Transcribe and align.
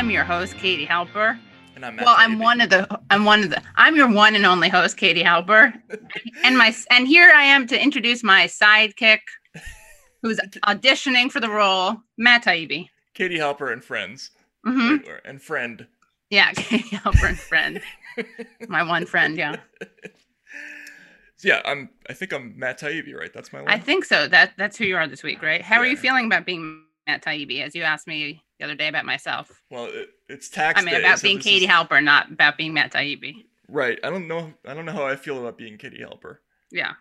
I'm 0.00 0.10
your 0.10 0.24
host, 0.24 0.56
Katie 0.56 0.86
Halper. 0.86 1.38
And 1.76 1.84
I'm 1.84 1.96
Matt 1.96 2.06
Well, 2.06 2.14
I'm 2.16 2.38
one 2.38 2.62
of 2.62 2.70
the 2.70 2.88
I'm 3.10 3.26
one 3.26 3.44
of 3.44 3.50
the 3.50 3.62
I'm 3.76 3.96
your 3.96 4.10
one 4.10 4.34
and 4.34 4.46
only 4.46 4.70
host, 4.70 4.96
Katie 4.96 5.22
Halper. 5.22 5.74
and 6.42 6.56
my 6.56 6.74
and 6.90 7.06
here 7.06 7.30
I 7.36 7.42
am 7.42 7.66
to 7.66 7.78
introduce 7.78 8.22
my 8.22 8.46
sidekick 8.46 9.18
who's 10.22 10.40
auditioning 10.64 11.30
for 11.30 11.38
the 11.38 11.50
role, 11.50 11.98
Matt 12.16 12.44
Taibbi. 12.44 12.88
Katie 13.12 13.36
Halper 13.36 13.70
and 13.70 13.84
friends. 13.84 14.30
hmm 14.64 14.96
And 15.26 15.42
friend. 15.42 15.86
Yeah, 16.30 16.50
Katie 16.54 16.96
Halper 16.96 17.28
and 17.28 17.38
friend. 17.38 17.82
my 18.68 18.82
one 18.82 19.04
friend, 19.04 19.36
yeah. 19.36 19.56
So 21.36 21.48
yeah, 21.48 21.60
I'm. 21.66 21.90
I 22.08 22.14
think 22.14 22.32
I'm 22.32 22.58
Matt 22.58 22.80
Taibbi, 22.80 23.14
right? 23.14 23.34
That's 23.34 23.52
my 23.52 23.58
line. 23.58 23.68
I 23.68 23.78
think 23.78 24.06
so. 24.06 24.26
That 24.28 24.52
that's 24.56 24.78
who 24.78 24.86
you 24.86 24.96
are 24.96 25.06
this 25.06 25.22
week, 25.22 25.42
right? 25.42 25.60
How 25.60 25.76
are 25.76 25.86
you 25.86 25.98
feeling 25.98 26.24
about 26.24 26.46
being 26.46 26.84
Matt 27.06 27.22
Taibbi, 27.22 27.62
as 27.62 27.74
you 27.74 27.82
asked 27.82 28.06
me 28.06 28.42
the 28.60 28.66
other 28.66 28.74
day 28.74 28.88
about 28.88 29.04
myself? 29.06 29.50
well, 29.70 29.86
it, 29.86 30.10
it's 30.28 30.48
tax. 30.48 30.78
I 30.80 30.84
mean, 30.84 30.94
day, 30.94 31.00
about 31.00 31.18
so 31.18 31.22
being 31.24 31.38
Katie 31.38 31.64
is- 31.64 31.70
Halper, 31.70 32.02
not 32.04 32.30
about 32.30 32.56
being 32.56 32.74
Matt 32.74 32.92
Taibbi. 32.92 33.46
Right. 33.68 33.98
I 34.04 34.10
don't 34.10 34.28
know. 34.28 34.52
I 34.66 34.74
don't 34.74 34.84
know 34.84 34.92
how 34.92 35.06
I 35.06 35.16
feel 35.16 35.38
about 35.38 35.56
being 35.56 35.78
Katie 35.78 36.00
Halper. 36.04 36.36
Yeah, 36.70 36.92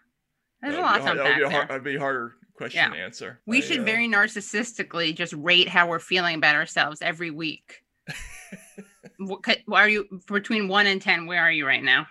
there's 0.61 0.73
a 0.75 0.77
That 0.77 0.81
would 0.81 0.83
lot 0.83 0.93
be 0.95 0.99
to 1.11 1.15
that 1.17 1.23
would 1.25 1.37
be 1.37 1.43
a 1.43 1.49
hard, 1.49 1.67
that'd 1.69 1.83
be 1.83 1.95
a 1.95 1.99
harder 1.99 2.33
question 2.55 2.79
Yeah. 2.81 2.89
to 2.89 2.97
answer. 3.03 3.39
We 3.45 3.57
I, 3.57 3.61
should 3.61 3.79
uh, 3.81 3.83
very 3.83 4.07
narcissistically 4.07 5.15
just 5.15 5.33
rate 5.33 5.67
how 5.67 5.87
we're 5.87 5.99
feeling 5.99 6.35
about 6.35 6.55
ourselves 6.55 7.01
every 7.01 7.31
week. 7.31 7.83
what, 9.17 9.43
could- 9.43 9.63
why 9.65 9.81
are 9.83 9.89
you 9.89 10.07
between 10.27 10.67
one 10.67 10.87
and 10.87 11.01
ten? 11.01 11.25
Where 11.25 11.41
are 11.41 11.51
you 11.51 11.65
right 11.67 11.83
now? 11.83 12.07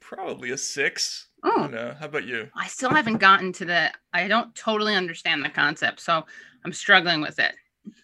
probably 0.00 0.50
a 0.50 0.58
six. 0.58 1.28
Oh, 1.44 1.68
don't. 1.68 1.96
How 1.96 2.06
about 2.06 2.24
you? 2.24 2.48
I 2.56 2.66
still 2.66 2.90
haven't 2.90 3.18
gotten 3.18 3.52
to 3.54 3.64
the. 3.64 3.92
I 4.12 4.26
don't 4.28 4.52
totally 4.54 4.94
understand 4.96 5.44
the 5.44 5.48
concept, 5.48 6.00
so 6.00 6.26
I'm 6.64 6.72
struggling 6.72 7.20
with 7.20 7.38
it. 7.38 7.54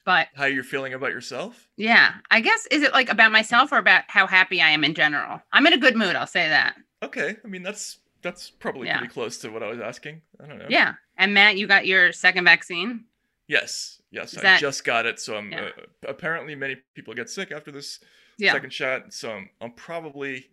But 0.05 0.29
How 0.35 0.45
you're 0.47 0.65
feeling 0.65 0.95
about 0.95 1.11
yourself? 1.11 1.69
yeah, 1.77 2.15
I 2.31 2.41
guess 2.41 2.67
is 2.71 2.83
it 2.83 2.93
like 2.93 3.09
about 3.11 3.33
myself 3.33 3.73
or 3.73 3.79
about 3.79 4.05
how 4.09 4.27
happy 4.27 4.61
I 4.63 4.71
am 4.71 4.85
in 4.85 4.95
general? 4.95 5.41
I'm 5.53 5.67
in 5.67 5.73
a 5.73 5.79
good 5.79 5.97
mood. 5.97 6.17
I'll 6.17 6.27
say 6.27 6.49
that. 6.49 6.77
Okay. 7.03 7.37
I 7.45 7.49
mean, 7.49 7.63
that's 7.63 7.99
that's 8.23 8.51
probably 8.51 8.87
Yeah. 8.89 8.99
pretty 8.99 9.13
close 9.13 9.39
to 9.39 9.51
what 9.51 9.63
I 9.63 9.69
was 9.69 9.81
asking. 9.81 10.23
I 10.43 10.47
don't 10.47 10.59
know. 10.59 10.67
Yeah. 10.69 10.95
And 11.19 11.35
Matt, 11.35 11.57
you 11.57 11.67
got 11.67 11.87
your 11.87 12.13
second 12.13 12.45
vaccine. 12.45 13.05
Yes. 13.49 14.01
Yes. 14.11 14.33
Is 14.33 14.39
I 14.39 14.43
that- 14.43 14.61
just 14.61 14.85
got 14.85 15.07
it. 15.07 15.21
So 15.21 15.37
I'm. 15.37 15.53
Yeah. 15.53 15.71
Uh, 15.77 15.83
apparently, 16.09 16.55
many 16.55 16.77
people 16.95 17.15
get 17.15 17.29
sick 17.29 17.53
after 17.53 17.71
this 17.71 18.01
Yeah. 18.39 18.53
second 18.53 18.73
shot. 18.73 19.13
So 19.13 19.31
I'm, 19.33 19.51
I'm 19.61 19.73
probably. 19.73 20.51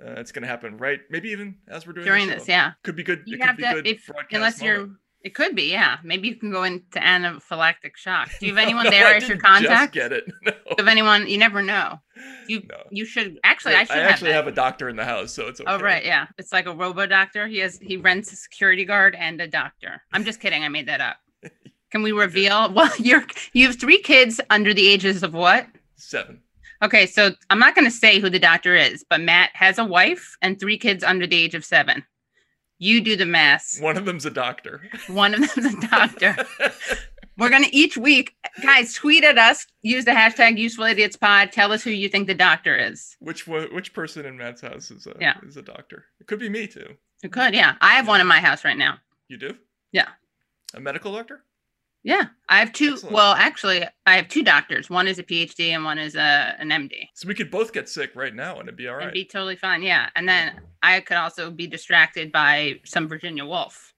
Uh, 0.00 0.12
it's 0.20 0.32
gonna 0.32 0.46
happen 0.46 0.76
right. 0.78 1.00
Maybe 1.10 1.30
even 1.30 1.56
as 1.68 1.86
we're 1.86 1.92
doing 1.94 2.06
During 2.06 2.26
this, 2.28 2.46
show. 2.46 2.52
yeah. 2.52 2.72
Could 2.82 2.96
be 2.96 3.02
good. 3.02 3.22
You 3.26 3.36
it 3.36 3.38
could 3.40 3.46
have 3.46 3.56
be 3.56 3.62
to 3.64 3.72
good 3.74 3.86
if 3.86 4.10
unless 4.30 4.60
you're. 4.62 4.90
It 5.26 5.34
could 5.34 5.56
be, 5.56 5.72
yeah. 5.72 5.96
Maybe 6.04 6.28
you 6.28 6.36
can 6.36 6.52
go 6.52 6.62
into 6.62 7.00
anaphylactic 7.00 7.96
shock. 7.96 8.30
Do 8.38 8.46
you 8.46 8.54
have 8.54 8.62
anyone 8.62 8.84
No, 8.84 8.90
there 8.90 9.08
I 9.08 9.16
I 9.16 9.18
should 9.18 9.42
contact? 9.42 9.92
Just 9.92 10.10
get 10.10 10.12
it. 10.12 10.24
No. 10.44 10.52
Do 10.52 10.58
you 10.68 10.74
have 10.78 10.86
anyone? 10.86 11.26
You 11.26 11.36
never 11.36 11.62
know. 11.62 12.00
You 12.46 12.62
No. 12.70 12.76
you 12.92 13.04
should 13.04 13.40
actually. 13.42 13.74
I 13.74 13.82
should 13.82 13.96
I 13.96 14.02
actually 14.02 14.30
have, 14.30 14.44
have, 14.44 14.52
a 14.52 14.54
doctor 14.54 14.88
in 14.88 14.94
the 14.94 15.04
house, 15.04 15.32
so 15.32 15.48
it's 15.48 15.58
oh, 15.58 15.64
okay. 15.64 15.72
Oh 15.72 15.84
right, 15.84 16.04
yeah. 16.04 16.28
It's 16.38 16.52
like 16.52 16.66
a 16.66 16.72
robo 16.72 17.06
doctor. 17.06 17.48
He 17.48 17.58
has 17.58 17.76
he 17.78 17.96
rents 17.96 18.32
a 18.32 18.36
security 18.36 18.84
guard 18.84 19.16
and 19.16 19.40
a 19.40 19.48
doctor. 19.48 20.00
I'm 20.12 20.24
just 20.24 20.38
kidding. 20.38 20.62
I 20.62 20.68
made 20.68 20.86
that 20.86 21.00
up. 21.00 21.16
Can 21.90 22.04
we 22.04 22.12
reveal? 22.12 22.72
Well, 22.72 22.92
you're 23.00 23.26
you 23.52 23.66
have 23.66 23.80
three 23.80 24.00
kids 24.00 24.40
under 24.48 24.72
the 24.72 24.86
ages 24.86 25.24
of 25.24 25.34
what? 25.34 25.66
Seven. 25.96 26.40
Okay, 26.82 27.06
so 27.06 27.32
I'm 27.50 27.58
not 27.58 27.74
going 27.74 27.86
to 27.86 27.90
say 27.90 28.20
who 28.20 28.30
the 28.30 28.38
doctor 28.38 28.76
is, 28.76 29.04
but 29.10 29.20
Matt 29.20 29.50
has 29.54 29.78
a 29.78 29.84
wife 29.84 30.36
and 30.40 30.60
three 30.60 30.78
kids 30.78 31.02
under 31.02 31.26
the 31.26 31.36
age 31.36 31.56
of 31.56 31.64
seven. 31.64 32.04
You 32.78 33.00
do 33.00 33.16
the 33.16 33.26
math. 33.26 33.78
One 33.80 33.96
of 33.96 34.04
them's 34.04 34.26
a 34.26 34.30
doctor. 34.30 34.82
One 35.08 35.34
of 35.34 35.40
them's 35.40 35.74
a 35.74 35.80
doctor. 35.88 36.36
We're 37.38 37.50
gonna 37.50 37.68
each 37.70 37.96
week, 37.96 38.34
guys, 38.62 38.94
tweet 38.94 39.24
at 39.24 39.38
us. 39.38 39.66
Use 39.82 40.04
the 40.04 40.10
hashtag 40.12 40.58
Useful 40.58 40.84
Idiots 40.84 41.16
Pod. 41.16 41.52
Tell 41.52 41.72
us 41.72 41.82
who 41.82 41.90
you 41.90 42.08
think 42.08 42.26
the 42.26 42.34
doctor 42.34 42.76
is. 42.76 43.16
which 43.20 43.46
one, 43.46 43.74
which 43.74 43.92
person 43.92 44.24
in 44.26 44.36
Matt's 44.38 44.60
house 44.62 44.90
is 44.90 45.06
a 45.06 45.14
Yeah. 45.20 45.34
is 45.46 45.56
a 45.56 45.62
doctor? 45.62 46.04
It 46.20 46.26
could 46.26 46.38
be 46.38 46.48
me 46.48 46.66
too. 46.66 46.96
It 47.22 47.32
could, 47.32 47.54
yeah. 47.54 47.76
I 47.80 47.94
have 47.94 48.08
one 48.08 48.20
in 48.20 48.26
my 48.26 48.40
house 48.40 48.64
right 48.64 48.76
now. 48.76 48.98
You 49.28 49.36
do? 49.38 49.56
Yeah. 49.92 50.08
A 50.74 50.80
medical 50.80 51.12
doctor? 51.12 51.42
Yeah, 52.06 52.26
I 52.48 52.60
have 52.60 52.72
two. 52.72 52.92
Excellent. 52.92 53.14
Well, 53.16 53.32
actually, 53.34 53.82
I 54.06 54.14
have 54.14 54.28
two 54.28 54.44
doctors. 54.44 54.88
One 54.88 55.08
is 55.08 55.18
a 55.18 55.24
PhD 55.24 55.70
and 55.70 55.84
one 55.84 55.98
is 55.98 56.14
a 56.14 56.54
an 56.60 56.68
MD. 56.70 57.08
So 57.14 57.26
we 57.26 57.34
could 57.34 57.50
both 57.50 57.72
get 57.72 57.88
sick 57.88 58.12
right 58.14 58.32
now 58.32 58.60
and 58.60 58.68
it'd 58.68 58.76
be 58.76 58.86
all 58.86 58.94
right. 58.94 59.06
Right. 59.06 59.12
be 59.12 59.24
totally 59.24 59.56
fine. 59.56 59.82
Yeah, 59.82 60.08
and 60.14 60.28
then 60.28 60.60
I 60.84 61.00
could 61.00 61.16
also 61.16 61.50
be 61.50 61.66
distracted 61.66 62.30
by 62.30 62.80
some 62.84 63.08
Virginia 63.08 63.44
Woolf, 63.44 63.92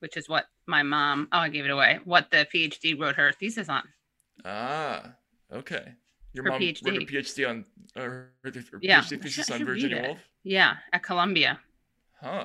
which 0.00 0.18
is 0.18 0.28
what 0.28 0.44
my 0.66 0.82
mom. 0.82 1.28
Oh, 1.32 1.38
I 1.38 1.48
gave 1.48 1.64
it 1.64 1.70
away. 1.70 2.00
What 2.04 2.30
the 2.30 2.46
PhD 2.54 3.00
wrote 3.00 3.16
her 3.16 3.32
thesis 3.32 3.70
on. 3.70 3.84
ah, 4.44 5.14
okay. 5.50 5.94
Your 6.34 6.44
Her 6.44 6.50
mom 6.50 6.60
wrote 6.60 6.68
a 6.68 6.72
PhD. 6.74 7.10
PhD 7.10 7.48
on 7.48 7.64
uh, 7.96 8.00
her, 8.02 8.30
her 8.44 8.52
Yeah, 8.82 9.00
PhD 9.00 9.22
thesis 9.22 9.50
on 9.50 9.64
Virginia. 9.64 10.02
Woolf. 10.06 10.18
Yeah, 10.44 10.74
at 10.92 11.02
Columbia. 11.02 11.60
Huh. 12.20 12.44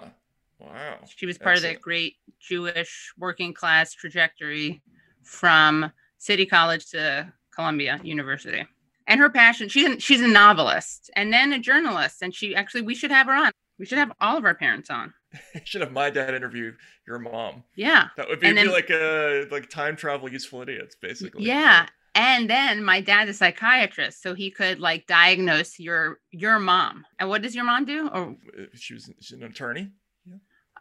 Wow. 0.61 0.99
She 1.16 1.25
was 1.25 1.38
part 1.38 1.57
of 1.57 1.63
that 1.63 1.81
great 1.81 2.16
Jewish 2.39 3.11
working 3.17 3.53
class 3.53 3.94
trajectory 3.94 4.81
from 5.23 5.91
City 6.17 6.45
College 6.45 6.89
to 6.91 7.31
Columbia 7.53 7.99
University. 8.03 8.66
And 9.07 9.19
her 9.19 9.29
passion, 9.29 9.67
she's 9.69 9.89
a, 9.89 9.99
she's 9.99 10.22
a 10.22 10.27
novelist 10.27 11.09
and 11.16 11.33
then 11.33 11.51
a 11.53 11.59
journalist. 11.59 12.22
And 12.22 12.33
she 12.33 12.55
actually, 12.55 12.83
we 12.83 12.95
should 12.95 13.11
have 13.11 13.27
her 13.27 13.33
on. 13.33 13.51
We 13.79 13.85
should 13.85 13.97
have 13.97 14.11
all 14.22 14.38
of 14.38 14.45
our 14.45 14.55
parents 14.55 14.89
on. 14.89 15.13
Should 15.63 15.81
have 15.81 15.94
my 15.94 16.09
dad 16.09 16.35
interview 16.35 16.73
your 17.07 17.17
mom. 17.17 17.63
Yeah. 17.75 18.09
That 18.17 18.28
would 18.28 18.41
be, 18.41 18.47
And 18.47 18.57
be 18.57 18.67
like 18.67 18.89
a 18.89 19.47
like 19.49 19.69
time 19.69 19.95
travel 19.95 20.29
useful 20.29 20.61
idiots, 20.61 20.95
basically. 21.01 21.45
Yeah. 21.45 21.88
And 22.13 22.49
then 22.49 22.83
my 22.83 22.99
dad's 22.99 23.29
a 23.29 23.33
psychiatrist, 23.33 24.22
so 24.22 24.33
he 24.33 24.51
could 24.51 24.79
like 24.81 25.07
diagnose 25.07 25.79
your 25.79 26.19
your 26.31 26.59
mom. 26.59 27.05
And 27.17 27.29
what 27.29 27.41
does 27.41 27.55
your 27.55 27.63
mom 27.63 27.85
do? 27.85 28.09
Or 28.09 28.35
Uh, 28.59 28.66
She 28.73 28.93
was 28.93 29.09
she's 29.22 29.38
an 29.38 29.43
attorney. 29.43 29.91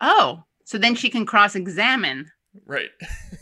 Oh, 0.01 0.45
so 0.65 0.79
then 0.79 0.95
she 0.95 1.11
can 1.11 1.27
cross-examine 1.27 2.31
Right. 2.67 2.91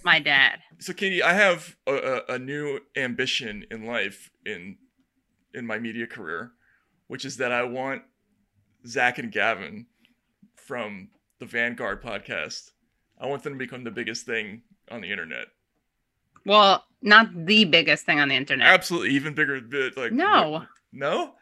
my 0.04 0.19
dad. 0.32 0.58
So, 0.80 0.92
Katie, 0.92 1.22
I 1.22 1.32
have 1.32 1.76
a, 1.86 1.94
a, 1.94 2.34
a 2.34 2.38
new 2.38 2.80
ambition 2.96 3.64
in 3.70 3.84
life 3.86 4.30
in 4.44 4.76
in 5.54 5.66
my 5.66 5.78
media 5.78 6.06
career, 6.06 6.52
which 7.06 7.24
is 7.24 7.38
that 7.38 7.50
I 7.52 7.62
want 7.64 8.02
Zach 8.86 9.19
and 9.19 9.32
Gavin 9.32 9.86
from 10.56 11.08
the 11.41 11.46
Vanguard 11.46 12.02
podcast. 12.02 12.70
I 13.19 13.26
want 13.26 13.42
them 13.42 13.54
to 13.54 13.58
become 13.58 13.82
the 13.82 13.90
biggest 13.90 14.26
thing 14.26 14.62
on 14.90 15.00
the 15.00 15.10
internet. 15.10 15.46
Well, 16.44 16.84
not 17.02 17.28
the 17.46 17.64
biggest 17.64 18.04
thing 18.06 18.20
on 18.20 18.28
the 18.28 18.36
internet. 18.36 18.69
Absolutely, 18.69 19.10
even 19.10 19.34
bigger. 19.34 19.60
Like 19.96 20.12
No. 20.12 20.64
no. 20.92 21.34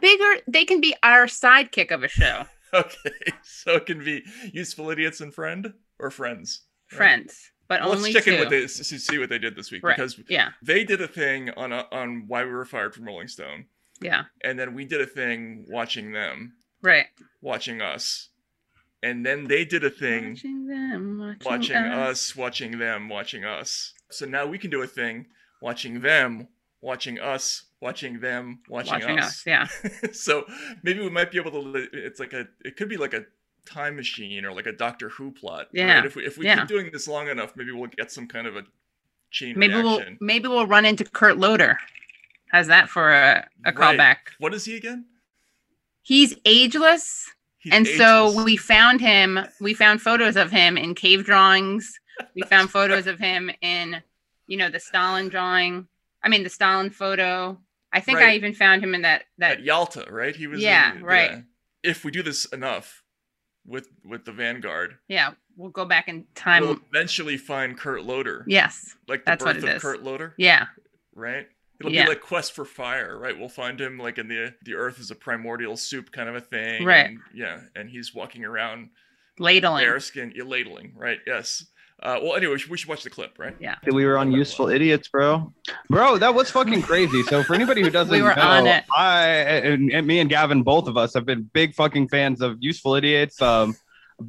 bigger 0.00 0.36
they 0.48 0.64
can 0.64 0.80
be 0.80 0.94
our 1.02 1.26
sidekick 1.26 1.90
of 1.90 2.02
a 2.02 2.08
show 2.08 2.44
Okay, 2.76 3.10
so 3.42 3.76
it 3.76 3.86
can 3.86 4.04
be 4.04 4.22
useful 4.52 4.90
idiots 4.90 5.20
and 5.20 5.32
friend 5.34 5.72
or 5.98 6.10
friends. 6.10 6.62
right? 6.92 6.96
friends 6.96 7.50
but 7.68 7.80
Well, 7.80 7.90
only 7.96 8.12
let's 8.12 8.14
check 8.14 8.24
two 8.24 8.34
in 8.34 8.40
with 8.40 8.50
this 8.50 8.76
to 8.76 8.84
see 8.98 9.18
what 9.18 9.28
they 9.28 9.38
did 9.38 9.56
this 9.56 9.72
week 9.72 9.82
Right. 9.82 9.96
because 9.96 10.20
yeah 10.28 10.50
they 10.62 10.84
did 10.84 11.00
a 11.02 11.08
thing 11.08 11.50
on 11.56 11.72
a, 11.72 11.86
on 11.90 12.24
why 12.28 12.44
we 12.44 12.50
were 12.52 12.64
fired 12.64 12.94
from 12.94 13.06
Rolling 13.06 13.28
Stone, 13.28 13.66
yeah 14.00 14.24
and 14.44 14.58
then 14.58 14.74
we 14.74 14.84
did 14.84 15.00
a 15.00 15.06
thing 15.06 15.64
watching 15.68 16.12
them. 16.12 16.54
right 16.82 17.06
watching 17.42 17.80
us. 17.82 18.28
And 19.02 19.24
then 19.24 19.46
they 19.46 19.64
did 19.64 19.84
a 19.84 19.90
thing 19.90 20.30
watching 20.30 20.66
them 20.66 21.18
watching, 21.20 21.44
watching 21.50 21.76
us. 21.76 22.08
us, 22.30 22.36
watching 22.36 22.78
them, 22.78 23.08
watching 23.08 23.44
us. 23.44 23.92
So 24.10 24.26
now 24.26 24.46
we 24.46 24.58
can 24.58 24.70
do 24.70 24.82
a 24.82 24.86
thing 24.86 25.26
watching 25.62 26.00
them, 26.00 26.48
watching 26.80 27.20
us, 27.20 27.65
watching 27.80 28.20
them, 28.20 28.60
watching, 28.68 28.92
watching 28.94 29.18
us, 29.18 29.26
us. 29.26 29.46
yeah 29.46 29.66
so 30.12 30.44
maybe 30.82 31.00
we 31.00 31.10
might 31.10 31.30
be 31.30 31.38
able 31.38 31.50
to 31.50 31.88
it's 31.92 32.18
like 32.20 32.32
a 32.32 32.46
it 32.64 32.76
could 32.76 32.88
be 32.88 32.96
like 32.96 33.14
a 33.14 33.24
time 33.66 33.96
machine 33.96 34.44
or 34.44 34.52
like 34.52 34.66
a 34.66 34.72
Doctor 34.72 35.08
Who 35.10 35.32
plot. 35.32 35.66
Yeah, 35.72 35.96
Right? 35.96 36.06
If 36.06 36.14
we 36.16 36.24
if 36.24 36.38
we 36.38 36.46
yeah. 36.46 36.58
keep 36.60 36.68
doing 36.68 36.90
this 36.92 37.08
long 37.08 37.28
enough, 37.28 37.54
maybe 37.56 37.72
we'll 37.72 37.88
get 37.90 38.10
some 38.12 38.28
kind 38.28 38.46
of 38.46 38.56
a 38.56 38.62
chain 39.32 39.58
maybe 39.58 39.74
we'll 39.74 40.00
maybe 40.20 40.46
we'll 40.48 40.66
run 40.68 40.84
into 40.86 41.04
kurt 41.04 41.36
loder 41.36 41.76
how's 42.52 42.68
that 42.68 42.88
for 42.88 43.12
a, 43.12 43.46
a 43.64 43.72
Right. 43.72 43.98
callback 43.98 44.16
What 44.38 44.54
is 44.54 44.64
he 44.64 44.76
again? 44.76 45.04
he's 46.02 46.36
ageless 46.44 47.28
He's 47.58 47.72
and 47.74 47.86
so 47.86 48.44
we 48.44 48.56
found 48.56 49.00
him 49.00 49.40
we 49.60 49.74
found 49.74 50.00
photos 50.00 50.36
of 50.36 50.52
him 50.52 50.78
in 50.78 50.94
cave 50.94 51.24
drawings 51.24 51.98
we 52.36 52.42
found 52.42 52.70
photos 52.70 53.08
of 53.08 53.18
him 53.18 53.50
in 53.60 54.00
you 54.46 54.56
know 54.56 54.70
the 54.70 54.78
stalin 54.78 55.28
drawing 55.28 55.88
i 56.22 56.28
mean 56.28 56.44
the 56.44 56.48
stalin 56.48 56.90
photo 56.90 57.58
i 57.96 58.00
think 58.00 58.18
i 58.18 58.34
even 58.34 58.52
found 58.54 58.82
him 58.82 58.94
in 58.94 59.02
that 59.02 59.24
that 59.38 59.58
at 59.58 59.62
Yalta, 59.64 60.06
right? 60.10 60.34
He 60.36 60.46
was 60.46 60.60
Yeah, 60.60 60.94
in- 60.94 61.02
right. 61.04 61.42
If 61.82 62.04
we 62.04 62.10
do 62.10 62.22
this 62.22 62.44
enough 62.46 63.02
with 63.64 63.88
with 64.04 64.24
the 64.24 64.32
Vanguard, 64.32 64.98
yeah 65.08 65.32
we'll 65.56 65.70
go 65.70 65.84
back 65.86 66.08
in 66.08 66.26
time 66.34 66.62
we'll 66.62 66.78
eventually 66.92 67.36
find 67.38 67.78
Kurt 67.78 68.04
Loder. 68.04 68.44
yes 68.46 68.94
Like 69.08 69.24
the 69.24 69.30
that's 69.32 69.44
what 69.44 69.54
birth 69.54 69.64
it 69.64 69.70
of 69.70 69.76
is. 69.76 69.82
Kurt 69.82 70.02
Loder, 70.02 70.34
yeah 70.36 70.66
right? 71.14 71.46
It'll 71.80 71.92
Yeah. 71.92 72.04
be 72.04 72.08
like 72.10 72.20
Quest 72.22 72.54
for 72.54 72.64
Fire, 72.64 73.18
right? 73.18 73.38
We'll 73.38 73.50
find 73.50 73.78
him 73.80 73.98
like 73.98 74.18
in 74.18 74.28
the 74.28 74.54
the 74.62 74.74
Earth 74.74 74.98
is 74.98 75.10
a 75.10 75.14
primordial 75.14 75.76
soup 75.76 76.10
kind 76.12 76.28
of 76.28 76.34
a 76.34 76.40
thing, 76.40 76.84
Right. 76.84 77.06
and- 77.06 77.20
yeah, 77.34 77.60
and 77.74 77.88
he's 77.90 78.14
walking 78.14 78.44
around 78.44 78.90
ladling 79.38 79.84
bearskin, 79.84 80.32
yeah, 80.34 80.44
ladling, 80.44 80.94
right? 80.96 81.20
Yes. 81.26 81.66
Uh, 82.02 82.18
well, 82.22 82.36
anyway, 82.36 82.52
we 82.52 82.58
should, 82.58 82.70
we 82.70 82.76
should 82.76 82.88
watch 82.88 83.02
the 83.04 83.10
clip, 83.10 83.38
right? 83.38 83.56
Yeah. 83.58 83.76
We 83.90 84.04
were 84.04 84.18
on 84.18 84.30
Useful 84.30 84.68
Idiots, 84.68 85.08
bro. 85.08 85.52
Bro, 85.88 86.18
that 86.18 86.34
was 86.34 86.50
fucking 86.50 86.82
crazy. 86.82 87.22
So 87.22 87.42
for 87.42 87.54
anybody 87.54 87.82
who 87.82 87.90
doesn't 87.98 88.12
We 88.12 88.20
were 88.22 88.34
know, 88.34 88.42
on 88.42 88.66
it. 88.66 88.84
I 88.94 89.26
and, 89.28 89.90
and 89.90 90.06
me 90.06 90.18
and 90.20 90.28
Gavin, 90.28 90.62
both 90.62 90.88
of 90.88 90.96
us, 90.98 91.14
have 91.14 91.24
been 91.24 91.48
big 91.54 91.74
fucking 91.74 92.08
fans 92.08 92.42
of 92.42 92.58
Useful 92.60 92.94
Idiots, 92.96 93.40
um, 93.40 93.74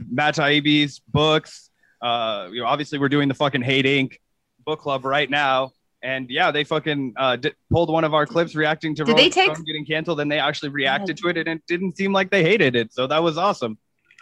Matt 0.09 0.35
Taibbi's 0.35 1.01
books. 1.09 1.69
Uh, 2.01 2.47
you 2.51 2.61
know, 2.61 2.67
obviously 2.67 2.99
we're 2.99 3.09
doing 3.09 3.27
the 3.27 3.33
fucking 3.33 3.61
Hate 3.63 3.85
Inc. 3.85 4.17
book 4.65 4.79
club 4.79 5.03
right 5.03 5.29
now. 5.29 5.71
And 6.01 6.29
yeah, 6.29 6.51
they 6.51 6.63
fucking 6.63 7.15
uh, 7.17 7.35
di- 7.37 7.53
pulled 7.71 7.89
one 7.91 8.03
of 8.05 8.13
our 8.13 8.25
clips 8.25 8.55
reacting 8.55 8.95
to 8.95 9.03
Did 9.03 9.11
Rolling 9.11 9.25
they 9.25 9.29
take- 9.29 9.51
Stone 9.55 9.65
getting 9.65 9.83
canceled, 9.85 10.19
and 10.21 10.31
they 10.31 10.39
actually 10.39 10.69
reacted 10.69 11.17
to 11.17 11.27
it, 11.27 11.37
and 11.37 11.47
it 11.49 11.61
didn't 11.67 11.97
seem 11.97 12.13
like 12.13 12.29
they 12.29 12.43
hated 12.43 12.75
it. 12.75 12.93
So 12.93 13.07
that 13.07 13.21
was 13.23 13.37
awesome. 13.37 13.77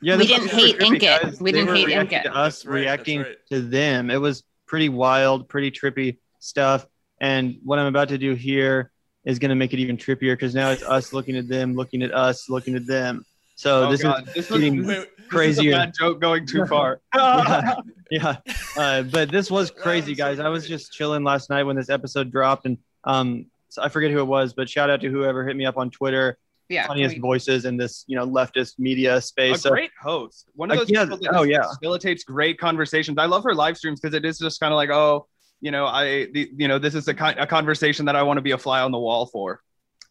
Yeah, 0.00 0.16
We 0.16 0.26
didn't 0.26 0.48
hate 0.48 0.78
trippy, 0.78 0.82
Ink 0.82 1.02
it. 1.02 1.40
We 1.40 1.52
didn't 1.52 1.74
hate 1.74 1.88
Ink 1.88 2.12
it. 2.12 2.24
To 2.24 2.34
us 2.34 2.64
right, 2.64 2.74
reacting 2.80 3.20
right. 3.20 3.36
to 3.50 3.60
them. 3.60 4.10
It 4.10 4.20
was 4.20 4.44
pretty 4.66 4.88
wild, 4.88 5.48
pretty 5.48 5.70
trippy 5.70 6.18
stuff. 6.38 6.86
And 7.20 7.58
what 7.64 7.78
I'm 7.78 7.86
about 7.86 8.08
to 8.10 8.18
do 8.18 8.34
here 8.34 8.90
is 9.24 9.38
going 9.38 9.48
to 9.48 9.54
make 9.54 9.72
it 9.72 9.78
even 9.80 9.96
trippier 9.96 10.34
because 10.34 10.54
now 10.54 10.70
it's 10.70 10.82
us 10.82 11.12
looking 11.12 11.36
at 11.36 11.48
them, 11.48 11.74
looking 11.74 12.02
at 12.02 12.14
us, 12.14 12.48
looking 12.48 12.74
at 12.74 12.86
them. 12.86 13.24
So 13.56 13.86
Oh, 13.86 13.90
this 13.90 14.04
is 14.04 14.34
this 14.34 14.50
was, 14.50 14.60
getting 14.60 14.82
this 14.82 14.98
is 14.98 15.04
a 15.04 15.28
crazier. 15.28 15.72
bad 15.72 15.94
joke 15.98 16.20
going 16.20 16.46
too 16.46 16.66
far. 16.66 17.00
yeah, 17.14 17.74
yeah. 18.10 18.36
Uh, 18.76 19.02
but 19.02 19.30
this 19.30 19.50
was 19.50 19.70
crazy, 19.70 20.14
guys. 20.14 20.38
I 20.38 20.50
was 20.50 20.68
just 20.68 20.92
chilling 20.92 21.24
last 21.24 21.48
night 21.48 21.62
when 21.62 21.74
this 21.74 21.88
episode 21.88 22.30
dropped, 22.30 22.66
and 22.66 22.76
um, 23.04 23.46
so 23.70 23.82
I 23.82 23.88
forget 23.88 24.10
who 24.10 24.20
it 24.20 24.26
was, 24.26 24.52
but 24.52 24.68
shout 24.68 24.90
out 24.90 25.00
to 25.00 25.10
whoever 25.10 25.46
hit 25.46 25.56
me 25.56 25.64
up 25.64 25.78
on 25.78 25.90
Twitter. 25.90 26.36
Yeah. 26.68 26.86
Funniest 26.86 27.14
we- 27.14 27.20
voices 27.20 27.64
in 27.64 27.76
this, 27.76 28.04
you 28.06 28.16
know, 28.16 28.26
leftist 28.26 28.78
media 28.78 29.16
a 29.16 29.20
space. 29.20 29.62
So 29.62 29.70
great 29.70 29.92
host. 30.00 30.50
One 30.54 30.70
of 30.70 30.78
those 30.78 30.86
people 30.86 31.16
that 31.16 31.30
oh, 31.32 31.42
yeah. 31.42 31.62
facilitates 31.62 32.24
great 32.24 32.58
conversations. 32.58 33.18
I 33.18 33.26
love 33.26 33.44
her 33.44 33.54
live 33.54 33.76
streams 33.76 34.00
because 34.00 34.14
it 34.14 34.24
is 34.24 34.38
just 34.38 34.58
kind 34.60 34.72
of 34.72 34.76
like, 34.76 34.90
oh, 34.90 35.26
you 35.60 35.70
know, 35.70 35.86
I, 35.86 36.26
the, 36.32 36.50
you 36.56 36.68
know, 36.68 36.78
this 36.78 36.94
is 36.94 37.08
a, 37.08 37.14
a 37.38 37.46
conversation 37.46 38.04
that 38.06 38.16
I 38.16 38.22
want 38.22 38.38
to 38.38 38.42
be 38.42 38.50
a 38.50 38.58
fly 38.58 38.80
on 38.80 38.90
the 38.90 38.98
wall 38.98 39.26
for. 39.26 39.60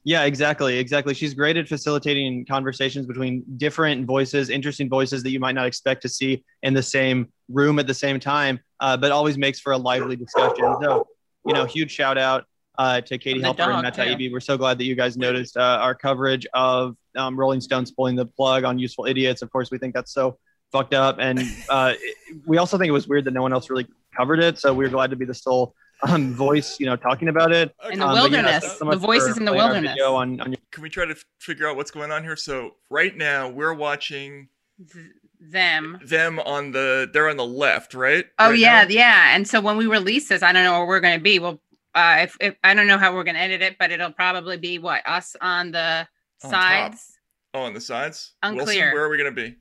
Yeah, 0.07 0.23
exactly, 0.25 0.77
exactly. 0.77 1.15
She's 1.15 1.33
great 1.33 1.57
at 1.57 1.67
facilitating 1.67 2.45
conversations 2.45 3.07
between 3.07 3.43
different 3.57 4.05
voices, 4.05 4.49
interesting 4.49 4.87
voices 4.87 5.23
that 5.23 5.31
you 5.31 5.39
might 5.39 5.55
not 5.55 5.65
expect 5.65 6.03
to 6.03 6.09
see 6.09 6.43
in 6.61 6.75
the 6.75 6.83
same 6.83 7.31
room 7.49 7.79
at 7.79 7.87
the 7.87 7.93
same 7.93 8.19
time, 8.19 8.59
uh, 8.79 8.95
but 8.95 9.11
always 9.11 9.35
makes 9.35 9.59
for 9.59 9.73
a 9.73 9.77
lively 9.77 10.15
discussion. 10.15 10.75
So, 10.81 11.07
you 11.47 11.53
know, 11.53 11.65
huge 11.65 11.91
shout 11.91 12.19
out 12.19 12.45
uh, 12.77 13.01
to 13.01 13.17
Katie 13.17 13.39
The 13.39 13.45
Helper 13.45 13.57
dog, 13.59 13.71
and 13.73 13.81
Matt 13.83 13.95
too. 13.95 14.01
Taibbi. 14.01 14.31
We're 14.31 14.39
so 14.39 14.57
glad 14.57 14.77
that 14.77 14.85
you 14.85 14.95
guys 14.95 15.17
noticed 15.17 15.57
uh, 15.57 15.79
our 15.81 15.95
coverage 15.95 16.45
of 16.53 16.95
um, 17.15 17.37
Rolling 17.39 17.61
Stones 17.61 17.91
pulling 17.91 18.15
the 18.15 18.25
plug 18.25 18.63
on 18.63 18.77
Useful 18.79 19.05
Idiots. 19.05 19.41
Of 19.41 19.51
course, 19.51 19.71
we 19.71 19.77
think 19.77 19.93
that's 19.93 20.13
so 20.13 20.37
fucked 20.71 20.93
up, 20.93 21.17
and 21.19 21.39
uh, 21.69 21.93
it- 21.97 22.17
we 22.45 22.57
also 22.57 22.77
think 22.77 22.89
it 22.89 22.93
was 22.93 23.07
weird 23.07 23.25
that 23.25 23.31
no 23.31 23.41
one 23.41 23.53
else 23.53 23.69
really 23.69 23.87
covered 24.15 24.39
it. 24.39 24.59
So 24.59 24.73
we 24.73 24.85
are 24.85 24.89
glad 24.89 25.09
to 25.11 25.15
be 25.15 25.25
the 25.25 25.33
sole 25.33 25.73
um, 26.03 26.33
voice, 26.33 26.79
you 26.79 26.85
know, 26.85 26.95
talking 26.95 27.29
about 27.29 27.51
it. 27.51 27.73
In 27.91 27.99
the 27.99 28.05
Um, 28.05 28.11
but 28.11 28.31
yeah, 28.31 28.41
wilderness. 28.41 28.71
so 28.73 28.79
The 28.79 28.85
much 28.85 28.97
voices 28.99 29.37
in 29.37 29.45
the 29.45 29.53
wilderness. 29.53 29.97
On, 30.01 30.39
on 30.41 30.51
your 30.51 30.57
Can 30.71 30.83
we 30.83 30.89
try 30.89 31.05
to 31.05 31.11
f- 31.11 31.23
figure 31.39 31.67
out 31.69 31.75
what's 31.77 31.91
going 31.91 32.11
on 32.11 32.23
here? 32.23 32.35
So 32.35 32.71
right 32.89 33.15
now 33.15 33.47
we're 33.49 33.73
watching 33.73 34.49
th- 34.91 35.05
them. 35.39 35.99
them 36.05 36.39
on 36.39 36.71
the 36.71 37.09
they're 37.13 37.29
on 37.29 37.37
the 37.37 37.45
left, 37.45 37.93
right? 37.93 38.25
Oh 38.39 38.49
Right 38.49 38.59
yeah, 38.59 38.83
now? 38.83 38.89
yeah. 38.89 39.35
And 39.35 39.47
so 39.47 39.61
when 39.61 39.77
we 39.77 39.87
release 39.87 40.27
this, 40.29 40.43
I 40.43 40.51
don't 40.51 40.63
know 40.65 40.79
where 40.79 40.87
we're 40.87 40.99
going 40.99 41.17
to 41.17 41.23
be. 41.23 41.39
Well, 41.39 41.61
uh, 41.95 42.17
if, 42.19 42.37
if 42.41 42.55
I 42.63 42.73
don't 42.73 42.87
know 42.87 42.97
how 42.97 43.13
we're 43.15 43.23
going 43.23 43.35
to 43.35 43.41
edit 43.41 43.61
it, 43.61 43.77
but 43.79 43.91
it'll 43.91 44.11
probably 44.11 44.57
be 44.57 44.77
what 44.79 45.01
us 45.07 45.35
on 45.41 45.71
the 45.71 46.07
On 46.43 46.51
top. 46.51 46.61
sides. 46.61 47.11
Oh, 47.53 47.61
on 47.61 47.73
the 47.73 47.81
sides. 47.81 48.33
Wilson, 48.43 48.59
Unclear. 48.59 48.93
where 48.93 49.03
are 49.05 49.09
we 49.09 49.17
gonna 49.17 49.31
be? 49.31 49.55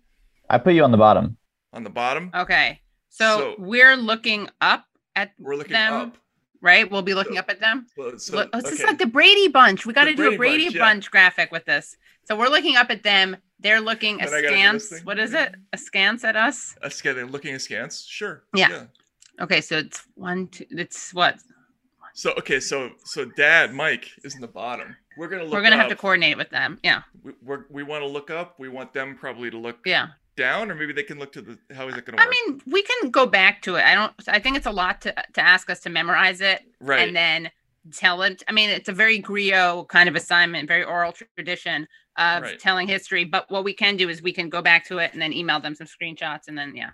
I 0.51 0.59
put 0.59 0.75
you 0.75 0.83
on 0.83 0.91
the 0.91 0.99
bottom. 0.99 1.37
On 1.73 1.85
the 1.85 1.91
bottom. 1.91 2.31
Okay, 2.35 2.81
so, 3.09 3.25
So- 3.39 3.55
we're 3.59 3.95
looking 3.97 4.49
up 4.61 4.85
at 5.15 5.31
We're 5.39 5.55
looking 5.55 5.75
them, 5.75 5.93
up. 5.93 6.19
right? 6.61 6.91
We'll 6.91 7.03
be 7.03 7.15
looking 7.15 7.35
So- 7.35 7.39
up 7.41 7.51
at 7.51 7.61
them. 7.61 7.87
Well, 7.97 8.19
So, 8.19 8.35
Look, 8.37 8.51
this 8.53 8.73
is 8.73 8.83
like 8.83 8.99
the 8.99 9.07
Brady 9.07 9.47
Bunch. 9.49 9.87
We 9.87 9.93
got 9.93 10.05
to 10.07 10.11
do 10.11 10.17
Brady 10.17 10.35
a 10.35 10.39
Brady 10.39 10.65
Bunch, 10.67 10.79
Bunch, 10.79 11.11
graphic 11.13 11.53
with 11.53 11.65
this. 11.67 11.97
So 12.25 12.37
we're 12.37 12.49
looking 12.49 12.75
up 12.75 12.91
at 12.91 13.05
them. 13.05 13.37
They're 13.61 13.81
looking 13.81 14.19
Then 14.19 14.27
I 14.29 14.31
gotta 14.43 14.43
do 14.43 14.49
this 14.73 14.85
askance. 14.91 15.05
What 15.05 15.19
is 15.21 15.33
it? 15.35 15.55
Askance 15.73 16.25
at 16.25 16.35
us. 16.37 16.75
Askance, 16.83 17.31
looking 17.31 17.55
askance. 17.55 18.05
Sure. 18.05 18.43
Yeah. 18.55 18.87
Okay, 19.41 19.61
so 19.61 19.79
it's 19.79 20.03
one, 20.15 20.49
two. 20.49 20.67
It's 20.71 21.15
what? 21.15 21.39
So 22.15 22.33
okay, 22.39 22.61
so 22.61 22.91
so 23.05 23.25
Dad 23.25 23.75
Mike 23.75 24.09
is 24.23 24.37
in 24.37 24.41
the 24.41 24.49
bottom. 24.49 24.97
We're 25.19 25.29
gonna 25.29 25.43
look. 25.45 25.53
we're 25.53 25.63
gonna 25.63 25.77
have 25.77 25.89
to 25.89 25.97
coordinate 25.97 26.37
with 26.37 26.49
them. 26.51 26.79
Yeah, 26.83 27.03
We 27.25 27.33
we're, 27.43 27.65
we 27.71 27.83
want 27.83 28.03
to 28.03 28.09
look 28.09 28.31
up. 28.31 28.55
We 28.59 28.69
want 28.69 28.93
them 28.93 29.17
probably 29.17 29.51
to 29.51 29.59
look 29.59 29.79
yeah. 29.85 30.09
down, 30.37 30.71
or 30.71 30.77
maybe 30.77 30.93
they 30.93 31.03
can 31.03 31.19
look 31.19 31.33
to 31.33 31.43
the. 31.43 31.59
How 31.75 31.89
is 31.89 31.97
it 31.97 32.05
gonna 32.07 32.17
work? 32.17 32.21
I 32.23 32.27
work? 32.27 32.35
mean, 32.47 32.63
we 32.73 32.83
can 32.83 33.11
go 33.11 33.27
back 33.27 33.63
to 33.63 33.75
it. 33.75 33.85
I 33.85 33.97
don't. 33.97 34.13
I 34.29 34.39
think 34.39 34.57
it's 34.57 34.67
a 34.67 34.71
lot 34.71 35.01
to 35.03 35.13
to 35.35 35.41
ask 35.41 35.69
us 35.69 35.81
to 35.81 35.91
memorize 35.91 36.41
it 36.41 36.63
right. 36.81 37.07
and 37.07 37.17
then 37.17 37.51
tell 37.93 38.23
it. 38.23 38.45
I 38.47 38.53
mean, 38.53 38.71
it's 38.71 38.89
a 38.89 38.93
very 38.93 39.21
griot 39.21 39.89
kind 39.89 40.09
of 40.09 40.15
assignment, 40.15 40.69
very 40.69 40.85
oral 40.85 41.13
tradition 41.37 41.89
of 42.17 42.45
Right. 42.45 42.59
telling 42.61 42.87
history. 42.87 43.25
But 43.25 43.51
what 43.51 43.65
we 43.65 43.75
can 43.75 43.97
do 43.97 44.09
is 44.09 44.23
we 44.23 44.33
can 44.33 44.49
go 44.49 44.63
back 44.63 44.87
to 44.87 44.99
it 44.99 45.13
and 45.13 45.21
then 45.21 45.33
email 45.33 45.59
them 45.59 45.75
some 45.75 45.89
screenshots, 45.89 46.47
and 46.47 46.57
then 46.57 46.77
yeah, 46.77 46.91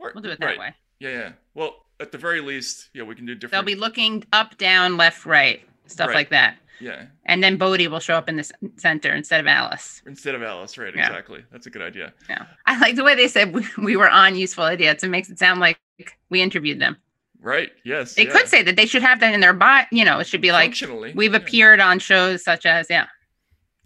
we'll 0.00 0.12
do 0.20 0.30
it 0.30 0.40
that 0.40 0.46
right. 0.46 0.58
way. 0.58 0.74
Yeah, 0.98 1.10
yeah. 1.10 1.32
Well, 1.54 1.85
at 2.00 2.12
the 2.12 2.18
very 2.18 2.40
least, 2.40 2.90
yeah, 2.94 3.02
we 3.02 3.14
can 3.14 3.26
do 3.26 3.34
different. 3.34 3.52
They'll 3.52 3.74
be 3.74 3.80
looking 3.80 4.24
up, 4.32 4.58
down, 4.58 4.96
left, 4.96 5.24
right, 5.26 5.62
stuff 5.86 6.08
Right. 6.08 6.14
like 6.16 6.30
that. 6.30 6.56
yeah, 6.80 7.06
And 7.24 7.42
then 7.42 7.56
Bodhi 7.56 7.88
will 7.88 8.00
show 8.00 8.14
up 8.16 8.28
in 8.28 8.36
the 8.36 8.44
c- 8.44 8.52
center 8.76 9.14
instead 9.14 9.40
of 9.40 9.46
Alice. 9.46 10.02
instead 10.06 10.34
of 10.34 10.42
Alice, 10.42 10.76
right? 10.76 10.94
Yeah. 10.94 11.06
Exactly. 11.06 11.42
That's 11.50 11.66
a 11.66 11.70
good 11.70 11.80
idea. 11.82 12.12
Yeah. 12.28 12.44
I 12.66 12.78
like 12.78 12.96
the 12.96 13.04
way 13.04 13.14
they 13.14 13.28
said 13.28 13.54
we, 13.54 13.66
we 13.78 13.96
were 13.96 14.10
on 14.10 14.36
Useful 14.36 14.64
Idiots. 14.66 15.02
It 15.02 15.08
makes 15.08 15.30
it 15.30 15.38
sound 15.38 15.58
like 15.60 15.78
we 16.28 16.42
interviewed 16.42 16.78
them. 16.80 16.96
Right. 17.40 17.70
Yes. 17.84 18.14
They 18.14 18.26
yeah. 18.26 18.32
could 18.32 18.48
say 18.48 18.62
that 18.62 18.76
they 18.76 18.84
should 18.86 19.02
have 19.02 19.20
that 19.20 19.32
in 19.32 19.40
their 19.40 19.54
bio. 19.54 19.84
You 19.90 20.04
know, 20.04 20.18
it 20.18 20.26
should 20.26 20.42
be 20.42 20.52
like 20.52 20.66
Functionally, 20.70 21.12
we've 21.14 21.32
yeah, 21.32 21.38
appeared 21.38 21.80
on 21.80 21.98
shows 21.98 22.44
such 22.44 22.66
as, 22.66 22.88
yeah. 22.90 23.06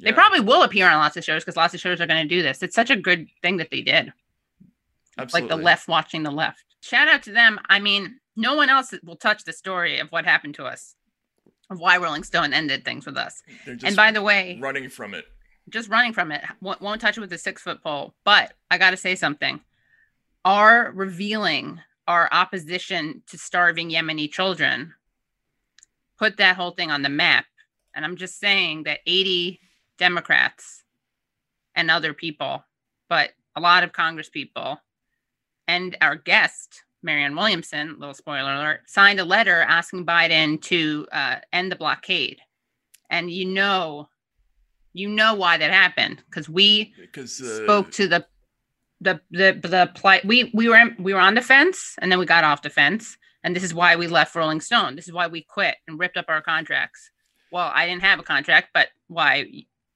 They 0.00 0.08
yeah, 0.08 0.14
probably 0.14 0.40
will 0.40 0.62
appear 0.62 0.88
on 0.88 0.98
lots 0.98 1.16
of 1.16 1.22
shows 1.24 1.44
because 1.44 1.56
lots 1.56 1.74
of 1.74 1.80
shows 1.80 2.00
are 2.00 2.06
going 2.06 2.22
to 2.26 2.28
do 2.28 2.42
this. 2.42 2.62
It's 2.62 2.74
such 2.74 2.90
a 2.90 2.96
good 2.96 3.28
thing 3.42 3.58
that 3.58 3.70
they 3.70 3.82
did. 3.82 4.12
absolutely. 5.18 5.48
Like 5.50 5.58
the 5.58 5.62
left 5.62 5.88
watching 5.88 6.22
the 6.22 6.30
left. 6.30 6.64
Shout 6.80 7.08
out 7.08 7.22
to 7.24 7.32
them. 7.32 7.60
I 7.68 7.78
mean, 7.78 8.20
no 8.36 8.54
one 8.54 8.70
else 8.70 8.94
will 9.04 9.16
touch 9.16 9.44
the 9.44 9.52
story 9.52 9.98
of 9.98 10.08
what 10.08 10.24
happened 10.24 10.54
to 10.54 10.64
us, 10.64 10.94
of 11.70 11.78
why 11.78 11.98
Rolling 11.98 12.24
Stone 12.24 12.52
ended 12.52 12.84
things 12.84 13.06
with 13.06 13.16
us. 13.16 13.42
Just 13.66 13.84
and 13.84 13.96
by 13.96 14.12
the 14.12 14.22
way, 14.22 14.58
running 14.60 14.88
from 14.88 15.14
it. 15.14 15.24
just 15.68 15.88
running 15.88 16.12
from 16.12 16.32
it 16.32 16.42
won't, 16.60 16.80
won't 16.80 17.00
touch 17.00 17.18
it 17.18 17.20
with 17.20 17.32
a 17.32 17.38
six 17.38 17.62
foot 17.62 17.82
pole. 17.82 18.14
But 18.24 18.54
I 18.70 18.78
got 18.78 18.90
to 18.90 18.96
say 18.96 19.14
something. 19.14 19.60
Our 20.44 20.90
revealing 20.94 21.80
our 22.08 22.28
opposition 22.32 23.22
to 23.28 23.38
starving 23.38 23.90
Yemeni 23.90 24.30
children 24.30 24.94
put 26.18 26.38
that 26.38 26.56
whole 26.56 26.72
thing 26.72 26.90
on 26.90 27.02
the 27.02 27.08
map. 27.08 27.44
And 27.94 28.04
I'm 28.04 28.16
just 28.16 28.40
saying 28.40 28.84
that 28.84 29.00
80 29.06 29.60
Democrats 29.98 30.82
and 31.74 31.90
other 31.90 32.14
people, 32.14 32.64
but 33.08 33.30
a 33.54 33.60
lot 33.60 33.84
of 33.84 33.92
Congress 33.92 34.28
people 34.28 34.78
and 35.70 35.96
our 36.00 36.16
guest, 36.16 36.82
Marianne 37.00 37.36
Williamson, 37.36 37.96
little 38.00 38.14
spoiler 38.14 38.52
alert, 38.52 38.80
signed 38.86 39.20
a 39.20 39.24
letter 39.24 39.60
asking 39.62 40.04
Biden 40.04 40.60
to 40.62 41.06
uh, 41.12 41.36
end 41.52 41.70
the 41.70 41.76
blockade. 41.76 42.40
And 43.08 43.30
you 43.30 43.44
know, 43.44 44.08
you 44.92 45.08
know 45.08 45.34
why 45.34 45.58
that 45.58 45.70
happened 45.70 46.22
because 46.28 46.48
we 46.48 46.92
Because 47.00 47.40
uh, 47.40 47.62
spoke 47.62 47.92
to 47.92 48.08
the 48.08 48.26
the 49.00 49.20
the 49.30 49.52
the 49.62 49.90
plight. 49.94 50.24
We 50.24 50.50
we 50.52 50.68
were 50.68 50.90
we 50.98 51.14
were 51.14 51.20
on 51.20 51.34
the 51.34 51.40
fence 51.40 51.94
and 51.98 52.10
then 52.10 52.18
we 52.18 52.26
got 52.26 52.42
off 52.42 52.62
the 52.62 52.70
fence, 52.70 53.16
and 53.44 53.54
this 53.54 53.62
is 53.62 53.72
why 53.72 53.94
we 53.94 54.08
left 54.08 54.34
Rolling 54.34 54.60
Stone. 54.60 54.96
This 54.96 55.06
is 55.06 55.14
why 55.14 55.28
we 55.28 55.42
quit 55.42 55.76
and 55.86 56.00
ripped 56.00 56.16
up 56.16 56.26
our 56.28 56.42
contracts. 56.42 57.10
Well, 57.52 57.70
I 57.72 57.86
didn't 57.86 58.02
have 58.02 58.18
a 58.18 58.24
contract, 58.24 58.70
but 58.74 58.88
why 59.06 59.46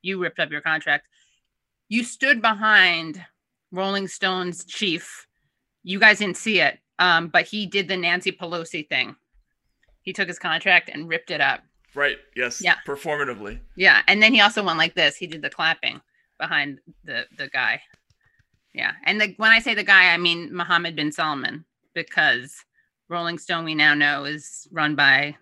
you 0.02 0.23
ripped 0.23 0.38
up 0.38 0.52
your 0.52 0.61
contract? 0.61 1.09
You 1.88 2.04
stood 2.04 2.40
behind 2.40 3.25
Rolling 3.73 4.07
Stone's 4.07 4.64
chief. 4.64 5.26
You 5.85 6.00
guys 6.00 6.19
didn't 6.19 6.37
see 6.38 6.61
it, 6.61 6.79
um, 6.99 7.29
but 7.29 7.47
he 7.47 7.67
did 7.67 7.87
the 7.88 7.97
Nancy 7.97 8.33
Pelosi 8.33 8.88
thing. 8.88 9.14
He 10.03 10.12
took 10.12 10.26
his 10.29 10.38
contract 10.38 10.91
and 10.93 11.09
ripped 11.09 11.31
it 11.31 11.41
up. 11.41 11.62
right. 11.95 12.17
Yes. 12.35 12.61
Yeah. 12.61 12.75
Performatively. 12.87 13.61
Yeah, 13.76 14.03
and 14.09 14.21
then 14.23 14.35
he 14.35 14.41
also 14.41 14.62
went 14.64 14.79
like 14.79 14.95
this. 14.95 15.17
He 15.17 15.26
did 15.26 15.43
the 15.43 15.50
clapping 15.50 16.00
behind 16.38 16.81
the 17.05 17.26
the 17.38 17.49
guy. 17.49 17.81
Yeah, 18.73 18.93
and 19.05 19.21
the, 19.21 19.35
when 19.37 19.53
I 19.53 19.61
say 19.61 19.75
the 19.75 19.85
guy, 19.85 20.12
I 20.12 20.17
mean 20.19 20.53
Mohammed 20.53 20.97
bin 20.97 21.12
Salman 21.12 21.64
because 21.95 22.64
Rolling 23.09 23.38
Stone 23.38 23.64
we 23.64 23.75
now 23.75 23.95
know 23.95 24.25
is 24.25 24.67
run 24.73 24.97
by. 24.97 25.37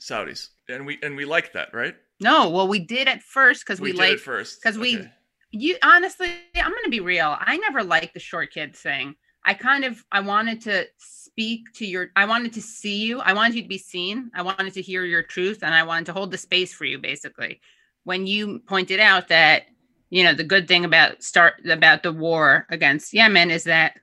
Saudis, 0.00 0.48
and 0.68 0.84
we 0.84 0.98
and 1.02 1.16
we 1.16 1.24
like 1.24 1.52
that, 1.54 1.72
right? 1.72 1.94
No, 2.20 2.50
well, 2.50 2.68
we 2.68 2.78
did 2.78 3.08
at 3.08 3.22
first 3.22 3.64
because 3.66 3.80
we, 3.80 3.92
did 3.92 3.98
like 3.98 4.18
first 4.18 4.62
'cause 4.62 4.76
we- 4.78 5.08
you. 5.50 5.76
Honestly, 5.82 6.28
I'm 6.56 6.70
gonna 6.72 6.88
be 6.90 7.00
real. 7.00 7.36
I 7.40 7.56
never 7.56 7.82
liked 7.82 8.14
the 8.14 8.20
short 8.20 8.52
kids 8.52 8.78
thing. 8.80 9.14
I 9.44 9.54
kind 9.54 9.84
of 9.84 10.04
I 10.12 10.20
wanted 10.20 10.60
to 10.62 10.86
speak 10.98 11.72
to 11.74 11.86
your. 11.86 12.10
I 12.16 12.24
wanted 12.26 12.52
to 12.54 12.62
see 12.62 13.04
you. 13.04 13.20
I 13.20 13.32
wanted 13.32 13.56
you 13.56 13.62
to 13.62 13.68
be 13.68 13.78
seen. 13.78 14.30
I 14.34 14.42
wanted 14.42 14.74
to 14.74 14.82
hear 14.82 15.04
your 15.04 15.22
truth, 15.22 15.62
and 15.62 15.74
I 15.74 15.82
wanted 15.82 16.06
to 16.06 16.12
hold 16.12 16.30
the 16.30 16.38
space 16.38 16.72
for 16.72 16.84
you. 16.84 16.98
Basically, 16.98 17.60
when 18.04 18.26
you 18.26 18.60
pointed 18.60 19.00
out 19.00 19.28
that 19.28 19.64
you 20.10 20.22
know 20.22 20.34
the 20.34 20.44
good 20.44 20.68
thing 20.68 20.84
about 20.84 21.22
start 21.22 21.54
about 21.68 22.02
the 22.02 22.12
war 22.12 22.66
against 22.70 23.12
Yemen 23.12 23.50
is 23.50 23.64
that 23.64 23.98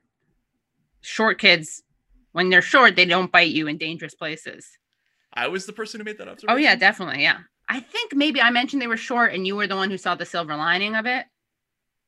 short 1.01 1.39
kids, 1.39 1.83
when 2.33 2.49
they're 2.49 2.61
short, 2.61 2.95
they 2.95 3.05
don't 3.05 3.31
bite 3.31 3.51
you 3.51 3.67
in 3.67 3.77
dangerous 3.77 4.15
places. 4.15 4.67
I 5.33 5.47
was 5.47 5.65
the 5.65 5.73
person 5.73 5.99
who 5.99 6.05
made 6.05 6.17
that 6.17 6.27
observation. 6.27 6.49
Oh 6.49 6.57
yeah, 6.57 6.75
definitely. 6.75 7.23
Yeah. 7.23 7.39
I 7.69 7.79
think 7.79 8.15
maybe 8.15 8.41
I 8.41 8.49
mentioned 8.49 8.81
they 8.81 8.87
were 8.87 8.97
short 8.97 9.33
and 9.33 9.45
you 9.45 9.55
were 9.55 9.67
the 9.67 9.75
one 9.75 9.91
who 9.91 9.97
saw 9.97 10.15
the 10.15 10.25
silver 10.25 10.55
lining 10.55 10.95
of 10.95 11.05
it, 11.05 11.25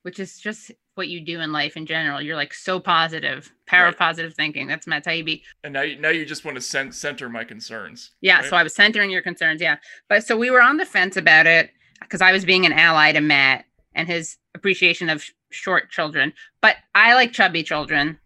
which 0.02 0.20
is 0.20 0.40
just 0.40 0.72
what 0.96 1.08
you 1.08 1.22
do 1.22 1.40
in 1.40 1.52
life 1.52 1.78
in 1.78 1.86
general. 1.86 2.22
You're 2.22 2.36
like 2.36 2.54
so 2.54 2.80
positive, 2.80 3.52
power 3.66 3.88
of 3.88 3.98
positive 3.98 4.34
thinking. 4.34 4.68
That's 4.68 4.88
Matt 4.88 5.06
Taibbi. 5.06 5.42
And 5.64 5.74
now, 5.74 5.82
you, 5.82 6.00
now 6.00 6.10
you 6.10 6.26
just 6.26 6.44
want 6.44 6.56
to 6.56 6.62
cen- 6.62 6.92
center 6.92 7.30
my 7.30 7.44
concerns. 7.44 8.12
Yeah. 8.22 8.38
right? 8.38 8.50
So 8.50 8.56
I 8.56 8.64
was 8.64 8.76
centering 8.76 9.10
your 9.10 9.22
concerns. 9.22 9.62
Yeah. 9.62 9.78
But 10.10 10.26
so 10.26 10.38
we 10.38 10.50
were 10.50 10.62
on 10.62 10.78
the 10.78 10.86
fence 10.86 11.18
about 11.18 11.48
it 11.48 11.72
because 12.02 12.22
I 12.22 12.32
was 12.32 12.46
being 12.46 12.66
an 12.66 12.74
ally 12.74 13.14
to 13.14 13.22
Matt 13.22 13.66
and 13.94 14.08
his 14.08 14.38
appreciation 14.54 15.10
of 15.10 15.24
sh- 15.24 15.32
short 15.52 15.90
children. 15.90 16.34
But 16.62 16.76
I 16.94 17.14
like 17.14 17.32
chubby 17.32 17.64
children. 17.64 18.20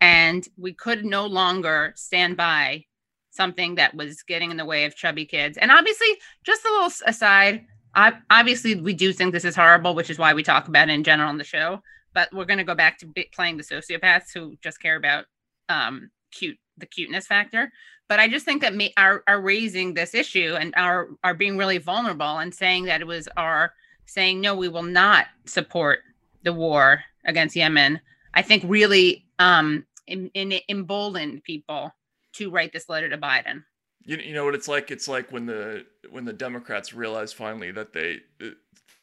And 0.00 0.46
we 0.56 0.72
could 0.72 1.04
no 1.04 1.26
longer 1.26 1.92
stand 1.96 2.36
by 2.36 2.84
something 3.30 3.76
that 3.76 3.94
was 3.94 4.22
getting 4.22 4.50
in 4.50 4.56
the 4.56 4.64
way 4.64 4.84
of 4.84 4.96
chubby 4.96 5.24
kids. 5.24 5.58
And 5.58 5.70
obviously, 5.70 6.08
just 6.44 6.64
a 6.64 6.70
little 6.70 6.92
aside, 7.06 7.64
I, 7.94 8.12
obviously, 8.30 8.74
we 8.74 8.94
do 8.94 9.12
think 9.12 9.32
this 9.32 9.44
is 9.44 9.56
horrible, 9.56 9.94
which 9.94 10.10
is 10.10 10.18
why 10.18 10.34
we 10.34 10.42
talk 10.42 10.68
about 10.68 10.88
it 10.88 10.92
in 10.92 11.04
general 11.04 11.28
on 11.28 11.38
the 11.38 11.44
show. 11.44 11.82
But 12.18 12.34
we're 12.34 12.46
going 12.46 12.58
to 12.58 12.64
go 12.64 12.74
back 12.74 12.98
to 12.98 13.06
playing 13.32 13.58
the 13.58 13.62
sociopaths 13.62 14.32
who 14.34 14.56
just 14.60 14.82
care 14.82 14.96
about 14.96 15.26
um, 15.68 16.10
cute, 16.32 16.58
the 16.76 16.86
cuteness 16.86 17.28
factor 17.28 17.70
but 18.08 18.18
I 18.18 18.28
just 18.28 18.44
think 18.44 18.62
that 18.62 18.74
me 18.74 18.92
are 18.96 19.22
are 19.28 19.40
raising 19.40 19.94
this 19.94 20.14
issue 20.14 20.56
and 20.58 20.74
are 20.76 21.08
are 21.22 21.34
being 21.34 21.56
really 21.56 21.78
vulnerable 21.78 22.38
and 22.38 22.54
saying 22.54 22.86
that 22.86 23.02
it 23.02 23.06
was 23.06 23.28
our 23.36 23.74
saying 24.06 24.40
no, 24.40 24.56
we 24.56 24.68
will 24.68 24.82
not 24.82 25.26
support 25.44 26.00
the 26.42 26.52
war 26.52 27.04
against 27.26 27.54
Yemen. 27.54 28.00
I 28.34 28.42
think 28.42 28.64
really 28.66 29.26
um 29.38 29.86
in, 30.06 30.30
in 30.32 30.58
emboldened 30.70 31.44
people 31.44 31.94
to 32.32 32.50
write 32.50 32.72
this 32.72 32.88
letter 32.88 33.10
to 33.10 33.18
Biden. 33.18 33.64
You, 34.04 34.16
you 34.16 34.32
know 34.32 34.46
what 34.46 34.54
it's 34.54 34.68
like? 34.68 34.90
It's 34.90 35.06
like 35.06 35.30
when 35.30 35.44
the 35.44 35.84
when 36.10 36.24
the 36.24 36.32
Democrats 36.32 36.94
realized 36.94 37.36
finally 37.36 37.70
that 37.72 37.92
they 37.92 38.20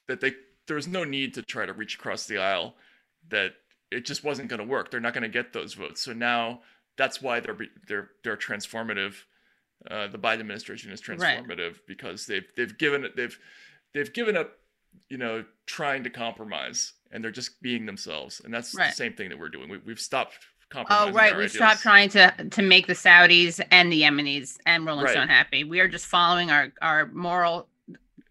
that 0.08 0.20
they 0.20 0.34
there 0.68 0.78
was 0.78 0.88
no 0.88 1.04
need 1.04 1.36
to 1.36 1.44
try 1.44 1.68
to 1.68 1.74
reach 1.74 1.94
across 1.94 2.26
the 2.26 2.40
aisle, 2.40 2.76
that 3.30 3.52
it 3.92 4.06
just 4.06 4.24
wasn't 4.24 4.50
going 4.50 4.60
to 4.60 4.66
work. 4.66 4.92
They're 4.92 5.00
not 5.00 5.14
going 5.14 5.24
to 5.24 5.30
get 5.30 5.54
those 5.54 5.74
votes. 5.74 6.02
So 6.02 6.14
now 6.14 6.62
that's 6.98 7.22
why 7.22 7.40
they're 7.40 7.58
they're 7.88 8.10
they're 8.24 8.38
transformative. 8.38 9.16
Uh, 9.90 10.08
the 10.08 10.18
Biden 10.18 10.40
administration 10.40 10.92
is 10.92 11.08
Right. 11.08 11.20
transformative 11.40 11.80
because 11.88 12.26
they've 12.26 12.46
they've 12.56 12.78
given 12.78 13.04
it 13.06 13.16
they've 13.16 13.38
they've 13.94 14.12
given 14.14 14.36
up, 14.38 14.52
you 15.10 15.18
know, 15.18 15.46
trying 15.66 16.04
to 16.04 16.10
compromise 16.10 16.94
and 17.12 17.24
they're 17.24 17.32
just 17.32 17.62
being 17.62 17.86
themselves. 17.86 18.42
And 18.44 18.54
that's 18.54 18.74
Right. 18.74 18.90
the 18.90 18.96
same 18.96 19.14
thing 19.14 19.30
that 19.30 19.40
we're 19.40 19.50
doing. 19.50 19.70
We, 19.70 19.78
we've 19.80 20.00
stopped 20.00 20.38
Oh, 20.90 21.12
right. 21.12 21.38
We 21.38 21.48
stopped 21.48 21.82
trying 21.82 22.10
to 22.10 22.34
to 22.50 22.62
make 22.62 22.88
the 22.88 22.94
Saudis 22.94 23.62
and 23.72 23.92
the 23.92 24.02
Yemenis 24.02 24.58
and 24.66 24.86
Rolling 24.86 25.06
Right. 25.06 25.12
Stone 25.14 25.28
happy. 25.30 25.64
We 25.64 25.80
are 25.80 25.88
just 25.88 26.06
following 26.08 26.50
our 26.52 26.74
our 26.82 27.06
moral 27.08 27.70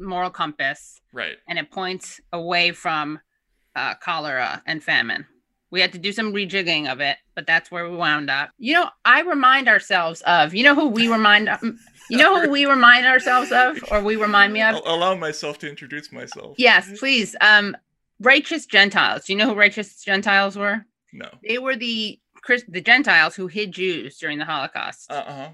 moral 0.00 0.30
compass 0.30 1.00
Right. 1.12 1.36
and 1.46 1.58
it 1.58 1.70
points 1.70 2.20
away 2.32 2.72
from 2.72 3.20
uh, 3.76 3.94
cholera 3.94 4.62
and 4.66 4.82
famine. 4.82 5.26
We 5.70 5.80
had 5.80 5.92
to 5.92 5.98
do 5.98 6.12
some 6.12 6.32
rejigging 6.32 6.90
of 6.90 7.00
it, 7.00 7.16
but 7.34 7.46
that's 7.46 7.70
where 7.70 7.88
we 7.90 7.96
wound 7.96 8.30
up. 8.30 8.50
You 8.58 8.74
know, 8.74 8.90
I 9.04 9.22
remind 9.22 9.68
ourselves 9.68 10.22
of, 10.22 10.54
you 10.54 10.62
know, 10.62 10.74
who 10.74 10.86
we 10.86 11.08
remind, 11.08 11.50
you 12.08 12.16
know, 12.16 12.40
who 12.40 12.48
we 12.48 12.64
remind 12.70 13.06
ourselves 13.06 13.50
of, 13.50 13.82
or 13.90 14.00
we 14.00 14.14
remind 14.14 14.52
me 14.52 14.62
of. 14.62 14.76
I'll 14.76 14.94
allow 14.94 15.16
myself 15.16 15.58
to 15.60 15.68
introduce 15.68 16.12
myself. 16.12 16.54
Yes, 16.58 16.98
please. 17.00 17.34
Um, 17.40 17.76
righteous 18.20 18.66
Gentiles. 18.66 19.24
Do 19.24 19.32
you 19.32 19.38
know 19.38 19.48
who 19.48 19.54
righteous 19.54 20.02
Gentiles 20.04 20.56
were? 20.56 20.84
No. 21.12 21.28
They 21.46 21.58
were 21.58 21.76
the 21.76 22.20
the 22.68 22.82
Gentiles 22.82 23.34
who 23.34 23.46
hid 23.46 23.72
Jews 23.72 24.18
during 24.18 24.38
the 24.38 24.44
Holocaust. 24.44 25.10
Uh 25.10 25.24
huh. 25.26 25.48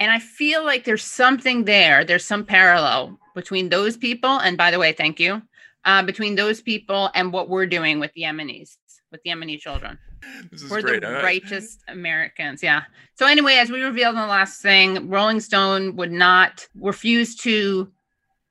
And 0.00 0.10
I 0.10 0.18
feel 0.18 0.64
like 0.64 0.84
there's 0.84 1.04
something 1.04 1.64
there. 1.64 2.04
There's 2.04 2.24
some 2.24 2.44
parallel 2.44 3.18
between 3.34 3.68
those 3.68 3.96
people. 3.96 4.38
And 4.40 4.58
by 4.58 4.70
the 4.70 4.78
way, 4.78 4.92
thank 4.92 5.18
you. 5.20 5.42
Uh, 5.86 6.02
between 6.02 6.34
those 6.34 6.60
people 6.60 7.10
and 7.14 7.32
what 7.32 7.48
we're 7.48 7.64
doing 7.64 8.00
with 8.00 8.12
the 8.14 8.22
Yemenis, 8.22 8.76
with 9.12 9.22
the 9.22 9.30
Yemeni 9.30 9.56
children. 9.56 9.96
This 10.50 10.62
is 10.62 10.70
We're 10.70 10.82
great. 10.82 11.00
the 11.00 11.12
righteous 11.22 11.78
Americans. 11.86 12.60
Yeah. 12.60 12.82
So 13.14 13.26
anyway, 13.26 13.54
as 13.54 13.70
we 13.70 13.80
revealed 13.82 14.16
in 14.16 14.20
the 14.20 14.26
last 14.26 14.60
thing, 14.60 15.08
Rolling 15.08 15.38
Stone 15.38 15.94
would 15.94 16.10
not 16.10 16.66
refuse 16.74 17.36
to 17.36 17.92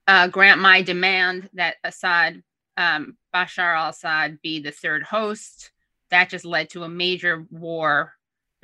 uh, 0.08 0.30
grant 0.30 0.62
my 0.62 0.82
demand 0.82 1.50
that 1.56 1.76
Assad, 1.84 2.42
um, 2.78 3.18
Bashar 3.34 3.76
al-Assad, 3.76 4.42
be 4.42 4.62
the 4.62 4.72
third 4.72 5.04
host. 5.04 5.72
That 6.12 6.30
just 6.30 6.46
led 6.46 6.70
to 6.70 6.84
a 6.84 6.90
major 6.90 7.46
war 7.52 8.14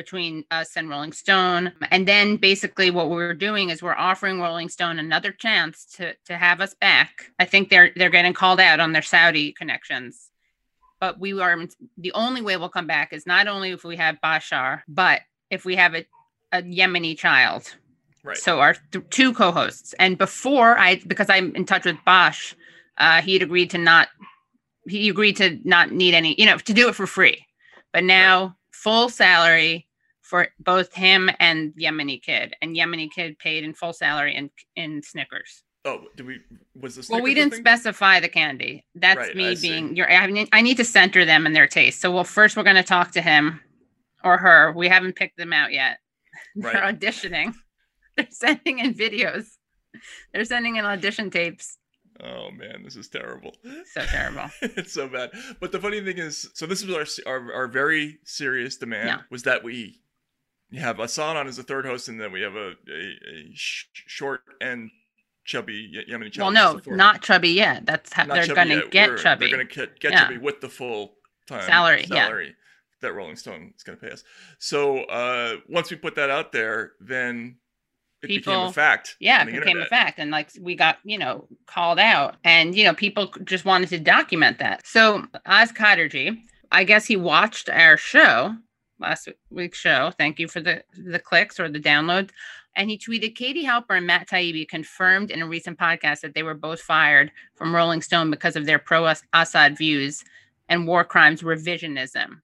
between 0.01 0.43
us 0.49 0.75
and 0.75 0.89
Rolling 0.89 1.11
Stone. 1.11 1.73
And 1.91 2.07
then 2.07 2.37
basically 2.37 2.89
what 2.89 3.11
we're 3.11 3.35
doing 3.35 3.69
is 3.69 3.83
we're 3.83 3.93
offering 3.93 4.41
Rolling 4.41 4.67
Stone 4.67 4.97
another 4.97 5.31
chance 5.31 5.85
to 5.97 6.15
to 6.25 6.35
have 6.35 6.59
us 6.59 6.73
back. 6.73 7.31
I 7.37 7.45
think 7.45 7.69
they're 7.69 7.91
they're 7.95 8.09
getting 8.09 8.33
called 8.33 8.59
out 8.59 8.79
on 8.79 8.93
their 8.93 9.03
Saudi 9.03 9.53
connections. 9.53 10.31
But 10.99 11.19
we 11.19 11.39
are 11.39 11.55
the 11.97 12.13
only 12.13 12.41
way 12.41 12.57
we'll 12.57 12.69
come 12.69 12.87
back 12.87 13.13
is 13.13 13.27
not 13.27 13.47
only 13.47 13.69
if 13.71 13.83
we 13.83 13.97
have 13.97 14.17
Bashar, 14.23 14.81
but 14.87 15.21
if 15.51 15.65
we 15.65 15.75
have 15.75 15.93
a, 15.93 16.05
a 16.51 16.63
Yemeni 16.63 17.15
child. 17.15 17.75
Right. 18.23 18.37
So 18.37 18.59
our 18.59 18.75
th- 18.91 19.05
two 19.09 19.33
co-hosts. 19.33 19.93
And 19.99 20.17
before 20.17 20.77
I, 20.77 21.01
because 21.07 21.29
I'm 21.29 21.55
in 21.55 21.65
touch 21.65 21.85
with 21.85 21.97
Bosch, 22.05 22.53
uh, 22.97 23.21
he 23.21 23.33
had 23.33 23.43
agreed 23.43 23.69
to 23.71 23.77
not. 23.77 24.07
He 24.87 25.09
agreed 25.09 25.37
to 25.37 25.59
not 25.63 25.91
need 25.91 26.15
any, 26.15 26.33
you 26.39 26.47
know, 26.47 26.57
to 26.57 26.73
do 26.73 26.89
it 26.89 26.95
for 26.95 27.05
free. 27.05 27.45
But 27.93 28.03
now 28.03 28.55
full 28.71 29.09
salary 29.09 29.87
for 30.31 30.47
both 30.61 30.93
him 30.95 31.29
and 31.41 31.73
Yemeni 31.73 32.21
kid, 32.21 32.55
and 32.61 32.73
Yemeni 32.73 33.11
kid 33.11 33.37
paid 33.37 33.65
in 33.65 33.73
full 33.73 33.91
salary 33.91 34.33
in 34.33 34.49
in 34.77 35.03
Snickers. 35.03 35.63
oh, 35.83 36.05
did 36.15 36.25
we? 36.25 36.39
Was 36.79 36.95
this? 36.95 37.09
Well, 37.09 37.21
we 37.21 37.33
didn't 37.33 37.55
specify 37.55 38.21
the 38.21 38.29
candy. 38.29 38.85
That's 38.95 39.17
Right, 39.17 39.35
me 39.35 39.49
I 39.49 39.55
being. 39.55 39.95
You're. 39.97 40.09
I 40.09 40.25
need, 40.27 40.47
I 40.53 40.61
need 40.61 40.77
to 40.77 40.85
center 40.85 41.25
them 41.25 41.45
in 41.45 41.51
their 41.51 41.67
taste. 41.67 41.99
So, 41.99 42.09
well, 42.11 42.23
first 42.23 42.55
we're 42.55 42.63
going 42.63 42.77
to 42.77 42.83
talk 42.83 43.11
to 43.11 43.21
him 43.21 43.59
or 44.23 44.37
her. 44.37 44.71
We 44.71 44.87
haven't 44.87 45.17
picked 45.17 45.35
them 45.37 45.51
out 45.51 45.73
yet. 45.73 45.97
They're 46.55 46.81
auditioning. 46.93 47.53
They're 48.15 48.27
sending 48.29 48.79
in 48.79 48.93
videos. 48.93 49.47
They're 50.33 50.45
sending 50.45 50.77
in 50.77 50.85
audition 50.85 51.29
tapes. 51.29 51.77
Oh 52.23 52.51
man, 52.51 52.83
this 52.83 52.95
is 52.95 53.09
terrible. 53.09 53.53
So 53.93 54.01
terrible. 54.05 54.49
it's 54.61 54.93
so 54.93 55.09
bad. 55.09 55.31
But 55.59 55.73
the 55.73 55.79
funny 55.79 55.99
thing 56.01 56.19
is, 56.19 56.49
so 56.53 56.65
this 56.67 56.85
was 56.85 57.19
our 57.25 57.31
our, 57.33 57.53
our 57.53 57.67
very 57.67 58.19
serious 58.23 58.77
demand 58.77 59.07
Yeah. 59.07 59.19
was 59.29 59.43
that 59.43 59.63
we 59.63 59.99
have 60.79 60.99
Assad 60.99 61.35
on 61.37 61.47
as 61.47 61.57
the 61.57 61.63
third 61.63 61.85
host, 61.85 62.07
and 62.09 62.19
then 62.19 62.31
we 62.31 62.41
have 62.41 62.55
a 62.55 62.69
a, 62.89 62.93
a 62.93 63.51
sh- 63.53 63.85
short 63.93 64.41
and 64.61 64.89
chubby 65.43 65.91
Yemeni 66.09 66.31
child. 66.31 66.53
well, 66.53 66.81
no, 66.85 66.95
not 66.95 67.21
chubby 67.21 67.49
yet. 67.49 67.85
That's 67.85 68.13
how 68.13 68.25
Not 68.25 68.35
they're 68.45 68.55
going 68.55 68.69
to 68.69 68.87
get 68.89 69.09
We're- 69.09 69.21
chubby. 69.21 69.47
They're 69.47 69.57
going 69.57 69.67
to 69.67 69.75
get, 69.75 69.99
get 69.99 70.11
Yeah. 70.11 70.23
chubby 70.23 70.37
with 70.37 70.61
the 70.61 70.69
full 70.69 71.15
time 71.47 71.63
Salary, 71.65 72.05
yeah. 72.07 72.25
salary 72.25 72.55
that 73.01 73.13
Rolling 73.13 73.35
Stone 73.35 73.73
is 73.75 73.83
going 73.83 73.97
to 73.97 74.05
pay 74.05 74.11
us. 74.11 74.23
So 74.59 74.99
uh, 75.05 75.55
once 75.67 75.89
we 75.89 75.97
put 75.97 76.13
that 76.15 76.29
out 76.29 76.51
there, 76.51 76.91
then 77.01 77.57
it 78.21 78.27
became 78.27 78.53
a 78.53 78.57
People- 78.59 78.71
fact. 78.71 79.15
yeah, 79.19 79.41
it 79.41 79.51
became 79.51 79.81
a 79.81 79.85
fact. 79.85 80.19
And 80.19 80.29
like 80.29 80.51
we 80.61 80.75
got, 80.75 80.99
you 81.03 81.17
know, 81.17 81.47
called 81.65 81.97
out 81.97 82.35
and, 82.43 82.75
you 82.75 82.83
know, 82.83 82.93
people 82.93 83.33
just 83.43 83.65
wanted 83.65 83.89
to 83.89 83.99
document 83.99 84.59
that. 84.59 84.85
So 84.85 85.25
Oz 85.47 85.71
Katerji, 85.71 86.37
I 86.71 86.83
guess 86.83 87.07
he 87.07 87.15
watched 87.15 87.67
our 87.69 87.97
show, 87.97 88.55
last 89.01 89.27
week's 89.49 89.77
show. 89.77 90.11
Thank 90.17 90.39
you 90.39 90.47
for 90.47 90.61
the, 90.61 90.83
the 90.97 91.19
clicks 91.19 91.59
or 91.59 91.69
the 91.69 91.79
downloads. 91.79 92.29
And 92.75 92.89
he 92.89 92.97
tweeted 92.97 93.35
Katie 93.35 93.65
Halper 93.65 93.97
and 93.97 94.07
Matt 94.07 94.29
Taibbi 94.29 94.67
confirmed 94.67 95.29
in 95.29 95.41
a 95.41 95.47
recent 95.47 95.77
podcast 95.77 96.21
that 96.21 96.33
they 96.33 96.43
were 96.43 96.53
both 96.53 96.79
fired 96.79 97.31
from 97.55 97.75
Rolling 97.75 98.01
Stone 98.01 98.31
because 98.31 98.55
of 98.55 98.65
their 98.65 98.79
pro 98.79 99.13
Assad 99.33 99.77
views 99.77 100.23
and 100.69 100.87
war 100.87 101.03
crimes 101.03 101.41
revisionism. 101.41 102.41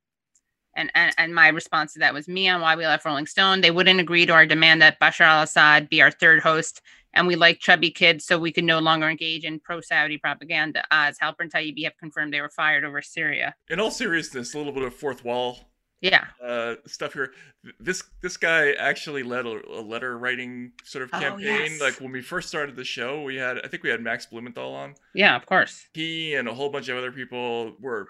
And, 0.75 0.91
and, 0.93 1.13
and 1.17 1.33
my 1.33 1.47
response 1.47 1.93
to 1.93 1.99
that 1.99 2.13
was 2.13 2.27
me 2.27 2.47
on 2.47 2.61
why 2.61 2.75
we 2.75 2.85
left 2.85 3.05
Rolling 3.05 3.25
Stone. 3.25 3.61
They 3.61 3.71
wouldn't 3.71 3.99
agree 3.99 4.25
to 4.25 4.33
our 4.33 4.45
demand 4.45 4.81
that 4.81 4.99
Bashar 4.99 5.25
al 5.25 5.43
Assad 5.43 5.89
be 5.89 6.01
our 6.01 6.11
third 6.11 6.41
host, 6.41 6.81
and 7.13 7.25
we 7.25 7.35
like 7.35 7.59
chubby 7.59 7.89
kids, 7.89 8.25
so 8.25 8.37
we 8.37 8.51
could 8.51 8.63
no 8.63 8.77
longer 8.77 9.09
engage 9.09 9.43
in 9.43 9.59
pro 9.59 9.81
Saudi 9.81 10.19
propaganda. 10.19 10.83
As 10.91 11.17
Halper 11.17 11.39
and 11.39 11.51
Taibbi 11.51 11.83
have 11.85 11.97
confirmed 11.97 12.31
they 12.31 12.41
were 12.41 12.49
fired 12.49 12.83
over 12.83 13.01
Syria. 13.01 13.55
In 13.69 13.79
all 13.79 13.89
seriousness, 13.89 14.53
a 14.53 14.57
little 14.59 14.73
bit 14.73 14.83
of 14.83 14.93
fourth 14.93 15.25
wall 15.25 15.61
Yeah. 16.01 16.25
uh, 16.45 16.75
stuff 16.85 17.13
here. 17.13 17.33
This 17.79 18.03
this 18.21 18.37
guy 18.37 18.71
actually 18.73 19.23
led 19.23 19.45
a, 19.45 19.59
a 19.69 19.81
letter 19.81 20.17
writing 20.17 20.73
sort 20.83 21.03
of 21.03 21.09
Oh, 21.13 21.19
campaign. 21.19 21.71
yes. 21.71 21.81
Like 21.81 21.99
when 21.99 22.11
we 22.11 22.21
first 22.21 22.49
started 22.49 22.75
the 22.75 22.83
show, 22.83 23.23
we 23.23 23.35
had 23.35 23.57
I 23.63 23.67
think 23.67 23.81
we 23.83 23.89
had 23.89 24.01
Max 24.01 24.25
Blumenthal 24.27 24.73
on. 24.75 24.95
Yeah, 25.15 25.35
of 25.35 25.45
course. 25.45 25.87
He 25.93 26.35
and 26.35 26.47
a 26.47 26.53
whole 26.53 26.69
bunch 26.69 26.87
of 26.89 26.97
other 26.97 27.11
people 27.11 27.75
were 27.79 28.07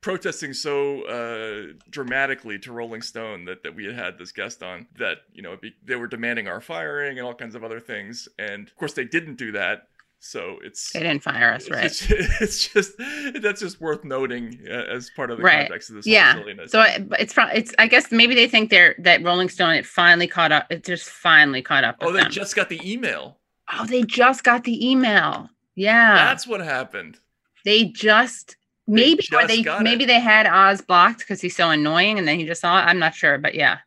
protesting 0.00 0.52
so 0.54 1.02
uh, 1.02 1.72
dramatically 1.90 2.58
to 2.60 2.72
Rolling 2.72 3.02
Stone 3.02 3.44
that, 3.46 3.62
that 3.64 3.74
we 3.74 3.84
had 3.84 3.94
had 3.96 4.18
this 4.18 4.32
guest 4.32 4.62
on 4.62 4.86
that 4.98 5.18
you 5.32 5.42
know 5.42 5.56
be, 5.56 5.74
they 5.84 5.96
were 5.96 6.06
demanding 6.06 6.48
our 6.48 6.60
firing 6.60 7.18
and 7.18 7.26
all 7.26 7.34
kinds 7.34 7.54
of 7.54 7.64
other 7.64 7.80
things. 7.80 8.28
And 8.38 8.66
of 8.68 8.76
course, 8.76 8.92
they 8.94 9.04
didn't 9.04 9.36
do 9.36 9.52
that. 9.52 9.88
So 10.20 10.56
it's 10.64 10.92
They 10.92 11.00
didn't 11.00 11.22
fire 11.22 11.52
us, 11.54 11.70
right? 11.70 11.84
It's, 11.84 12.04
it's 12.10 12.68
just 12.68 12.92
that's 13.40 13.60
just 13.60 13.80
worth 13.80 14.04
noting 14.04 14.58
uh, 14.68 14.72
as 14.72 15.10
part 15.14 15.30
of 15.30 15.38
the 15.38 15.44
Right. 15.44 15.60
context 15.68 15.90
of 15.90 15.96
this 15.96 16.06
Yeah. 16.06 16.34
silliness. 16.34 16.72
So 16.72 16.80
I- 16.80 16.98
it's 17.18 17.34
it's 17.38 17.74
I 17.78 17.86
guess 17.86 18.10
maybe 18.10 18.34
they 18.34 18.48
think 18.48 18.70
they're 18.70 18.96
that 18.98 19.22
Rolling 19.22 19.48
Stone 19.48 19.74
it 19.74 19.86
finally 19.86 20.26
caught 20.26 20.50
up. 20.52 20.66
It 20.70 20.84
just 20.84 21.08
finally 21.08 21.62
caught 21.62 21.84
up. 21.84 21.96
oh, 22.00 22.12
they 22.12 22.22
them. 22.22 22.30
just 22.32 22.56
got 22.56 22.68
the 22.68 22.80
email. 22.84 23.38
oh, 23.72 23.86
they 23.86 24.02
just 24.02 24.42
got 24.44 24.64
the 24.64 24.90
email. 24.90 25.48
Yeah, 25.76 26.14
That's 26.16 26.46
what 26.46 26.60
happened. 26.60 27.20
they 27.64 27.84
just 27.84 28.56
maybe 28.88 29.20
or 29.32 29.42
just 29.42 29.48
they 29.48 29.62
maybe 29.80 30.02
it. 30.02 30.08
they 30.08 30.18
had 30.18 30.46
Oz 30.46 30.80
blocked 30.80 31.20
because 31.20 31.40
he's 31.40 31.54
so 31.54 31.70
annoying, 31.70 32.18
and 32.18 32.26
then 32.26 32.40
he 32.40 32.44
just 32.46 32.60
saw 32.62 32.78
it. 32.80 32.86
I'm 32.86 32.98
not 32.98 33.14
sure, 33.14 33.38
but 33.38 33.54
yeah, 33.54 33.78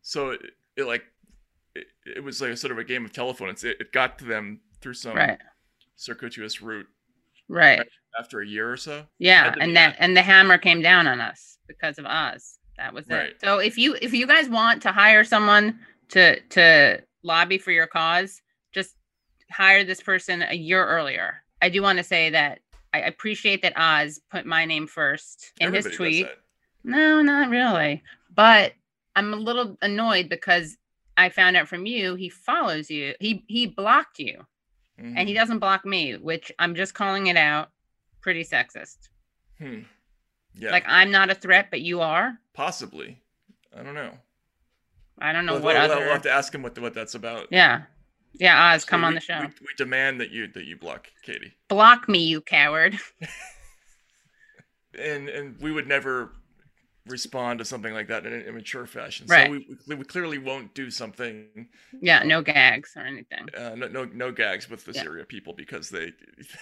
So 0.00 0.30
it, 0.30 0.40
it 0.78 0.84
like 0.84 1.04
it, 1.74 1.86
it 2.16 2.20
was 2.24 2.40
like 2.40 2.52
a 2.52 2.56
sort 2.56 2.70
of 2.70 2.78
a 2.78 2.84
game 2.84 3.04
of 3.04 3.12
telephone. 3.12 3.50
It's, 3.50 3.62
it, 3.64 3.76
it 3.80 3.92
got 3.92 4.18
to 4.20 4.24
them 4.24 4.60
through 4.80 4.94
some 4.94 5.16
right, 5.16 5.38
circuitous 5.96 6.60
route 6.62 6.86
right, 7.48 7.86
after 8.18 8.40
a 8.40 8.46
year 8.46 8.70
or 8.70 8.76
so. 8.76 9.04
yeah, 9.18 9.44
Had 9.44 9.50
to 9.54 9.58
be 9.58 9.64
and 9.64 9.76
that 9.76 9.90
that. 9.96 9.96
and 10.04 10.16
the 10.16 10.22
hammer 10.22 10.58
came 10.58 10.80
down 10.82 11.06
on 11.06 11.20
us 11.20 11.58
because 11.68 11.98
of 11.98 12.06
Oz. 12.06 12.58
That 12.76 12.92
was 12.92 13.06
Right. 13.08 13.30
it. 13.30 13.40
So 13.40 13.58
if 13.58 13.78
you 13.78 13.96
if 14.02 14.12
you 14.12 14.26
guys 14.26 14.48
want 14.48 14.82
to 14.82 14.92
hire 14.92 15.24
someone 15.24 15.78
to 16.10 16.40
to 16.40 17.02
lobby 17.22 17.58
for 17.58 17.70
your 17.70 17.86
cause, 17.86 18.42
just 18.72 18.96
hire 19.50 19.84
this 19.84 20.00
person 20.00 20.42
a 20.42 20.54
year 20.54 20.84
earlier. 20.86 21.42
I 21.62 21.68
do 21.68 21.80
want 21.82 21.98
to 21.98 22.04
say 22.04 22.30
that 22.30 22.58
I 22.92 22.98
appreciate 23.00 23.62
that 23.62 23.72
Oz 23.76 24.20
put 24.30 24.44
my 24.46 24.64
name 24.64 24.86
first 24.86 25.52
in 25.60 25.68
Everybody 25.68 25.88
his 25.90 25.96
tweet. 25.96 26.28
No, 26.84 27.22
not 27.22 27.48
really. 27.50 28.02
But 28.34 28.72
I'm 29.16 29.32
a 29.32 29.36
little 29.36 29.76
annoyed 29.80 30.28
because 30.28 30.76
I 31.16 31.28
found 31.28 31.56
out 31.56 31.68
from 31.68 31.86
you 31.86 32.16
he 32.16 32.28
follows 32.28 32.90
you. 32.90 33.14
He 33.20 33.44
he 33.46 33.66
blocked 33.66 34.18
you 34.18 34.44
and 34.98 35.28
he 35.28 35.34
Mhm. 35.34 35.38
doesn't 35.38 35.58
block 35.58 35.84
me, 35.84 36.16
which 36.16 36.52
I'm 36.58 36.74
just 36.74 36.94
calling 36.94 37.26
it 37.26 37.36
out. 37.36 37.70
Pretty 38.20 38.44
sexist. 38.44 39.08
Hmm. 39.58 39.80
Yeah, 40.54 40.70
Like 40.70 40.84
I'm 40.86 41.10
not 41.10 41.30
a 41.30 41.34
threat, 41.34 41.68
but 41.70 41.80
you 41.80 42.00
are. 42.00 42.38
possibly. 42.54 43.20
I 43.76 43.82
don't 43.82 43.94
know. 43.94 44.16
I 45.18 45.32
don't 45.32 45.46
know 45.46 45.54
We'll, 45.54 45.62
what 45.62 45.74
we'll- 45.74 45.84
other. 45.92 46.00
we'll 46.00 46.12
have 46.12 46.22
to 46.22 46.30
ask 46.30 46.54
him 46.54 46.62
what 46.62 46.78
what 46.78 46.94
that's 46.94 47.14
about. 47.14 47.48
Yeah. 47.50 47.82
Yeah, 48.36 48.72
Oz, 48.74 48.82
So 48.82 48.88
come 48.88 49.04
on 49.04 49.14
the 49.14 49.20
show. 49.20 49.40
We, 49.40 49.46
we 49.46 49.74
demand 49.76 50.20
that 50.20 50.30
you 50.30 50.48
that 50.48 50.64
you 50.64 50.76
block 50.76 51.08
Katie, 51.22 51.54
Block 51.68 52.08
me, 52.08 52.18
you 52.26 52.40
coward. 52.40 52.98
and 54.98 55.28
and 55.28 55.60
we 55.60 55.72
would 55.72 55.86
never 55.86 56.32
respond 57.06 57.58
to 57.58 57.64
something 57.64 57.92
like 57.92 58.08
that 58.08 58.24
in 58.24 58.32
an 58.32 58.42
immature 58.42 58.86
fashion. 58.86 59.26
Right. 59.28 59.46
So 59.46 59.52
we, 59.86 59.94
we, 59.96 60.04
clearly 60.04 60.38
won't 60.38 60.74
do 60.74 60.90
something. 60.90 61.68
Yeah, 62.00 62.22
no 62.22 62.40
gags 62.42 62.92
or 62.96 63.02
anything. 63.02 63.46
Uh, 63.56 63.74
no, 63.76 63.88
no 63.88 64.04
no 64.04 64.32
gags 64.32 64.70
with 64.70 64.84
the 64.84 64.92
Yeah. 64.92 65.02
Syria 65.02 65.24
people 65.24 65.52
because 65.52 65.90
they 65.90 66.12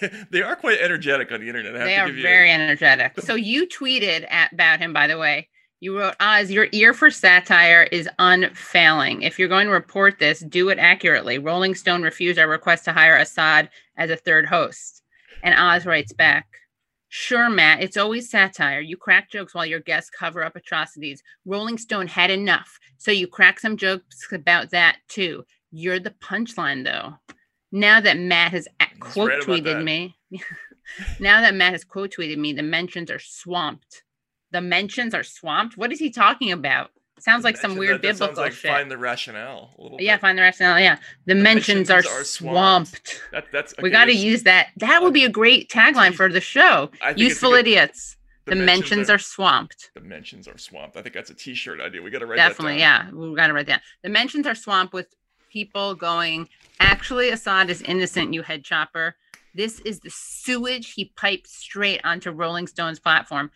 they 0.31 0.41
are 0.41 0.55
quite 0.55 0.79
energetic 0.79 1.31
on 1.31 1.39
the 1.39 1.47
internet. 1.47 1.75
I 1.75 1.79
have 1.79 1.87
They 1.87 1.95
to 1.95 2.01
are 2.01 2.07
give 2.07 2.17
you- 2.17 2.23
very 2.23 2.51
energetic. 2.51 3.19
So 3.21 3.35
you 3.35 3.67
tweeted 3.67 4.29
at, 4.29 4.51
about 4.53 4.79
him, 4.79 4.93
by 4.93 5.07
the 5.07 5.17
way. 5.17 5.49
You 5.79 5.99
wrote, 5.99 6.15
Oz, 6.21 6.49
your 6.49 6.67
ear 6.71 6.93
for 6.93 7.11
satire 7.11 7.83
is 7.91 8.07
unfailing. 8.17 9.23
If 9.23 9.37
you're 9.37 9.49
going 9.49 9.67
to 9.67 9.73
report 9.73 10.17
this, 10.17 10.39
do 10.39 10.69
it 10.69 10.79
accurately. 10.79 11.39
Rolling 11.39 11.75
Stone 11.75 12.03
refused 12.03 12.39
our 12.39 12.47
request 12.47 12.85
to 12.85 12.93
hire 12.93 13.17
Assad 13.17 13.69
as 13.97 14.09
a 14.09 14.15
third 14.15 14.45
host. 14.45 15.03
And 15.43 15.53
Oz 15.53 15.85
writes 15.85 16.13
back, 16.13 16.47
Sure, 17.15 17.47
Matt, 17.47 17.83
it's 17.83 17.95
always 17.95 18.27
satire. 18.27 18.79
You 18.79 18.97
crack 18.97 19.29
jokes 19.29 19.53
while 19.53 19.67
your 19.67 19.81
guests 19.81 20.09
cover 20.09 20.43
up 20.43 20.55
atrocities. 20.55 21.21
Rolling 21.45 21.77
Stone 21.77 22.07
had 22.07 22.31
enough. 22.31 22.79
So 22.97 23.11
you 23.11 23.27
crack 23.27 23.59
some 23.59 23.77
jokes 23.77 24.27
about 24.31 24.71
that 24.71 24.97
too. 25.09 25.45
You're 25.69 25.99
the 25.99 26.09
punchline, 26.09 26.83
though. 26.83 27.13
Now 27.71 28.01
that 28.01 28.17
Matt 28.17 28.53
has 28.53 28.67
quote 28.99 29.29
right 29.29 29.41
tweeted 29.43 29.83
me, 29.83 30.17
now 31.19 31.39
that 31.41 31.53
Matt 31.53 31.73
has 31.73 31.83
quote 31.83 32.15
tweeted 32.17 32.39
me, 32.39 32.51
the 32.51 32.63
mentions 32.63 33.11
are 33.11 33.19
swamped. 33.19 34.01
The 34.49 34.61
mentions 34.61 35.13
are 35.13 35.21
swamped. 35.21 35.77
What 35.77 35.91
is 35.91 35.99
he 35.99 36.09
talking 36.09 36.51
about? 36.51 36.89
Sounds 37.23 37.45
like 37.45 37.55
some 37.55 37.77
weird 37.77 37.95
that, 37.95 38.01
that 38.01 38.13
biblical 38.15 38.27
sounds 38.35 38.37
like 38.37 38.51
shit. 38.51 38.69
find 38.69 38.91
the 38.91 38.97
rationale 38.97 39.69
a 39.79 39.81
little 39.81 40.01
yeah, 40.01 40.15
bit. 40.15 40.21
find 40.21 40.37
the 40.37 40.41
rationale. 40.41 40.77
Yeah, 40.77 40.97
the, 41.25 41.35
mentions, 41.35 41.87
mentions 41.87 41.89
are, 41.89 42.19
are 42.19 42.23
swamped. 42.25 43.07
swamped. 43.07 43.21
That, 43.31 43.45
that's 43.53 43.73
We 43.81 43.91
got 43.91 44.05
to 44.05 44.11
use 44.13 44.43
that. 44.43 44.71
That 44.75 45.01
would 45.01 45.13
be 45.13 45.23
a 45.23 45.29
great 45.29 45.69
tagline 45.69 46.13
for 46.15 46.27
the 46.27 46.41
show. 46.41 46.89
I 47.01 47.13
think 47.13 47.19
it's 47.19 47.19
a 47.21 47.23
Useful 47.23 47.51
good- 47.51 47.59
idiots. 47.61 48.17
The, 48.45 48.55
mentions 48.55 49.09
are, 49.09 49.19
swamped. 49.19 49.91
the 49.93 50.01
mentions 50.01 50.49
are 50.49 50.57
swamped. 50.57 50.97
I 50.97 51.01
think 51.01 51.15
that's 51.15 51.29
a 51.29 51.33
T-shirt 51.33 51.79
idea. 51.79 52.01
We 52.01 52.09
got 52.11 52.19
to 52.19 52.25
write 52.25 52.35
Definitely, 52.35 52.79
that 52.79 53.03
down. 53.05 53.15
yeah. 53.17 53.29
We 53.29 53.35
got 53.37 53.47
to 53.47 53.53
write 53.53 53.67
that. 53.67 53.83
The 54.01 54.09
mentions 54.09 54.45
are 54.45 54.53
swamped 54.55 54.93
with 54.93 55.07
people 55.49 55.95
going, 55.95 56.49
actually, 56.81 57.29
Assad 57.29 57.69
is 57.69 57.81
innocent, 57.83 58.33
you 58.33 58.41
head 58.41 58.65
chopper. 58.65 59.15
This 59.55 59.79
is 59.81 60.01
the 60.01 60.09
sewage 60.09 60.91
he 60.91 61.05
piped 61.15 61.47
straight 61.47 62.01
onto 62.03 62.31
Rolling 62.31 62.67
Stone's 62.67 62.99
platform. 62.99 63.49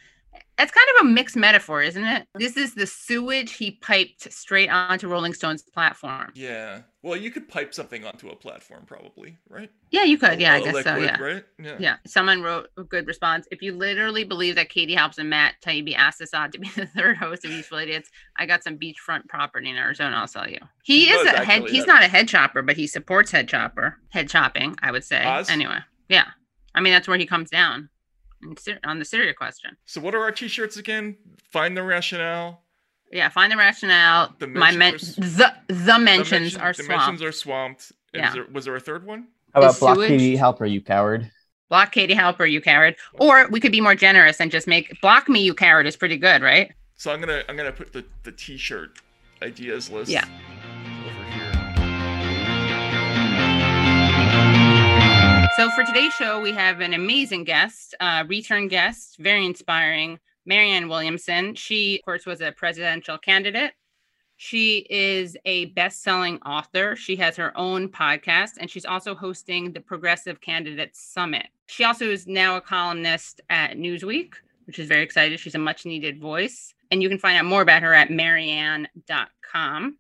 That's 0.58 0.72
kind 0.72 0.88
of 0.96 1.06
a 1.06 1.10
mixed 1.10 1.36
metaphor, 1.36 1.84
isn't 1.84 2.04
it? 2.04 2.28
This 2.34 2.58
is 2.58 2.74
the 2.74 2.88
sewage 2.88 3.54
he 3.54 3.72
piped 3.72 4.32
straight 4.34 4.70
onto 4.70 5.08
Rolling 5.08 5.36
Stone's 5.36 5.62
platform. 5.62 6.32
Yeah. 6.34 6.82
Well, 7.04 7.16
you 7.16 7.30
could 7.30 7.48
pipe 7.48 7.76
something 7.76 8.04
onto 8.04 8.30
a 8.30 8.36
platform, 8.36 8.86
probably, 8.88 9.38
right? 9.50 9.70
Yeah, 9.92 10.04
you 10.04 10.18
could. 10.18 10.42
Yeah, 10.42 10.56
I 10.56 10.58
A- 10.58 10.64
guess 10.64 10.84
so. 10.84 10.96
Yeah. 10.96 11.22
Right. 11.22 11.44
Yeah. 11.62 11.76
Yeah. 11.80 11.96
Someone 12.08 12.42
wrote 12.42 12.70
a 12.76 12.84
good 12.84 13.06
response. 13.06 13.48
If 13.52 13.62
you 13.62 13.74
literally 13.74 14.24
believe 14.24 14.56
that 14.56 14.70
Katie 14.70 14.96
Helps 14.96 15.20
and 15.20 15.30
Matt 15.30 15.56
Taibbi 15.64 15.96
asked 15.96 16.22
us 16.22 16.30
Assad 16.30 16.52
to 16.54 16.60
be 16.60 16.70
the 16.76 16.88
third 16.88 17.18
host 17.18 17.46
of 17.46 17.52
Useful 17.52 17.78
Idiots, 17.78 18.10
I 18.38 18.48
got 18.48 18.64
some 18.64 18.80
beachfront 18.80 19.28
property 19.28 19.70
in 19.70 19.78
Arizona. 19.78 20.16
I'll 20.18 20.28
sell 20.28 20.50
you. 20.50 20.60
He, 20.84 21.06
He 21.06 21.12
is 21.12 21.28
a 21.28 21.46
head. 21.46 21.70
He's 21.70 21.86
not 21.86 22.04
a 22.04 22.08
head 22.08 22.28
chopper, 22.28 22.64
but 22.64 22.76
he 22.78 22.88
supports 22.88 23.30
head 23.32 23.48
chopper, 23.48 24.00
head 24.10 24.28
chopping. 24.28 24.76
I 24.82 24.92
would 24.92 25.04
say. 25.04 25.24
Oz? 25.24 25.50
Anyway, 25.52 25.80
yeah. 26.10 26.26
I 26.74 26.82
mean, 26.82 26.94
that's 26.94 27.08
where 27.08 27.18
he 27.18 27.26
comes 27.26 27.50
down 27.50 27.90
on 28.84 29.00
the 29.00 29.06
Syria 29.06 29.34
question. 29.34 29.76
So 29.86 30.02
what 30.02 30.14
are 30.16 30.22
our 30.22 30.32
T-shirts 30.32 30.78
again? 30.78 31.18
Find 31.52 31.76
the 31.76 31.84
rationale. 31.84 32.64
Yeah. 33.12 33.30
Find 33.30 33.52
the 33.52 33.58
rationale. 33.58 34.36
The 34.40 34.48
My 34.48 34.72
men. 34.72 34.94
are 34.94 34.96
s- 34.96 35.16
The 35.16 35.54
the 35.68 35.74
The 35.74 36.00
mentions 36.00 36.32
mention- 36.32 36.62
are 36.62 36.74
swamped. 36.74 36.78
the 36.78 36.98
mentions 36.98 37.22
are 37.22 37.32
swamped. 37.32 37.92
Yeah. 38.14 38.28
is 38.30 38.34
there, 38.34 38.46
was 38.52 38.66
there 38.66 38.76
a 38.76 38.80
third 38.80 39.06
one? 39.06 39.28
How 39.54 39.62
about 39.62 39.72
Is 39.74 39.80
block 39.80 39.96
sewage- 39.96 40.10
Katie 40.10 40.38
Halper, 40.38 40.70
you 40.70 40.82
coward? 40.82 41.30
Block 41.70 41.92
Katie 41.92 42.16
Halper, 42.16 42.50
you 42.50 42.62
coward. 42.62 42.96
Or 43.14 43.48
we 43.50 43.60
could 43.60 43.72
be 43.74 43.82
more 43.82 43.96
generous 43.96 44.40
and 44.40 44.50
just 44.52 44.68
make 44.68 45.00
block 45.02 45.28
me, 45.28 45.42
you 45.42 45.54
coward, 45.54 45.86
is 45.86 45.96
pretty 45.98 46.18
good, 46.18 46.42
right? 46.42 46.72
So 46.96 47.12
I'm 47.12 47.20
gonna 47.20 47.44
I'm 47.50 47.56
gonna 47.58 47.72
put 47.72 47.92
the 47.94 48.06
the 48.24 48.32
T-shirt 48.32 49.00
ideas 49.44 49.90
list. 49.90 50.10
Yeah. 50.10 50.26
So 55.58 55.72
for 55.72 55.84
today's 55.84 56.14
show, 56.14 56.40
we 56.40 56.52
have 56.52 56.82
an 56.82 56.94
amazing 56.94 57.44
guest, 57.44 57.96
uh, 58.00 58.26
return 58.28 58.68
guest, 58.68 59.18
very 59.18 59.44
inspiring, 59.44 60.20
Marianne 60.46 60.88
Williamson. 60.88 61.56
She, 61.56 61.98
of 61.98 62.06
course, 62.06 62.28
was 62.28 62.42
a 62.42 62.52
presidential 62.52 63.18
candidate. 63.18 63.72
She 64.36 64.86
is 64.88 65.36
a 65.46 65.66
best-selling 65.66 66.38
author. 66.44 66.96
She 66.96 67.16
has 67.16 67.36
her 67.38 67.58
own 67.58 67.90
podcast, 67.90 68.58
and 68.60 68.70
she's 68.70 68.86
also 68.86 69.16
hosting 69.16 69.74
the 69.74 69.80
Progressive 69.80 70.42
Candidates 70.42 71.02
Summit. 71.02 71.48
She 71.66 71.84
also 71.84 72.06
is 72.06 72.28
now 72.28 72.58
a 72.58 72.62
columnist 72.62 73.42
at 73.50 73.78
Newsweek, 73.78 74.34
which 74.68 74.78
is 74.78 74.88
very 74.88 75.02
excited. 75.02 75.40
She's 75.40 75.56
a 75.56 75.58
much-needed 75.58 76.22
voice, 76.22 76.76
and 76.92 77.02
you 77.02 77.10
can 77.10 77.18
find 77.18 77.36
out 77.36 77.46
more 77.46 77.64
about 77.64 77.82
her 77.82 77.96
at 77.96 78.12
marianne.com. 78.12 79.98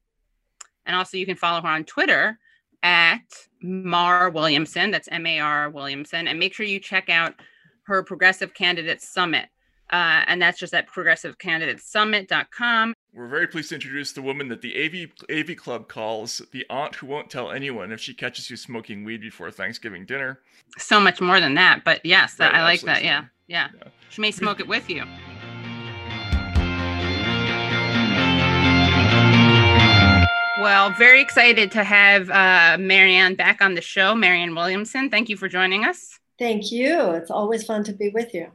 And 0.85 0.95
also, 0.95 1.17
you 1.17 1.25
can 1.25 1.35
follow 1.35 1.61
her 1.61 1.67
on 1.67 1.83
Twitter 1.83 2.37
at 2.83 3.46
Mar 3.61 4.29
Williamson. 4.29 4.91
That's 4.91 5.07
M 5.11 5.25
A 5.25 5.39
R 5.39 5.69
Williamson. 5.69 6.27
And 6.27 6.39
make 6.39 6.53
sure 6.53 6.65
you 6.65 6.79
check 6.79 7.09
out 7.09 7.35
her 7.83 8.03
Progressive 8.03 8.53
Candidates 8.53 9.07
Summit. 9.07 9.47
Uh, 9.89 10.23
and 10.27 10.41
that's 10.41 10.59
just 10.59 10.73
at 10.73 10.89
progressivecandidatesummit.com. 10.89 12.93
We're 13.13 13.27
very 13.27 13.47
pleased 13.47 13.69
to 13.69 13.75
introduce 13.75 14.11
the 14.11 14.21
woman 14.21 14.47
that 14.49 14.61
the 14.61 14.75
AV 14.85 15.09
AV 15.31 15.55
Club 15.57 15.87
calls 15.87 16.41
the 16.51 16.65
aunt 16.69 16.95
who 16.95 17.07
won't 17.07 17.29
tell 17.29 17.51
anyone 17.51 17.91
if 17.91 17.99
she 17.99 18.13
catches 18.13 18.49
you 18.49 18.57
smoking 18.57 19.03
weed 19.03 19.21
before 19.21 19.49
Thanksgiving 19.49 20.05
dinner. 20.05 20.39
So 20.77 20.99
much 20.99 21.21
more 21.21 21.39
than 21.39 21.55
that. 21.55 21.83
But 21.85 22.05
yes, 22.05 22.35
that, 22.35 22.53
Right, 22.53 22.59
I 22.59 22.63
like 22.63 22.81
that. 22.81 22.97
absolutely. 22.97 23.07
Yeah. 23.07 23.23
yeah. 23.47 23.67
Yeah. 23.77 23.89
She 24.09 24.21
may 24.21 24.31
smoke 24.31 24.59
it 24.59 24.67
with 24.67 24.89
you. 24.89 25.03
Well, 30.59 30.89
very 30.91 31.21
excited 31.21 31.71
to 31.73 31.83
have 31.83 32.31
uh, 32.31 32.77
Marianne 32.79 33.35
back 33.35 33.61
on 33.61 33.75
the 33.75 33.81
show. 33.81 34.15
Marianne 34.15 34.55
Williamson, 34.55 35.09
thank 35.11 35.29
you 35.29 35.37
for 35.37 35.47
joining 35.47 35.85
us. 35.85 36.19
Thank 36.39 36.71
you. 36.71 37.11
It's 37.11 37.29
always 37.29 37.63
fun 37.63 37.83
to 37.83 37.93
be 37.93 38.09
with 38.09 38.33
you. 38.33 38.51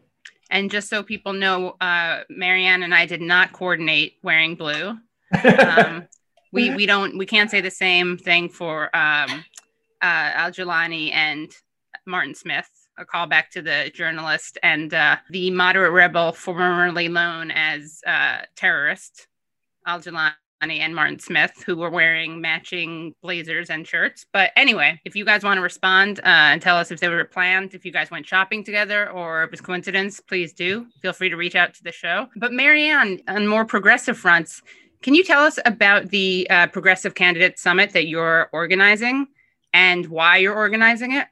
And 0.51 0.69
just 0.69 0.89
so 0.89 1.05
people 1.05 1.33
know, 1.33 1.77
uh, 1.81 2.25
Marianne 2.29 2.83
and 2.83 2.93
I 2.93 3.07
did 3.07 3.21
not 3.21 3.53
coordinate 3.53 4.15
wearing 4.23 4.57
blue. 4.57 4.99
Um, 5.45 6.09
we 6.53 6.75
we 6.75 6.85
don't 6.85 7.17
we 7.17 7.25
can't 7.25 7.51
say 7.51 7.63
the 7.63 7.71
same 7.71 8.19
thing 8.19 8.51
for 8.51 8.95
um, 8.95 9.45
uh, 10.03 10.31
Al 10.35 10.51
Jolani 10.51 11.11
and 11.13 11.51
Martin 12.07 12.35
Smith. 12.35 12.69
A 12.99 13.07
callback 13.07 13.49
to 13.53 13.63
the 13.63 13.91
journalist 13.95 14.59
and 14.63 14.93
uh, 14.93 15.17
the 15.31 15.51
moderate 15.51 15.93
rebel 15.93 16.33
formerly 16.33 17.09
known 17.09 17.51
as 17.51 18.03
uh, 18.07 18.41
terrorist 18.55 19.29
Al 19.87 20.01
Jolani 20.01 20.35
and 20.71 20.95
Martin 20.95 21.19
Smith, 21.19 21.63
who 21.67 21.77
were 21.77 21.91
wearing 21.91 22.41
matching 22.41 23.15
blazers 23.23 23.69
and 23.71 23.87
shirts. 23.87 24.25
But 24.33 24.53
anyway, 24.57 25.01
if 25.05 25.17
you 25.17 25.25
guys 25.25 25.43
want 25.43 25.59
to 25.59 25.63
respond 25.63 26.21
uh, 26.21 26.23
and 26.53 26.63
tell 26.63 26.77
us 26.77 26.91
if 26.91 27.01
they 27.01 27.09
were 27.09 27.25
planned, 27.25 27.75
if 27.75 27.85
you 27.85 27.93
guys 27.93 28.11
went 28.11 28.27
shopping 28.27 28.63
together 28.65 29.11
or 29.11 29.45
if 29.45 29.51
was 29.51 29.61
coincidence, 29.61 30.21
please 30.21 30.53
do. 30.53 30.87
Feel 31.01 31.13
free 31.13 31.31
to 31.31 31.37
reach 31.37 31.57
out 31.57 31.75
to 31.75 31.83
the 31.83 31.93
show. 31.93 32.29
But 32.37 32.53
Marianne, 32.53 33.21
on 33.29 33.47
more 33.47 33.65
progressive 33.65 34.17
fronts, 34.17 34.63
can 35.03 35.15
you 35.15 35.25
tell 35.25 35.43
us 35.43 35.59
about 35.65 36.11
the 36.11 36.47
uh, 36.49 36.69
Progressive 36.69 37.15
Candidate 37.15 37.59
Summit 37.59 37.93
that 37.93 38.07
you're 38.07 38.49
organizing 38.53 39.27
and 39.75 40.07
why 40.07 40.37
you're 40.37 40.55
organizing 40.55 41.13
it? 41.13 41.27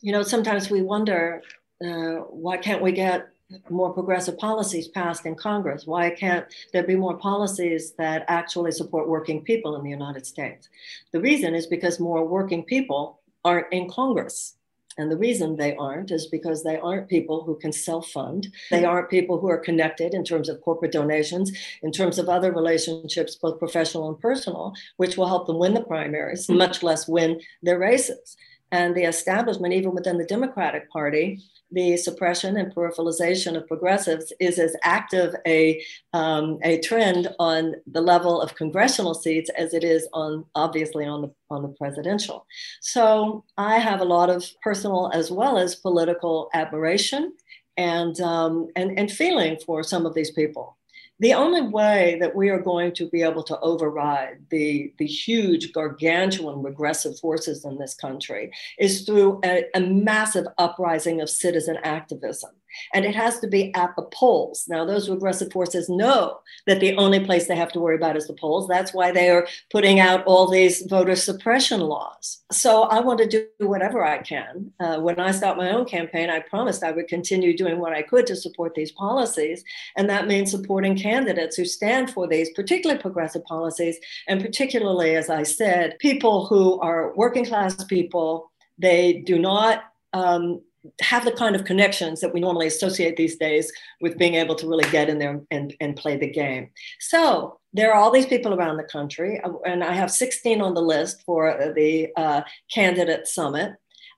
You 0.00 0.10
know, 0.10 0.22
sometimes 0.22 0.68
we 0.68 0.82
wonder 0.82 1.42
uh, 1.84 2.24
why 2.30 2.56
can't 2.56 2.82
we 2.82 2.90
get 2.90 3.28
more 3.70 3.92
progressive 3.92 4.38
policies 4.38 4.88
passed 4.88 5.26
in 5.26 5.34
Congress? 5.34 5.86
Why 5.86 6.10
can't 6.10 6.46
there 6.72 6.86
be 6.86 6.96
more 6.96 7.16
policies 7.16 7.92
that 7.92 8.24
actually 8.28 8.72
support 8.72 9.08
working 9.08 9.42
people 9.42 9.76
in 9.76 9.84
the 9.84 9.90
United 9.90 10.26
States? 10.26 10.68
The 11.12 11.20
reason 11.20 11.54
is 11.54 11.66
because 11.66 12.00
more 12.00 12.26
working 12.26 12.64
people 12.64 13.20
aren't 13.44 13.72
in 13.72 13.88
Congress. 13.90 14.56
And 14.98 15.10
the 15.10 15.16
reason 15.16 15.56
they 15.56 15.74
aren't 15.76 16.10
is 16.10 16.26
because 16.26 16.62
they 16.62 16.76
aren't 16.76 17.08
people 17.08 17.44
who 17.44 17.56
can 17.56 17.72
self 17.72 18.08
fund. 18.08 18.48
They 18.70 18.84
aren't 18.84 19.08
people 19.08 19.38
who 19.38 19.48
are 19.48 19.58
connected 19.58 20.12
in 20.12 20.22
terms 20.22 20.48
of 20.48 20.60
corporate 20.60 20.92
donations, 20.92 21.50
in 21.82 21.92
terms 21.92 22.18
of 22.18 22.28
other 22.28 22.52
relationships, 22.52 23.36
both 23.36 23.58
professional 23.58 24.08
and 24.08 24.18
personal, 24.18 24.74
which 24.98 25.16
will 25.16 25.28
help 25.28 25.46
them 25.46 25.58
win 25.58 25.74
the 25.74 25.80
primaries, 25.80 26.48
much 26.48 26.82
less 26.82 27.08
win 27.08 27.40
their 27.62 27.78
races. 27.78 28.36
And 28.72 28.96
the 28.96 29.04
establishment, 29.04 29.74
even 29.74 29.94
within 29.94 30.18
the 30.18 30.24
Democratic 30.24 30.90
Party, 30.90 31.40
the 31.70 31.96
suppression 31.96 32.56
and 32.56 32.74
peripheralization 32.74 33.56
of 33.56 33.68
progressives 33.68 34.32
is 34.40 34.58
as 34.58 34.74
active 34.82 35.34
a, 35.46 35.82
um, 36.12 36.58
a 36.62 36.80
trend 36.80 37.28
on 37.38 37.74
the 37.86 38.00
level 38.00 38.40
of 38.40 38.54
congressional 38.54 39.14
seats 39.14 39.50
as 39.50 39.74
it 39.74 39.84
is 39.84 40.08
on 40.12 40.44
obviously 40.54 41.04
on 41.04 41.22
the 41.22 41.30
on 41.50 41.62
the 41.62 41.68
presidential. 41.68 42.46
So 42.80 43.44
I 43.58 43.78
have 43.78 44.00
a 44.00 44.06
lot 44.06 44.30
of 44.30 44.44
personal 44.62 45.10
as 45.12 45.30
well 45.30 45.58
as 45.58 45.74
political 45.74 46.48
admiration 46.54 47.34
and 47.76 48.18
um, 48.20 48.68
and, 48.76 48.98
and 48.98 49.10
feeling 49.10 49.58
for 49.64 49.82
some 49.82 50.06
of 50.06 50.14
these 50.14 50.30
people 50.30 50.76
the 51.18 51.34
only 51.34 51.62
way 51.62 52.16
that 52.20 52.34
we 52.34 52.48
are 52.48 52.58
going 52.58 52.92
to 52.94 53.08
be 53.08 53.22
able 53.22 53.42
to 53.44 53.58
override 53.60 54.38
the, 54.50 54.92
the 54.98 55.06
huge, 55.06 55.72
gargantuan 55.72 56.62
regressive 56.62 57.18
forces 57.18 57.64
in 57.64 57.78
this 57.78 57.94
country 57.94 58.50
is 58.78 59.02
through 59.02 59.40
a, 59.44 59.64
a 59.74 59.80
massive 59.80 60.46
uprising 60.58 61.20
of 61.20 61.30
citizen 61.30 61.78
activism. 61.84 62.50
And 62.94 63.04
it 63.04 63.14
has 63.14 63.38
to 63.40 63.46
be 63.46 63.74
at 63.74 63.94
the 63.96 64.02
polls. 64.02 64.64
Now, 64.68 64.84
those 64.84 65.08
regressive 65.08 65.52
forces 65.52 65.88
know 65.88 66.40
that 66.66 66.80
the 66.80 66.96
only 66.96 67.20
place 67.20 67.46
they 67.46 67.56
have 67.56 67.72
to 67.72 67.80
worry 67.80 67.96
about 67.96 68.16
is 68.16 68.26
the 68.26 68.34
polls. 68.34 68.68
That's 68.68 68.94
why 68.94 69.12
they 69.12 69.30
are 69.30 69.46
putting 69.70 70.00
out 70.00 70.24
all 70.24 70.48
these 70.48 70.82
voter 70.82 71.16
suppression 71.16 71.80
laws. 71.80 72.42
So 72.50 72.82
I 72.84 73.00
want 73.00 73.18
to 73.20 73.28
do 73.28 73.46
whatever 73.58 74.04
I 74.04 74.18
can. 74.18 74.72
Uh, 74.80 74.98
when 75.00 75.18
I 75.20 75.32
start 75.32 75.56
my 75.56 75.70
own 75.70 75.84
campaign, 75.84 76.30
I 76.30 76.40
promised 76.40 76.82
I 76.82 76.92
would 76.92 77.08
continue 77.08 77.56
doing 77.56 77.78
what 77.78 77.92
I 77.92 78.02
could 78.02 78.26
to 78.26 78.36
support 78.36 78.74
these 78.74 78.92
policies. 78.92 79.64
And 79.96 80.08
that 80.10 80.26
means 80.26 80.50
supporting 80.50 80.96
candidates 80.96 81.56
who 81.56 81.64
stand 81.64 82.10
for 82.10 82.26
these, 82.28 82.50
particularly 82.50 83.00
progressive 83.00 83.44
policies, 83.44 83.98
and 84.28 84.40
particularly, 84.40 85.14
as 85.16 85.30
I 85.30 85.42
said, 85.42 85.98
people 85.98 86.46
who 86.46 86.80
are 86.80 87.14
working 87.16 87.44
class 87.44 87.82
people. 87.84 88.50
They 88.78 89.22
do 89.24 89.38
not 89.38 89.84
um, 90.12 90.62
have 91.00 91.24
the 91.24 91.32
kind 91.32 91.54
of 91.54 91.64
connections 91.64 92.20
that 92.20 92.32
we 92.32 92.40
normally 92.40 92.66
associate 92.66 93.16
these 93.16 93.36
days 93.36 93.72
with 94.00 94.18
being 94.18 94.34
able 94.34 94.54
to 94.56 94.66
really 94.68 94.88
get 94.90 95.08
in 95.08 95.18
there 95.18 95.40
and, 95.50 95.74
and 95.80 95.96
play 95.96 96.16
the 96.16 96.30
game. 96.30 96.70
So 97.00 97.58
there 97.72 97.92
are 97.92 98.00
all 98.00 98.10
these 98.10 98.26
people 98.26 98.54
around 98.54 98.76
the 98.76 98.84
country, 98.84 99.40
uh, 99.40 99.52
and 99.64 99.82
I 99.84 99.92
have 99.92 100.10
16 100.10 100.60
on 100.60 100.74
the 100.74 100.82
list 100.82 101.22
for 101.24 101.72
the 101.74 102.08
uh, 102.16 102.42
candidate 102.72 103.28
summit. 103.28 103.74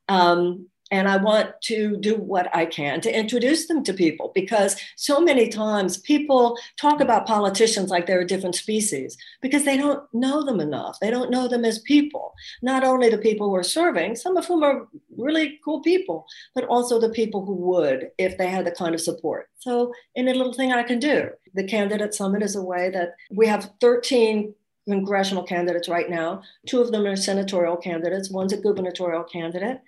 Um, 0.09 0.69
and 0.95 1.09
I 1.09 1.17
want 1.17 1.61
to 1.63 1.97
do 1.97 2.15
what 2.15 2.55
I 2.55 2.67
can 2.67 3.01
to 3.01 3.19
introduce 3.19 3.67
them 3.67 3.83
to 3.83 3.93
people 3.93 4.31
because 4.33 4.77
so 4.95 5.21
many 5.21 5.49
times 5.49 5.97
people 5.97 6.57
talk 6.81 7.01
about 7.01 7.27
politicians 7.27 7.91
like 7.91 8.07
they're 8.07 8.21
a 8.21 8.27
different 8.27 8.55
species 8.55 9.19
because 9.43 9.65
they 9.65 9.77
don't 9.77 10.03
know 10.15 10.45
them 10.45 10.61
enough. 10.61 11.01
They 11.01 11.11
don't 11.11 11.33
know 11.33 11.49
them 11.49 11.65
as 11.65 11.81
people, 11.81 12.33
not 12.63 12.85
only 12.85 13.09
the 13.11 13.19
people 13.19 13.49
who 13.49 13.57
are 13.57 13.65
serving, 13.65 14.15
some 14.15 14.37
of 14.37 14.47
whom 14.47 14.63
are 14.63 14.87
really 15.17 15.59
cool 15.65 15.81
people, 15.83 16.27
but 16.55 16.65
also 16.67 17.01
the 17.01 17.09
people 17.09 17.45
who 17.45 17.55
would 17.55 18.11
if 18.19 18.39
they 18.39 18.49
had 18.49 18.65
the 18.65 18.71
kind 18.71 18.95
of 18.95 19.01
support. 19.01 19.49
So, 19.59 19.93
any 20.17 20.33
little 20.33 20.53
thing 20.53 20.73
I 20.73 20.85
can 20.85 21.01
do. 21.01 21.31
The 21.55 21.65
Candidate 21.65 22.15
Summit 22.15 22.43
is 22.43 22.55
a 22.55 22.63
way 22.63 22.91
that 22.91 23.15
we 23.31 23.47
have 23.49 23.71
13 23.81 24.55
congressional 24.89 25.43
candidates 25.43 25.89
right 25.89 26.11
now. 26.11 26.43
Two 26.67 26.81
of 26.81 26.93
them 26.93 27.07
are 27.07 27.17
senatorial 27.17 27.77
candidates. 27.77 28.31
One's 28.31 28.53
a 28.53 28.57
gubernatorial 28.57 29.25
candidate, 29.25 29.81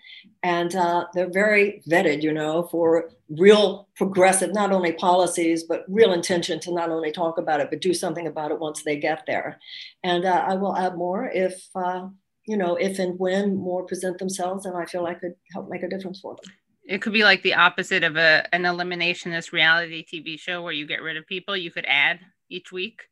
and 0.43 0.75
uh, 0.75 1.07
they're 1.15 1.31
very 1.31 1.83
vetted, 1.89 2.23
you 2.23 2.33
know, 2.33 2.65
for 2.71 3.11
real 3.29 3.89
progressive, 3.97 4.53
not 4.53 4.73
only 4.73 4.93
policies 4.93 5.65
but 5.65 5.85
real 5.89 6.13
intention 6.13 6.61
to 6.61 6.73
not 6.73 6.91
only 6.91 7.11
talk 7.11 7.39
about 7.39 7.61
it 7.61 7.71
but 7.71 7.81
do 7.81 7.93
something 7.93 8.27
about 8.27 8.53
it 8.53 8.59
once 8.61 8.83
they 8.83 8.97
get 8.97 9.25
there. 9.27 9.59
And 10.05 10.25
uh, 10.25 10.45
I 10.47 10.55
will 10.55 10.77
add 10.77 10.97
more 10.97 11.31
if. 11.33 11.69
Uh, 11.75 12.09
you 12.49 12.57
know, 12.57 12.77
if 12.77 12.99
and 12.99 13.19
when 13.19 13.57
more 13.57 13.85
present 13.85 14.19
themselves, 14.19 14.67
and 14.67 14.77
I 14.77 14.87
feel 14.87 15.05
I 15.05 15.15
could 15.15 15.35
help 15.53 15.69
make 15.69 15.83
a 15.83 15.89
difference 15.89 16.21
for 16.21 16.37
them. 16.37 16.55
It 16.85 17.03
could 17.03 17.13
be 17.13 17.25
like 17.25 17.43
the 17.43 17.55
opposite 17.55 18.05
of 18.05 18.17
a 18.17 18.47
an 18.55 18.63
eliminationist 18.63 19.53
reality 19.53 20.05
TV 20.07 20.39
show 20.39 20.63
where 20.63 20.73
you 20.73 20.87
get 20.87 21.03
rid 21.03 21.17
of 21.17 21.27
people. 21.27 21.57
You 21.57 21.73
could 21.73 21.87
add 21.87 22.21
each 22.49 22.71
week. 22.71 23.03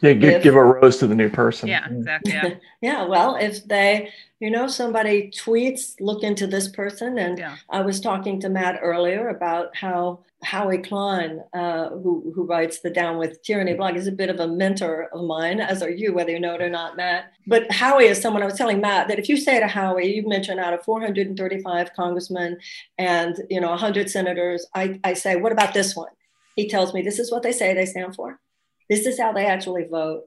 Yeah, 0.00 0.12
give, 0.14 0.30
if, 0.30 0.42
give 0.42 0.54
a 0.54 0.64
rose 0.64 0.98
to 0.98 1.06
the 1.06 1.14
new 1.14 1.30
person. 1.30 1.68
Yeah, 1.68 1.86
exactly. 1.88 2.32
Yeah. 2.32 2.54
yeah. 2.80 3.04
Well, 3.04 3.36
if 3.36 3.64
they, 3.66 4.10
you 4.40 4.50
know, 4.50 4.66
somebody 4.66 5.30
tweets, 5.30 5.94
look 6.00 6.22
into 6.22 6.46
this 6.46 6.68
person. 6.68 7.18
And 7.18 7.38
yeah. 7.38 7.56
I 7.70 7.82
was 7.82 8.00
talking 8.00 8.40
to 8.40 8.48
Matt 8.48 8.80
earlier 8.82 9.28
about 9.28 9.76
how 9.76 10.20
Howie 10.42 10.78
Klein, 10.78 11.42
uh, 11.54 11.90
who, 11.90 12.32
who 12.34 12.44
writes 12.44 12.80
the 12.80 12.90
Down 12.90 13.18
with 13.18 13.42
Tyranny 13.42 13.74
blog, 13.74 13.96
is 13.96 14.08
a 14.08 14.12
bit 14.12 14.28
of 14.28 14.40
a 14.40 14.48
mentor 14.48 15.08
of 15.12 15.24
mine, 15.24 15.60
as 15.60 15.82
are 15.82 15.90
you, 15.90 16.12
whether 16.12 16.32
you 16.32 16.40
know 16.40 16.54
it 16.54 16.62
or 16.62 16.68
not, 16.68 16.96
Matt. 16.96 17.32
But 17.46 17.70
Howie 17.70 18.06
is 18.06 18.20
someone 18.20 18.42
I 18.42 18.46
was 18.46 18.58
telling 18.58 18.80
Matt 18.80 19.08
that 19.08 19.20
if 19.20 19.28
you 19.28 19.36
say 19.36 19.60
to 19.60 19.68
Howie, 19.68 20.12
you've 20.12 20.26
mentioned 20.26 20.58
out 20.58 20.74
of 20.74 20.84
435 20.84 21.92
congressmen 21.94 22.58
and, 22.98 23.36
you 23.48 23.60
know, 23.60 23.70
100 23.70 24.10
senators, 24.10 24.66
I, 24.74 24.98
I 25.04 25.14
say, 25.14 25.36
what 25.36 25.52
about 25.52 25.74
this 25.74 25.94
one? 25.94 26.10
He 26.56 26.68
tells 26.68 26.92
me 26.92 27.02
this 27.02 27.18
is 27.18 27.30
what 27.30 27.42
they 27.42 27.52
say 27.52 27.72
they 27.72 27.86
stand 27.86 28.16
for. 28.16 28.40
This 28.88 29.06
is 29.06 29.18
how 29.18 29.32
they 29.32 29.46
actually 29.46 29.84
vote, 29.84 30.24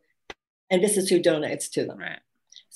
and 0.69 0.83
this 0.83 0.97
is 0.97 1.09
who 1.09 1.21
donates 1.21 1.69
to 1.71 1.85
them. 1.85 1.97
Right. 1.97 2.19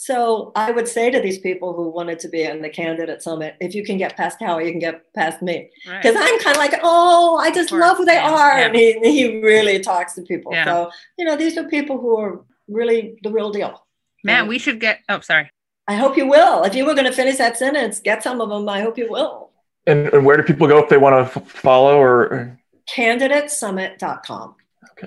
So 0.01 0.53
I 0.55 0.71
would 0.71 0.87
say 0.87 1.11
to 1.11 1.19
these 1.19 1.39
people 1.39 1.73
who 1.73 1.89
wanted 1.89 2.19
to 2.19 2.29
be 2.29 2.43
in 2.43 2.61
the 2.61 2.69
candidate 2.69 3.21
summit, 3.21 3.57
if 3.59 3.75
you 3.75 3.83
can 3.83 3.97
get 3.97 4.15
past 4.15 4.39
Howie, 4.39 4.63
you 4.63 4.71
can 4.71 4.79
get 4.79 5.13
past 5.13 5.41
me. 5.41 5.69
Because 5.83 6.15
right. 6.15 6.23
I'm 6.23 6.39
kind 6.39 6.55
of 6.55 6.57
like, 6.57 6.79
oh, 6.83 7.35
I 7.35 7.51
just 7.51 7.73
love 7.73 7.97
who 7.97 8.05
they 8.05 8.15
are. 8.15 8.57
Yeah. 8.57 8.67
And 8.67 8.75
he, 8.77 8.93
he 9.01 9.41
really 9.41 9.77
talks 9.81 10.13
to 10.13 10.21
people. 10.21 10.53
Yeah. 10.53 10.63
So, 10.63 10.91
you 11.17 11.25
know, 11.25 11.35
these 11.35 11.57
are 11.57 11.65
people 11.65 11.99
who 11.99 12.17
are 12.17 12.45
really 12.69 13.19
the 13.23 13.29
real 13.29 13.51
deal. 13.51 13.85
Man, 14.23 14.47
we 14.47 14.57
should 14.57 14.79
get, 14.79 15.01
oh, 15.09 15.19
sorry. 15.19 15.51
I 15.85 15.95
hope 15.95 16.15
you 16.15 16.27
will. 16.27 16.63
If 16.63 16.75
you 16.75 16.85
were 16.85 16.93
going 16.93 17.07
to 17.07 17.11
finish 17.11 17.35
that 17.35 17.57
sentence, 17.57 17.99
get 17.99 18.23
some 18.23 18.39
of 18.39 18.47
them. 18.47 18.69
I 18.69 18.79
hope 18.79 18.97
you 18.97 19.11
will. 19.11 19.51
And, 19.85 20.07
and 20.13 20.25
where 20.25 20.37
do 20.37 20.43
people 20.43 20.65
go 20.69 20.77
if 20.77 20.87
they 20.87 20.97
want 20.97 21.15
to 21.15 21.41
f- 21.41 21.51
follow 21.51 21.99
or? 21.99 22.57
Candidatesummit.com 22.89 24.55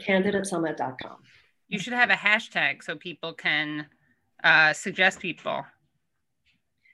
candidatesummit.com. 0.00 1.16
You 1.68 1.78
should 1.78 1.94
have 1.94 2.10
a 2.10 2.14
hashtag 2.14 2.82
so 2.82 2.96
people 2.96 3.32
can 3.32 3.86
uh, 4.44 4.72
suggest 4.72 5.20
people. 5.20 5.64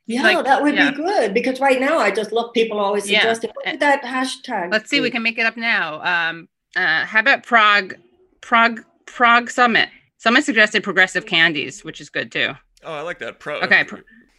Yeah, 0.06 0.22
like, 0.22 0.44
that 0.46 0.62
would 0.62 0.74
yeah. 0.74 0.90
be 0.90 0.96
good 0.96 1.34
because 1.34 1.60
right 1.60 1.80
now 1.80 1.98
I 1.98 2.10
just 2.10 2.32
look, 2.32 2.54
people 2.54 2.78
always 2.78 3.04
suggest 3.04 3.44
yeah. 3.64 3.76
that 3.76 4.02
hashtag. 4.02 4.72
Let's 4.72 4.88
see, 4.88 5.00
we 5.00 5.10
can 5.10 5.22
make 5.22 5.38
it 5.38 5.44
up 5.44 5.56
now. 5.56 6.00
Um, 6.02 6.48
uh, 6.76 7.04
how 7.04 7.20
about 7.20 7.42
Prog, 7.42 7.94
Prog, 8.40 8.84
Prog 9.04 9.50
Summit? 9.50 9.90
Someone 10.16 10.42
suggested 10.42 10.82
progressive 10.82 11.26
candies, 11.26 11.84
which 11.84 12.00
is 12.00 12.08
good 12.08 12.32
too. 12.32 12.52
Oh, 12.84 12.94
I 12.94 13.02
like 13.02 13.18
that. 13.18 13.38
Pro. 13.38 13.60
Okay, 13.60 13.84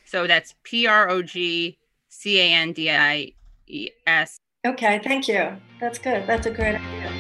so 0.06 0.26
that's 0.26 0.56
P 0.64 0.88
R 0.88 1.10
O 1.10 1.22
G 1.22 1.78
C 2.08 2.40
A 2.40 2.54
N 2.54 2.74
D 2.74 2.90
I 2.90 3.34
E 3.68 3.90
S. 4.08 4.40
Okay, 4.66 5.00
thank 5.04 5.28
you. 5.28 5.56
That's 5.80 6.00
good. 6.00 6.26
That's 6.26 6.48
a 6.48 6.52
great 6.52 6.76
idea 6.76 7.19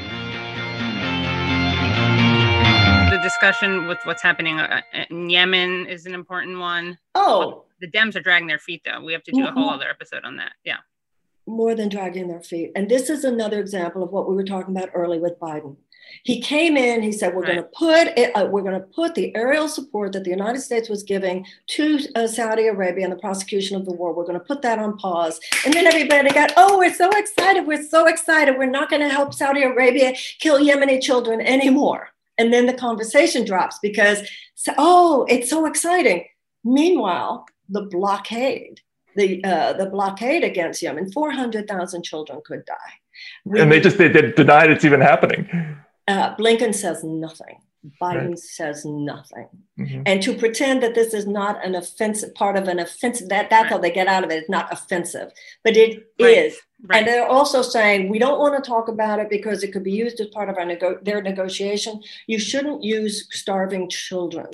discussion 3.22 3.88
with 3.88 4.00
what's 4.04 4.22
happening 4.22 4.60
uh, 4.60 4.82
in 5.10 5.30
Yemen 5.30 5.86
is 5.88 6.06
an 6.06 6.14
important 6.14 6.60
one. 6.60 6.98
Oh, 7.16 7.66
the 7.82 7.88
Dems 7.88 8.16
are 8.16 8.22
dragging 8.22 8.48
their 8.48 8.60
feet, 8.60 8.82
though. 8.86 9.02
We 9.02 9.14
have 9.14 9.24
to 9.24 9.32
do 9.32 9.48
a 9.48 9.52
whole 9.52 9.66
mm-hmm. 9.66 9.76
other 9.76 9.90
episode 9.90 10.26
on 10.26 10.38
that. 10.38 10.54
Yeah. 10.64 10.78
More 11.48 11.76
than 11.76 11.90
dragging 11.90 12.28
their 12.28 12.42
feet. 12.42 12.72
And 12.76 12.90
this 12.90 13.10
is 13.10 13.24
another 13.24 13.60
example 13.60 14.04
of 14.04 14.12
what 14.12 14.30
we 14.30 14.36
were 14.36 14.44
talking 14.44 14.76
about 14.76 14.90
early 14.94 15.20
with 15.20 15.40
Biden. 15.40 15.78
He 16.24 16.42
came 16.42 16.76
in. 16.76 17.02
He 17.02 17.12
said, 17.12 17.36
"We're 17.36 17.44
right. 17.44 17.56
going 17.56 17.64
to 17.64 17.70
put 17.70 18.18
it, 18.18 18.36
uh, 18.36 18.48
we're 18.50 18.64
going 18.64 18.80
to 18.80 18.88
put 18.88 19.16
the 19.16 19.36
aerial 19.36 19.68
support 19.68 20.12
that 20.14 20.24
the 20.24 20.30
United 20.30 20.62
States 20.62 20.90
was 20.90 21.04
giving 21.04 21.46
to 21.68 22.00
uh, 22.16 22.28
Saudi 22.28 22.68
Arabia 22.68 23.06
and 23.06 23.14
the 23.14 23.20
prosecution 23.20 23.78
of 23.78 23.86
the 23.86 23.94
war. 23.94 24.14
We're 24.14 24.26
going 24.26 24.40
to 24.40 24.46
put 24.46 24.62
that 24.64 24.80
on 24.80 24.98
pause." 24.98 25.40
And 25.66 25.74
then 25.74 25.86
everybody 25.86 26.32
got, 26.32 26.52
"Oh, 26.58 26.78
we're 26.78 26.94
so 26.94 27.10
excited! 27.12 27.68
We're 27.68 27.84
so 27.84 28.08
excited! 28.08 28.58
We're 28.58 28.66
not 28.66 28.90
going 28.90 29.02
to 29.02 29.10
help 29.10 29.34
Saudi 29.34 29.64
Arabia 29.64 30.14
kill 30.40 30.60
Yemeni 30.60 31.02
children 31.02 31.42
anymore." 31.42 32.10
And 32.40 32.52
then 32.54 32.66
the 32.66 32.74
conversation 32.74 33.46
drops 33.46 33.78
because, 33.82 34.28
oh, 34.78 35.26
it's 35.30 35.50
so 35.50 35.66
exciting. 35.66 36.26
Meanwhile, 36.64 37.46
the 37.68 37.84
blockade, 37.84 38.82
the, 39.16 39.44
uh, 39.44 39.74
the 39.74 39.88
blockade 39.88 40.44
against 40.44 40.82
Yemen, 40.82 41.12
400,000 41.12 42.04
children 42.04 42.42
could 42.46 42.66
die. 42.66 42.76
We, 43.44 43.60
and 43.60 43.72
they 43.72 43.82
just 43.82 43.98
they, 43.98 44.08
they 44.08 44.32
denied 44.32 44.72
it's 44.72 44.86
even 44.86 45.02
happening. 45.02 45.78
Uh, 46.10 46.36
Blinken 46.38 46.74
says 46.74 47.04
nothing. 47.04 47.62
Biden 48.02 48.30
right. 48.30 48.40
says 48.40 48.84
nothing. 48.84 49.48
Mm-hmm. 49.80 50.02
And 50.06 50.22
to 50.24 50.34
pretend 50.34 50.82
that 50.84 50.96
this 50.96 51.14
is 51.14 51.28
not 51.28 51.64
an 51.64 51.76
offensive 51.76 52.34
part 52.34 52.58
of 52.58 52.68
an 52.68 52.80
offensive, 52.80 53.30
that 53.30 53.50
that's 53.50 53.64
right. 53.64 53.72
how 53.72 53.78
they 53.78 53.92
get 53.92 54.08
out 54.08 54.24
of 54.24 54.32
it. 54.32 54.40
It's 54.40 54.50
not 54.50 54.74
offensive, 54.74 55.32
but 55.64 55.78
it 55.78 56.04
right. 56.20 56.38
is. 56.38 56.58
And 56.90 57.08
they're 57.08 57.28
also 57.28 57.62
saying 57.62 58.10
we 58.10 58.20
don't 58.20 58.40
want 58.40 58.62
to 58.62 58.68
talk 58.68 58.88
about 58.88 59.20
it 59.20 59.30
because 59.30 59.64
it 59.64 59.72
could 59.72 59.84
be 59.84 59.92
used 59.92 60.20
as 60.20 60.28
part 60.28 60.50
of 60.50 60.58
our 60.58 60.66
nego- 60.66 61.00
their 61.04 61.22
negotiation. 61.22 62.02
You 62.28 62.40
shouldn't 62.40 62.84
use 62.84 63.28
starving 63.32 63.88
children 63.90 64.48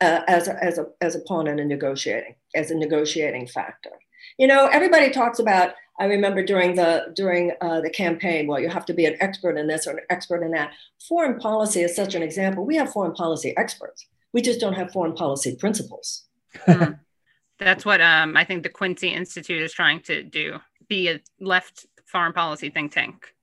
uh, 0.00 0.22
as 0.26 0.48
a, 0.48 0.64
as 0.64 0.78
a 0.78 0.86
as 1.00 1.14
a 1.14 1.20
pawn 1.20 1.46
in 1.46 1.58
a 1.58 1.64
negotiating 1.64 2.34
as 2.54 2.70
a 2.70 2.74
negotiating 2.74 3.46
factor. 3.48 3.92
You 4.38 4.46
know, 4.46 4.66
everybody 4.66 5.10
talks 5.10 5.38
about 5.38 5.74
I 6.00 6.06
remember 6.06 6.42
during 6.42 6.74
the 6.76 7.12
during 7.14 7.52
uh, 7.60 7.82
the 7.82 7.90
campaign, 7.90 8.46
well, 8.46 8.58
you 8.58 8.70
have 8.70 8.86
to 8.86 8.94
be 8.94 9.04
an 9.04 9.16
expert 9.20 9.58
in 9.58 9.66
this 9.66 9.86
or 9.86 9.90
an 9.98 10.04
expert 10.08 10.42
in 10.42 10.50
that. 10.52 10.72
Foreign 11.06 11.38
policy 11.38 11.82
is 11.82 11.94
such 11.94 12.14
an 12.14 12.22
example. 12.22 12.64
We 12.64 12.76
have 12.76 12.90
foreign 12.90 13.12
policy 13.12 13.54
experts. 13.56 14.06
We 14.32 14.40
just 14.40 14.60
don't 14.60 14.74
have 14.74 14.92
foreign 14.92 15.12
policy 15.12 15.56
principles. 15.56 16.24
Mm. 16.66 16.98
That's 17.58 17.84
what 17.84 18.00
um, 18.00 18.34
I 18.34 18.44
think 18.44 18.62
the 18.62 18.70
Quincy 18.70 19.08
Institute 19.08 19.60
is 19.60 19.74
trying 19.74 20.00
to 20.04 20.22
do: 20.22 20.58
be 20.88 21.08
a 21.08 21.20
left 21.38 21.84
foreign 22.06 22.32
policy 22.32 22.70
think 22.70 22.92
tank. 22.92 23.34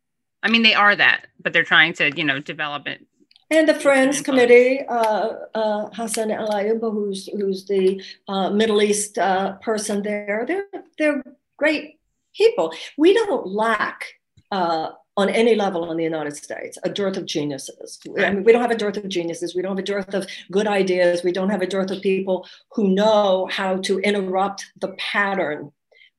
I 0.41 0.49
mean, 0.49 0.63
they 0.63 0.73
are 0.73 0.95
that, 0.95 1.27
but 1.39 1.53
they're 1.53 1.63
trying 1.63 1.93
to, 1.93 2.11
you 2.17 2.23
know, 2.23 2.39
develop 2.39 2.87
it. 2.87 3.05
And 3.51 3.69
the 3.69 3.75
Friends 3.75 4.21
Committee, 4.21 4.81
uh, 4.87 5.29
uh, 5.53 5.89
Hassan 5.93 6.31
El-Tayyab, 6.31 6.81
who's 6.81 7.27
who's 7.27 7.65
the 7.65 8.03
uh, 8.27 8.49
Middle 8.49 8.81
East 8.81 9.17
uh, 9.19 9.53
person 9.53 10.01
there, 10.01 10.43
they're 10.47 10.65
they're 10.97 11.23
great 11.57 11.96
people. 12.37 12.73
We 12.97 13.13
don't 13.13 13.47
lack 13.47 14.05
uh, 14.51 14.89
on 15.17 15.29
any 15.29 15.55
level 15.55 15.91
in 15.91 15.97
the 15.97 16.03
United 16.03 16.37
States 16.37 16.77
a 16.83 16.89
dearth 16.89 17.17
of 17.17 17.25
geniuses. 17.25 17.99
I 18.19 18.31
mean, 18.31 18.43
we 18.43 18.51
don't 18.51 18.61
have 18.61 18.71
a 18.71 18.77
dearth 18.77 18.97
of 18.97 19.09
geniuses. 19.09 19.55
We 19.55 19.63
don't 19.63 19.71
have 19.71 19.83
a 19.83 19.87
dearth 19.87 20.13
of 20.13 20.27
good 20.51 20.67
ideas. 20.67 21.23
We 21.23 21.31
don't 21.31 21.49
have 21.49 21.63
a 21.63 21.67
dearth 21.67 21.89
of 21.89 22.01
people 22.01 22.47
who 22.73 22.89
know 22.89 23.47
how 23.51 23.77
to 23.77 23.99
interrupt 23.99 24.65
the 24.79 24.89
pattern. 24.97 25.71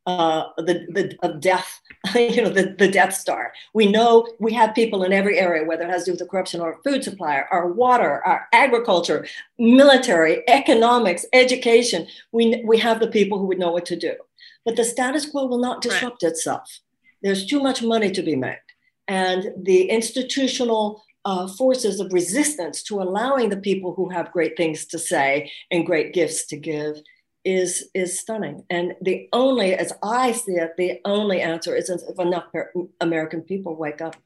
Uh, 0.06 0.48
the, 0.56 0.86
the 0.88 1.14
of 1.20 1.38
death, 1.38 1.82
you 2.14 2.40
know, 2.40 2.48
the, 2.48 2.74
the 2.78 2.90
Death 2.90 3.12
Star. 3.12 3.52
We 3.74 3.92
know 3.92 4.26
we 4.40 4.54
have 4.54 4.74
people 4.74 5.04
in 5.04 5.12
every 5.12 5.38
area, 5.38 5.66
whether 5.66 5.82
it 5.82 5.90
has 5.90 6.04
to 6.04 6.06
do 6.06 6.12
with 6.12 6.20
the 6.20 6.26
corruption 6.26 6.62
or 6.62 6.80
food 6.82 7.04
supply, 7.04 7.42
our 7.50 7.70
water, 7.70 8.24
our 8.24 8.48
agriculture, 8.54 9.26
military, 9.58 10.48
economics, 10.48 11.26
education. 11.34 12.06
We, 12.32 12.62
we 12.64 12.78
have 12.78 13.00
the 13.00 13.08
people 13.08 13.38
who 13.38 13.44
would 13.48 13.58
know 13.58 13.70
what 13.70 13.84
to 13.84 13.96
do. 13.96 14.14
But 14.68 14.76
the 14.76 14.84
status 14.84 15.24
quo 15.24 15.46
will 15.46 15.64
not 15.68 15.80
disrupt 15.80 16.22
right. 16.22 16.30
itself. 16.30 16.80
There's 17.22 17.46
too 17.46 17.62
much 17.62 17.82
money 17.82 18.10
to 18.10 18.22
be 18.22 18.36
made. 18.36 18.60
And 19.22 19.50
the 19.56 19.88
institutional 19.88 21.02
uh, 21.24 21.48
forces 21.48 22.00
of 22.00 22.12
resistance 22.12 22.82
to 22.82 23.00
allowing 23.00 23.48
the 23.48 23.56
people 23.56 23.94
who 23.94 24.10
have 24.10 24.30
great 24.30 24.58
things 24.58 24.84
to 24.88 24.98
say 24.98 25.50
and 25.70 25.86
great 25.86 26.12
gifts 26.12 26.44
to 26.48 26.58
give 26.58 27.00
is 27.46 27.88
is 27.94 28.20
stunning. 28.20 28.64
And 28.68 28.92
the 29.00 29.30
only, 29.32 29.72
as 29.72 29.94
I 30.02 30.32
see 30.32 30.56
it, 30.64 30.72
the 30.76 31.00
only 31.06 31.40
answer 31.40 31.74
is 31.74 31.88
if 31.88 32.18
enough 32.18 32.48
American 33.00 33.40
people 33.40 33.74
wake 33.74 34.02
up. 34.02 34.16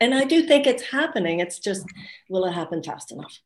And 0.00 0.12
I 0.16 0.24
do 0.24 0.48
think 0.48 0.66
it's 0.66 0.90
happening. 0.90 1.38
It's 1.38 1.60
just, 1.60 1.86
will 2.28 2.44
it 2.46 2.54
happen 2.54 2.82
fast 2.82 3.12
enough? 3.12 3.38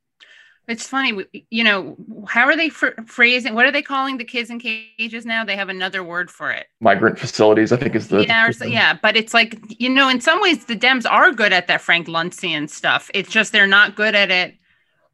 It's 0.71 0.87
funny, 0.87 1.25
you 1.51 1.65
know, 1.65 1.97
how 2.29 2.45
are 2.45 2.57
they 2.57 2.69
fr- 2.69 3.01
phrasing? 3.05 3.55
What 3.55 3.67
are 3.67 3.73
they 3.73 3.83
calling 3.83 4.19
the 4.19 4.25
kids 4.25 4.51
in 4.51 4.61
cages 4.61 5.27
now? 5.27 5.45
They 5.45 5.57
have 5.57 5.69
another 5.69 6.05
word 6.05 6.31
for 6.31 6.53
it. 6.53 6.69
Migrant 6.81 7.19
facilities, 7.19 7.73
I 7.73 7.77
think, 7.77 7.97
is 7.97 8.07
the 8.07 8.25
yeah, 8.25 8.47
or, 8.47 8.67
yeah. 8.67 8.97
But 9.01 9.17
it's 9.17 9.35
like 9.35 9.59
you 9.81 9.89
know, 9.89 10.09
in 10.09 10.21
some 10.21 10.41
ways, 10.41 10.67
the 10.67 10.77
Dems 10.77 11.11
are 11.11 11.33
good 11.33 11.53
at 11.53 11.67
that 11.67 11.81
Frank 11.81 12.07
Luntzian 12.07 12.71
stuff. 12.71 13.11
It's 13.13 13.31
just 13.31 13.51
they're 13.53 13.67
not 13.67 13.97
good 13.97 14.15
at 14.15 14.31
it 14.31 14.55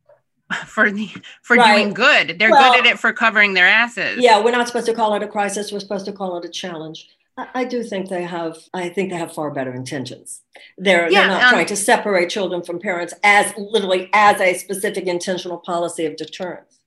for 0.66 0.90
the 0.90 1.10
for 1.42 1.56
right. 1.56 1.74
doing 1.74 1.94
good. 1.94 2.38
They're 2.38 2.50
well, 2.50 2.72
good 2.72 2.86
at 2.86 2.92
it 2.92 2.98
for 2.98 3.14
covering 3.14 3.54
their 3.54 3.66
asses. 3.66 4.18
Yeah, 4.18 4.44
we're 4.44 4.50
not 4.50 4.66
supposed 4.66 4.86
to 4.86 4.94
call 4.94 5.14
it 5.14 5.22
a 5.22 5.28
crisis. 5.28 5.72
We're 5.72 5.80
supposed 5.80 6.04
to 6.04 6.12
call 6.12 6.36
it 6.36 6.44
a 6.44 6.50
challenge. 6.50 7.08
I 7.38 7.64
do 7.64 7.82
think 7.82 8.08
they 8.08 8.22
have. 8.22 8.56
I 8.72 8.88
think 8.88 9.10
they 9.10 9.16
have 9.16 9.32
far 9.32 9.50
better 9.50 9.74
intentions. 9.74 10.40
They're 10.78 11.10
yeah, 11.10 11.20
they're 11.20 11.28
not 11.28 11.42
um, 11.42 11.50
trying 11.50 11.66
to 11.66 11.76
separate 11.76 12.30
children 12.30 12.62
from 12.62 12.80
parents 12.80 13.12
as 13.22 13.52
literally 13.58 14.08
as 14.14 14.40
a 14.40 14.54
specific 14.54 15.06
intentional 15.06 15.58
policy 15.58 16.06
of 16.06 16.16
deterrence. 16.16 16.80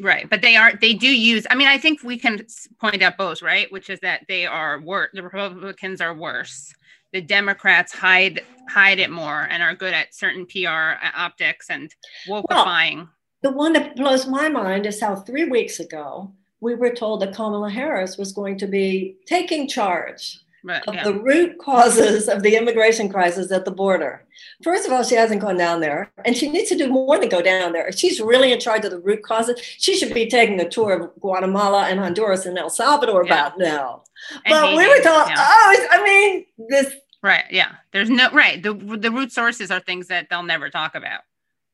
Right, 0.00 0.28
but 0.28 0.42
they 0.42 0.56
are. 0.56 0.72
They 0.74 0.94
do 0.94 1.06
use. 1.06 1.46
I 1.50 1.54
mean, 1.54 1.68
I 1.68 1.78
think 1.78 2.02
we 2.02 2.18
can 2.18 2.44
point 2.80 3.02
out 3.02 3.16
both, 3.16 3.42
right? 3.42 3.70
Which 3.70 3.90
is 3.90 4.00
that 4.00 4.22
they 4.26 4.44
are 4.44 4.80
worse. 4.80 5.10
The 5.12 5.22
Republicans 5.22 6.00
are 6.00 6.14
worse. 6.14 6.74
The 7.12 7.20
Democrats 7.20 7.92
hide 7.92 8.40
hide 8.68 8.98
it 8.98 9.10
more 9.10 9.46
and 9.50 9.62
are 9.62 9.74
good 9.74 9.94
at 9.94 10.14
certain 10.14 10.46
PR 10.46 10.96
uh, 11.00 11.10
optics 11.14 11.70
and 11.70 11.94
wokeifying. 12.28 12.96
Well, 12.96 13.08
the 13.42 13.52
one 13.52 13.72
that 13.74 13.94
blows 13.94 14.26
my 14.26 14.48
mind 14.48 14.86
is 14.86 15.00
how 15.00 15.14
three 15.14 15.44
weeks 15.44 15.78
ago 15.78 16.32
we 16.62 16.76
were 16.76 16.94
told 16.94 17.20
that 17.20 17.34
Kamala 17.34 17.68
Harris 17.68 18.16
was 18.16 18.32
going 18.32 18.56
to 18.58 18.68
be 18.68 19.16
taking 19.26 19.68
charge 19.68 20.38
right, 20.62 20.80
of 20.86 20.94
yeah. 20.94 21.04
the 21.04 21.14
root 21.14 21.58
causes 21.58 22.28
of 22.28 22.44
the 22.44 22.56
immigration 22.56 23.08
crisis 23.08 23.50
at 23.50 23.64
the 23.64 23.70
border. 23.72 24.24
First 24.62 24.86
of 24.86 24.92
all, 24.92 25.02
she 25.02 25.16
hasn't 25.16 25.40
gone 25.40 25.56
down 25.56 25.80
there, 25.80 26.12
and 26.24 26.36
she 26.36 26.48
needs 26.48 26.68
to 26.68 26.76
do 26.76 26.86
more 26.86 27.18
than 27.18 27.28
go 27.28 27.42
down 27.42 27.72
there. 27.72 27.88
If 27.88 27.96
she's 27.96 28.20
really 28.20 28.52
in 28.52 28.60
charge 28.60 28.84
of 28.84 28.92
the 28.92 29.00
root 29.00 29.24
causes, 29.24 29.60
she 29.60 29.96
should 29.96 30.14
be 30.14 30.30
taking 30.30 30.60
a 30.60 30.68
tour 30.68 30.92
of 30.92 31.20
Guatemala 31.20 31.88
and 31.88 31.98
Honduras 31.98 32.46
and 32.46 32.56
El 32.56 32.70
Salvador 32.70 33.26
yeah. 33.26 33.32
about 33.32 33.58
now. 33.58 34.04
And 34.46 34.52
but 34.52 34.76
we 34.76 34.86
were 34.86 35.02
told, 35.02 35.28
yeah. 35.28 35.34
oh, 35.36 35.86
I 35.90 36.02
mean, 36.04 36.46
this. 36.68 36.94
Right. 37.24 37.44
Yeah. 37.50 37.72
There's 37.92 38.10
no 38.10 38.30
right. 38.30 38.62
The 38.62 38.72
the 38.72 39.10
root 39.10 39.32
sources 39.32 39.72
are 39.72 39.80
things 39.80 40.06
that 40.08 40.28
they'll 40.30 40.44
never 40.44 40.70
talk 40.70 40.94
about 40.94 41.22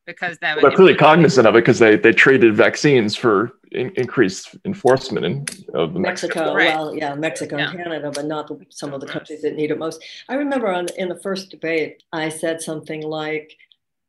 because 0.09 0.39
that 0.39 0.57
well, 0.57 0.63
they're 0.63 0.77
clearly 0.77 0.95
cognizant 0.95 1.47
of 1.47 1.55
it 1.55 1.61
because 1.61 1.79
they 1.79 1.95
they 1.95 2.13
traded 2.13 2.57
vaccines 2.57 3.15
for 3.15 3.53
in, 3.71 3.91
increased 3.91 4.57
enforcement 4.65 5.27
in 5.27 5.47
of 5.75 5.95
Mexico. 5.95 6.41
Mexico. 6.41 6.55
Right. 6.55 6.75
Well, 6.75 6.97
yeah, 6.97 7.15
Mexico 7.15 7.59
yeah. 7.59 7.69
and 7.69 7.79
Canada, 7.79 8.11
but 8.13 8.25
not 8.25 8.49
the, 8.49 8.59
some 8.71 8.95
of 8.95 9.01
the 9.01 9.07
countries 9.07 9.43
that 9.43 9.55
need 9.55 9.71
it 9.71 9.79
most. 9.79 10.03
I 10.29 10.35
remember 10.35 10.73
on 10.73 10.89
in 10.97 11.09
the 11.09 11.21
first 11.21 11.51
debate, 11.51 12.03
I 12.13 12.31
said 12.31 12.63
something 12.63 13.03
like, 13.03 13.57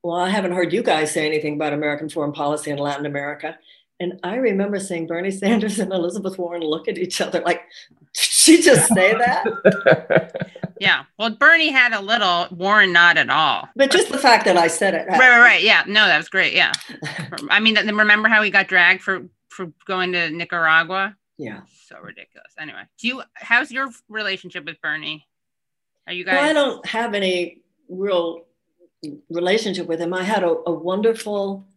"Well, 0.01 0.15
I 0.15 0.29
haven't 0.29 0.53
heard 0.53 0.71
you 0.71 0.81
guys 0.81 1.11
say 1.11 1.27
anything 1.27 1.55
about 1.55 1.73
American 1.73 2.09
foreign 2.09 2.31
policy 2.31 2.71
in 2.71 2.77
Latin 2.77 3.05
America." 3.05 3.59
And 3.99 4.17
I 4.23 4.35
remember 4.35 4.79
seeing 4.79 5.05
Bernie 5.05 5.31
Sanders 5.43 5.79
and 5.79 5.91
Elizabeth 5.91 6.37
Warren 6.39 6.61
look 6.61 6.87
at 6.87 6.97
each 6.97 7.19
other 7.19 7.41
like, 7.41 7.63
she 8.49 8.61
just 8.61 8.87
say 8.93 9.13
that? 9.13 10.51
yeah. 10.79 11.03
Well, 11.17 11.31
Bernie 11.31 11.69
had 11.69 11.93
a 11.93 12.01
little, 12.01 12.47
Warren 12.51 12.91
not 12.91 13.17
at 13.17 13.29
all. 13.29 13.67
But 13.75 13.91
just 13.91 14.09
the 14.09 14.17
fact 14.17 14.45
that 14.45 14.57
I 14.57 14.67
said 14.67 14.93
it. 14.93 15.07
Right, 15.07 15.19
right, 15.19 15.39
right. 15.39 15.63
Yeah. 15.63 15.83
No, 15.87 16.05
that 16.05 16.17
was 16.17 16.29
great. 16.29 16.53
Yeah. 16.53 16.73
I 17.49 17.59
mean, 17.59 17.75
remember 17.75 18.29
how 18.29 18.41
he 18.41 18.51
got 18.51 18.67
dragged 18.67 19.01
for 19.01 19.27
for 19.49 19.71
going 19.85 20.13
to 20.13 20.29
Nicaragua? 20.29 21.15
Yeah. 21.37 21.61
So 21.87 21.99
ridiculous. 21.99 22.53
Anyway, 22.59 22.83
do 22.99 23.07
you? 23.07 23.23
How's 23.33 23.71
your 23.71 23.89
relationship 24.09 24.65
with 24.65 24.81
Bernie? 24.81 25.27
Are 26.07 26.13
you 26.13 26.23
guys? 26.23 26.35
Well, 26.35 26.49
I 26.49 26.53
don't 26.53 26.85
have 26.85 27.13
any 27.13 27.61
real 27.87 28.45
relationship 29.29 29.87
with 29.87 29.99
him. 29.99 30.13
I 30.13 30.23
had 30.23 30.43
a, 30.43 30.55
a 30.65 30.71
wonderful. 30.71 31.67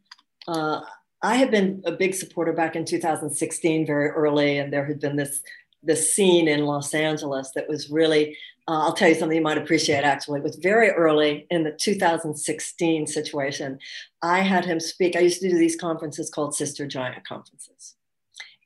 Uh, 0.47 0.83
I 1.23 1.37
had 1.37 1.51
been 1.53 1.83
a 1.87 1.93
big 1.93 2.15
supporter 2.15 2.53
back 2.53 2.75
in 2.75 2.85
2016, 2.85 3.87
very 3.87 4.09
early, 4.09 4.59
and 4.59 4.73
there 4.73 4.85
had 4.85 4.99
been 4.99 5.17
this 5.17 5.41
this 5.83 6.14
scene 6.14 6.49
in 6.49 6.64
Los 6.64 6.95
Angeles 6.95 7.51
that 7.55 7.68
was 7.68 7.90
really. 7.90 8.37
Uh, 8.68 8.79
I'll 8.85 8.92
tell 8.92 9.09
you 9.09 9.16
something 9.16 9.37
you 9.37 9.42
might 9.42 9.59
appreciate. 9.59 10.05
Actually, 10.05 10.38
it 10.38 10.45
was 10.45 10.55
very 10.55 10.90
early 10.90 11.49
in 11.51 11.64
the 11.64 11.73
2016 11.73 13.09
situation. 13.09 13.77
I 14.23 14.38
had 14.38 14.64
him 14.64 14.79
speak. 14.79 15.16
I 15.16 15.21
used 15.21 15.40
to 15.40 15.51
do 15.51 15.59
these 15.59 15.75
conferences 15.75 16.31
called 16.31 16.55
Sister 16.55 16.87
Giant 16.87 17.27
conferences. 17.27 17.97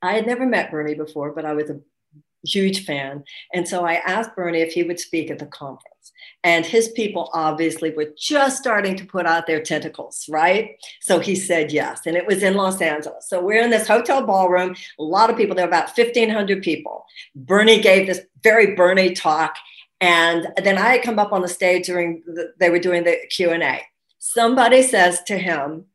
I 0.02 0.12
had 0.12 0.26
never 0.26 0.44
met 0.44 0.70
Bernie 0.70 0.94
before, 0.94 1.32
but 1.32 1.46
I 1.46 1.54
was 1.54 1.70
a 1.70 1.80
huge 2.44 2.84
fan, 2.84 3.24
and 3.54 3.66
so 3.66 3.86
I 3.86 3.94
asked 3.94 4.36
Bernie 4.36 4.60
if 4.60 4.72
he 4.72 4.82
would 4.82 5.00
speak 5.00 5.30
at 5.30 5.38
the 5.38 5.46
conference. 5.46 5.95
And 6.44 6.64
his 6.64 6.88
people 6.90 7.30
obviously 7.32 7.90
were 7.90 8.12
just 8.16 8.58
starting 8.58 8.96
to 8.96 9.04
put 9.04 9.26
out 9.26 9.46
their 9.46 9.62
tentacles, 9.62 10.26
right? 10.28 10.76
So 11.00 11.18
he 11.18 11.34
said 11.34 11.72
yes. 11.72 12.02
And 12.06 12.16
it 12.16 12.26
was 12.26 12.42
in 12.42 12.54
Los 12.54 12.80
Angeles. 12.80 13.28
So 13.28 13.42
we're 13.42 13.62
in 13.62 13.70
this 13.70 13.88
hotel 13.88 14.24
ballroom, 14.24 14.76
a 14.98 15.02
lot 15.02 15.30
of 15.30 15.36
people, 15.36 15.54
there 15.54 15.66
were 15.66 15.70
about 15.70 15.96
1,500 15.96 16.62
people. 16.62 17.04
Bernie 17.34 17.80
gave 17.80 18.06
this 18.06 18.20
very 18.42 18.74
Bernie 18.74 19.14
talk. 19.14 19.56
And 20.00 20.48
then 20.62 20.78
I 20.78 20.90
had 20.90 21.02
come 21.02 21.18
up 21.18 21.32
on 21.32 21.42
the 21.42 21.48
stage 21.48 21.86
during, 21.86 22.22
the, 22.26 22.52
they 22.58 22.70
were 22.70 22.78
doing 22.78 23.04
the 23.04 23.18
Q&A. 23.30 23.82
Somebody 24.18 24.82
says 24.82 25.22
to 25.24 25.38
him, 25.38 25.86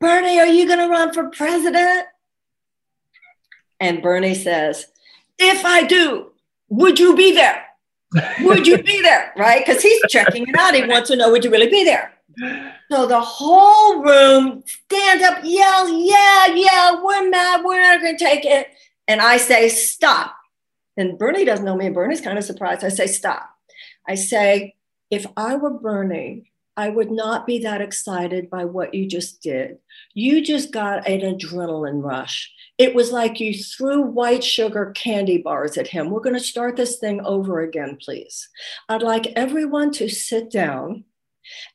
Bernie, 0.00 0.38
are 0.38 0.46
you 0.46 0.66
going 0.66 0.78
to 0.78 0.88
run 0.88 1.12
for 1.12 1.30
president? 1.30 2.06
And 3.80 4.02
Bernie 4.02 4.34
says, 4.34 4.86
if 5.38 5.64
I 5.64 5.84
do, 5.84 6.32
would 6.68 6.98
you 6.98 7.16
be 7.16 7.32
there? 7.32 7.65
Would 8.40 8.66
you 8.66 8.82
be 8.82 9.02
there? 9.02 9.32
Right? 9.36 9.64
Because 9.64 9.82
he's 9.82 10.00
checking 10.08 10.46
it 10.46 10.56
out. 10.58 10.74
He 10.74 10.86
wants 10.86 11.08
to 11.10 11.16
know, 11.16 11.30
would 11.30 11.44
you 11.44 11.50
really 11.50 11.68
be 11.68 11.84
there? 11.84 12.12
So 12.90 13.06
the 13.06 13.20
whole 13.20 14.02
room 14.02 14.62
stand 14.66 15.22
up, 15.22 15.40
yell, 15.42 15.88
yeah, 15.88 16.46
yeah, 16.54 17.02
we're 17.02 17.30
mad, 17.30 17.64
we're 17.64 17.80
not 17.80 18.02
gonna 18.02 18.18
take 18.18 18.44
it. 18.44 18.68
And 19.08 19.20
I 19.20 19.38
say, 19.38 19.68
stop. 19.68 20.36
And 20.96 21.18
Bernie 21.18 21.44
doesn't 21.44 21.64
know 21.64 21.76
me, 21.76 21.86
and 21.86 21.94
Bernie's 21.94 22.20
kind 22.20 22.38
of 22.38 22.44
surprised. 22.44 22.84
I 22.84 22.88
say, 22.88 23.06
stop. 23.06 23.48
I 24.06 24.16
say, 24.16 24.74
if 25.10 25.26
I 25.36 25.56
were 25.56 25.70
Bernie, 25.70 26.50
I 26.76 26.90
would 26.90 27.10
not 27.10 27.46
be 27.46 27.60
that 27.60 27.80
excited 27.80 28.50
by 28.50 28.66
what 28.66 28.92
you 28.92 29.06
just 29.06 29.40
did. 29.40 29.78
You 30.12 30.44
just 30.44 30.72
got 30.72 31.08
an 31.08 31.20
adrenaline 31.20 32.02
rush. 32.02 32.52
It 32.78 32.94
was 32.94 33.10
like 33.10 33.40
you 33.40 33.54
threw 33.54 34.02
white 34.02 34.44
sugar 34.44 34.92
candy 34.94 35.38
bars 35.38 35.78
at 35.78 35.88
him. 35.88 36.10
We're 36.10 36.20
going 36.20 36.36
to 36.36 36.40
start 36.40 36.76
this 36.76 36.96
thing 36.96 37.24
over 37.24 37.60
again, 37.60 37.96
please. 38.00 38.48
I'd 38.88 39.02
like 39.02 39.28
everyone 39.34 39.92
to 39.92 40.08
sit 40.08 40.50
down, 40.50 41.04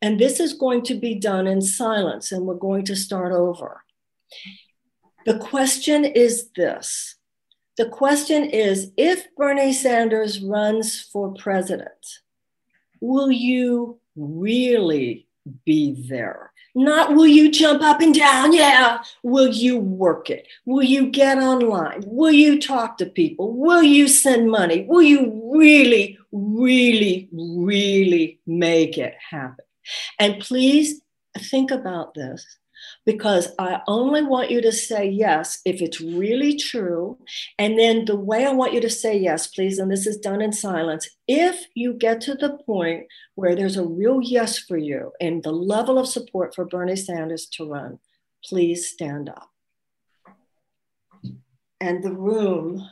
and 0.02 0.20
this 0.20 0.40
is 0.40 0.54
going 0.54 0.84
to 0.84 0.96
be 0.96 1.16
done 1.16 1.48
in 1.48 1.62
silence, 1.62 2.32
and 2.32 2.46
we're 2.46 2.56
going 2.56 2.86
to 2.86 2.96
start 2.96 3.32
over. 3.32 3.84
The 5.26 5.40
question 5.40 6.06
is 6.06 6.50
this 6.56 7.16
the 7.78 7.90
question 7.90 8.44
is 8.44 8.92
if 8.98 9.34
Bernie 9.36 9.74
Sanders 9.74 10.40
runs 10.40 11.02
for 11.02 11.34
president, 11.34 12.20
will 13.00 13.32
you 13.32 14.00
really 14.16 15.28
be 15.66 16.06
there? 16.08 16.52
Not 16.74 17.16
will 17.16 17.28
you 17.28 17.52
jump 17.52 17.82
up 17.82 18.00
and 18.02 18.14
down? 18.14 18.54
Yeah. 18.54 19.00
Will 19.24 19.50
you 19.50 19.78
work 19.78 20.30
it? 20.30 20.48
Will 20.66 20.84
you 20.84 21.10
get 21.10 21.38
online? 21.38 22.04
Will 22.06 22.32
you 22.32 22.62
talk 22.62 22.98
to 22.98 23.06
people? 23.06 23.54
Will 23.54 23.84
you 23.84 24.08
send 24.08 24.50
money? 24.50 24.86
Will 24.88 25.02
you 25.02 25.52
really, 25.54 26.18
really, 26.32 27.28
really 27.32 28.40
make 28.48 28.98
it 28.98 29.16
happen? 29.30 29.66
And 30.20 30.40
please 30.40 31.02
think 31.38 31.72
about 31.72 32.14
this 32.14 32.46
because 33.12 33.50
I 33.60 33.82
only 33.88 34.24
want 34.24 34.52
you 34.52 34.62
to 34.62 34.72
say 34.72 35.06
yes 35.06 35.60
if 35.66 35.82
it's 35.82 36.00
really 36.00 36.56
true. 36.56 37.18
And 37.60 37.78
then 37.78 38.06
the 38.06 38.16
way 38.16 38.46
I 38.46 38.54
want 38.54 38.74
you 38.74 38.80
to 38.80 38.90
say 38.90 39.18
yes, 39.18 39.48
please, 39.48 39.80
and 39.80 39.92
this 39.92 40.08
is 40.08 40.18
done 40.18 40.42
in 40.42 40.54
silence, 40.54 41.10
if 41.28 41.66
you 41.76 41.94
get 41.94 42.22
to 42.22 42.36
the 42.36 42.58
point 42.66 43.08
where 43.36 43.54
there's 43.54 43.76
a 43.76 43.86
real 43.86 44.22
yes 44.22 44.60
for 44.60 44.78
you 44.78 45.12
and 45.20 45.44
the 45.44 45.52
level 45.52 46.00
of 46.00 46.08
support 46.08 46.56
for 46.56 46.64
Bernie 46.64 46.96
Sanders 46.96 47.48
to 47.58 47.70
run, 47.70 48.00
please 48.46 48.88
stand 48.88 49.28
up. 49.28 49.50
And 51.82 52.02
the 52.02 52.14
room, 52.14 52.88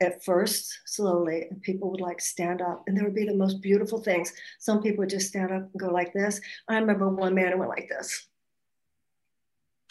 at 0.00 0.22
first, 0.24 0.78
slowly, 0.84 1.46
and 1.50 1.60
people 1.62 1.90
would 1.90 2.02
like 2.02 2.20
stand 2.20 2.60
up, 2.60 2.84
and 2.86 2.96
there 2.96 3.04
would 3.04 3.14
be 3.14 3.24
the 3.24 3.34
most 3.34 3.62
beautiful 3.62 4.00
things. 4.00 4.32
Some 4.60 4.80
people 4.82 4.98
would 4.98 5.10
just 5.10 5.28
stand 5.28 5.50
up 5.50 5.62
and 5.62 5.80
go 5.80 5.88
like 5.88 6.12
this. 6.12 6.40
I 6.68 6.78
remember 6.78 7.08
one 7.08 7.34
man 7.34 7.52
who 7.52 7.58
went 7.58 7.70
like 7.70 7.88
this. 7.88 8.28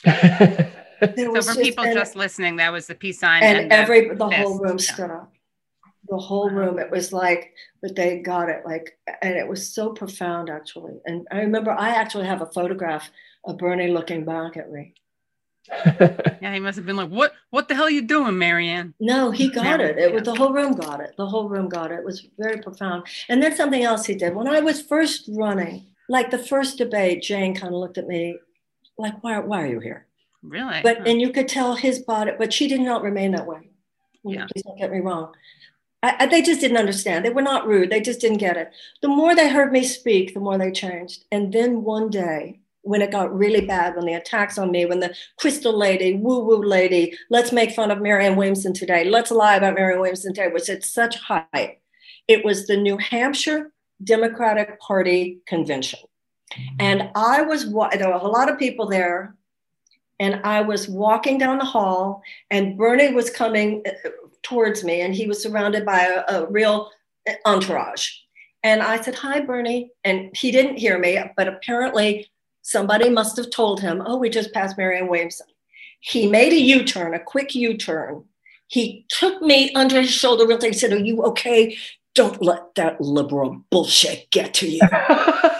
so 1.16 1.42
for 1.42 1.56
people 1.62 1.84
just 1.86 2.16
listening, 2.16 2.58
that 2.58 2.72
was 2.72 2.88
the 2.88 2.96
peace 2.96 3.20
sign, 3.20 3.44
and, 3.44 3.58
and 3.58 3.72
every 3.72 4.10
the, 4.10 4.16
the 4.16 4.30
whole 4.30 4.60
room 4.60 4.78
yeah. 4.80 4.94
stood 4.94 5.12
up. 5.12 5.32
The 6.08 6.18
whole 6.18 6.50
room. 6.52 6.78
It 6.78 6.92
was 6.92 7.12
like, 7.12 7.54
but 7.82 7.96
they 7.96 8.20
got 8.20 8.50
it 8.50 8.64
like, 8.66 8.98
and 9.22 9.36
it 9.36 9.48
was 9.48 9.74
so 9.74 9.94
profound 9.94 10.50
actually. 10.50 10.94
And 11.06 11.28
I 11.32 11.38
remember 11.38 11.72
I 11.72 11.90
actually 11.90 12.28
have 12.28 12.42
a 12.42 12.48
photograph 12.48 13.10
of 13.44 13.58
Bernie 13.58 13.88
looking 13.88 14.26
back 14.26 14.58
at 14.58 14.72
me. 14.72 14.94
yeah, 15.86 16.54
he 16.54 16.60
must 16.60 16.76
have 16.76 16.86
been 16.86 16.96
like, 16.96 17.10
"What? 17.10 17.34
What 17.50 17.68
the 17.68 17.74
hell 17.74 17.86
are 17.86 17.92
you 17.92 18.04
doing, 18.04 18.38
Marianne?" 18.38 18.94
No, 19.00 19.32
he 19.32 19.50
got 19.50 19.82
it. 19.82 19.98
It 19.98 20.14
was 20.14 20.24
the 20.24 20.36
whole 20.36 20.54
room 20.54 20.74
got 20.74 21.02
it. 21.02 21.16
The 21.18 21.26
whole 21.26 21.50
room 21.50 21.70
got 21.70 21.92
it. 21.92 22.00
It 22.00 22.06
was 22.06 22.28
very 22.38 22.62
profound. 22.62 23.08
And 23.30 23.42
then 23.42 23.56
something 23.56 23.84
else 23.84 24.06
he 24.06 24.14
did 24.14 24.36
when 24.36 24.48
I 24.48 24.60
was 24.60 24.82
first 24.82 25.28
running, 25.34 25.88
like 26.08 26.30
the 26.30 26.38
first 26.38 26.78
debate. 26.78 27.24
Jane 27.24 27.56
kind 27.56 27.74
of 27.74 27.80
looked 27.80 27.98
at 27.98 28.08
me 28.08 28.38
like, 28.98 29.24
why, 29.24 29.40
why 29.40 29.64
are 29.64 29.68
you 29.68 29.80
here? 29.80 30.08
Really? 30.44 30.82
But, 30.84 30.98
huh. 30.98 31.04
and 31.08 31.22
you 31.22 31.32
could 31.32 31.48
tell 31.48 31.76
his 31.76 32.00
body, 32.00 32.32
but 32.38 32.54
she 32.54 32.68
did 32.68 32.82
not 32.82 33.04
remain 33.04 33.32
that 33.32 33.48
way. 33.48 33.70
Yeah. 34.24 34.48
Please 34.52 34.64
don't 34.64 34.78
get 34.78 34.92
me 34.92 35.00
wrong. 35.00 35.34
I, 36.04 36.16
I, 36.20 36.26
they 36.28 36.42
just 36.42 36.62
didn't 36.62 36.78
understand. 36.78 37.26
They 37.26 37.32
were 37.32 37.42
not 37.42 37.68
rude. 37.68 37.90
They 37.90 38.02
just 38.02 38.22
didn't 38.22 38.38
get 38.38 38.58
it. 38.58 38.72
The 39.02 39.08
more 39.08 39.36
they 39.36 39.50
heard 39.50 39.72
me 39.72 39.84
speak, 39.84 40.34
the 40.34 40.40
more 40.40 40.58
they 40.58 40.72
changed. 40.72 41.26
And 41.32 41.52
then 41.52 41.84
one 41.84 42.10
day, 42.10 42.60
when 42.86 43.02
it 43.02 43.12
got 43.12 43.36
really 43.36 43.66
bad, 43.66 43.96
when 43.96 44.06
the 44.06 44.14
attacks 44.14 44.60
on 44.60 44.72
me, 44.72 44.86
when 44.86 45.00
the 45.00 45.16
crystal 45.40 45.76
lady, 45.76 46.14
woo 46.14 46.46
woo 46.46 46.64
lady, 46.64 47.18
let's 47.32 47.52
make 47.52 47.72
fun 47.72 47.90
of 47.90 48.00
Marianne 48.00 48.36
Williamson 48.36 48.74
today, 48.74 49.06
let's 49.06 49.32
lie 49.32 49.56
about 49.56 49.74
Marianne 49.74 50.00
Williamson 50.00 50.34
today, 50.36 50.50
was 50.50 50.70
at 50.70 50.84
such 50.84 51.18
height. 51.18 51.80
It 52.28 52.46
was 52.46 52.68
the 52.68 52.78
New 52.78 52.98
Hampshire 52.98 53.72
Democratic 54.04 54.80
Party 54.80 55.40
convention. 55.48 56.00
And 56.80 57.10
I 57.16 57.42
was, 57.42 57.72
there 57.72 58.10
were 58.10 58.14
a 58.14 58.28
lot 58.28 58.50
of 58.50 58.60
people 58.60 58.88
there, 58.88 59.36
and 60.20 60.42
I 60.44 60.62
was 60.62 60.88
walking 60.88 61.38
down 61.38 61.58
the 61.58 61.66
hall, 61.66 62.22
and 62.50 62.78
Bernie 62.78 63.14
was 63.14 63.30
coming 63.30 63.84
uh, 63.86 64.10
towards 64.44 64.84
me, 64.84 65.02
and 65.02 65.14
he 65.14 65.28
was 65.28 65.42
surrounded 65.42 65.86
by 65.86 66.02
a, 66.02 66.24
a 66.28 66.46
real 66.48 66.92
entourage. 67.46 68.12
And 68.64 68.82
I 68.82 69.00
said, 69.02 69.16
Hi, 69.16 69.42
Bernie. 69.42 69.92
And 70.04 70.36
he 70.36 70.52
didn't 70.52 70.78
hear 70.78 70.98
me, 70.98 71.20
but 71.38 71.48
apparently 71.48 72.32
somebody 72.62 73.10
must 73.10 73.38
have 73.38 73.52
told 73.52 73.80
him, 73.80 74.02
Oh, 74.06 74.18
we 74.18 74.30
just 74.30 74.54
passed 74.54 74.78
Marianne 74.78 75.08
Williamson. 75.08 75.48
He 76.00 76.28
made 76.28 76.54
a 76.54 76.60
U 76.60 76.84
turn, 76.84 77.14
a 77.14 77.20
quick 77.20 77.54
U 77.56 77.78
turn. 77.78 78.24
He 78.68 79.06
took 79.10 79.42
me 79.42 79.72
under 79.74 80.02
his 80.02 80.12
shoulder 80.12 80.48
real. 80.48 80.60
He 80.60 80.74
said, 80.74 80.94
Are 80.94 80.98
you 80.98 81.22
okay? 81.24 81.78
Don't 82.16 82.42
let 82.42 82.74
that 82.76 83.00
liberal 83.02 83.62
bullshit 83.70 84.32
get 84.32 84.54
to 84.56 84.68
you. 84.68 84.82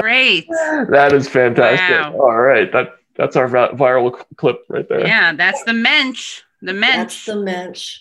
That's 0.00 0.48
so 0.48 0.84
great. 0.84 0.90
That 0.90 1.12
is 1.12 1.28
fantastic. 1.28 2.18
Wow. 2.18 2.20
All 2.20 2.36
right. 2.40 2.70
That 2.72 2.98
that's 3.16 3.36
our 3.36 3.48
viral 3.48 4.22
clip 4.36 4.60
right 4.68 4.88
there. 4.88 5.06
Yeah, 5.06 5.34
that's 5.34 5.62
the 5.64 5.72
mensch. 5.72 6.42
The 6.60 6.72
mensch. 6.72 6.96
That's 6.96 7.26
the 7.26 7.36
mensch. 7.36 8.00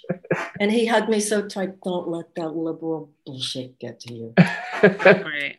and 0.60 0.72
he 0.72 0.88
hugged 0.88 1.10
me 1.10 1.20
so 1.20 1.48
tight. 1.48 1.80
Don't 1.82 2.08
let 2.08 2.34
that 2.36 2.56
liberal 2.56 3.12
bullshit 3.26 3.78
get 3.78 4.00
to 4.02 4.14
you. 4.14 4.34
Great. 4.82 5.58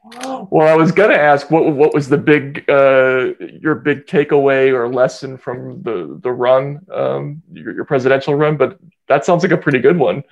Well, 0.50 0.66
I 0.66 0.74
was 0.74 0.90
gonna 0.90 1.14
ask 1.14 1.50
what 1.50 1.72
what 1.72 1.94
was 1.94 2.08
the 2.08 2.18
big 2.18 2.64
uh, 2.68 3.34
your 3.60 3.76
big 3.76 4.06
takeaway 4.06 4.72
or 4.72 4.88
lesson 4.92 5.38
from 5.38 5.82
the 5.82 6.18
the 6.22 6.32
run, 6.32 6.80
um, 6.92 7.42
your, 7.52 7.74
your 7.74 7.84
presidential 7.84 8.34
run, 8.34 8.56
but 8.56 8.78
that 9.06 9.24
sounds 9.24 9.42
like 9.42 9.52
a 9.52 9.56
pretty 9.56 9.78
good 9.78 9.96
one. 9.96 10.24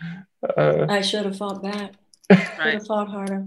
Uh, 0.57 0.87
I 0.88 1.01
should 1.03 1.25
have 1.25 1.37
fought 1.37 1.62
back. 1.62 1.95
Should 2.31 2.38
have 2.40 2.87
fought 2.87 3.09
harder. 3.09 3.47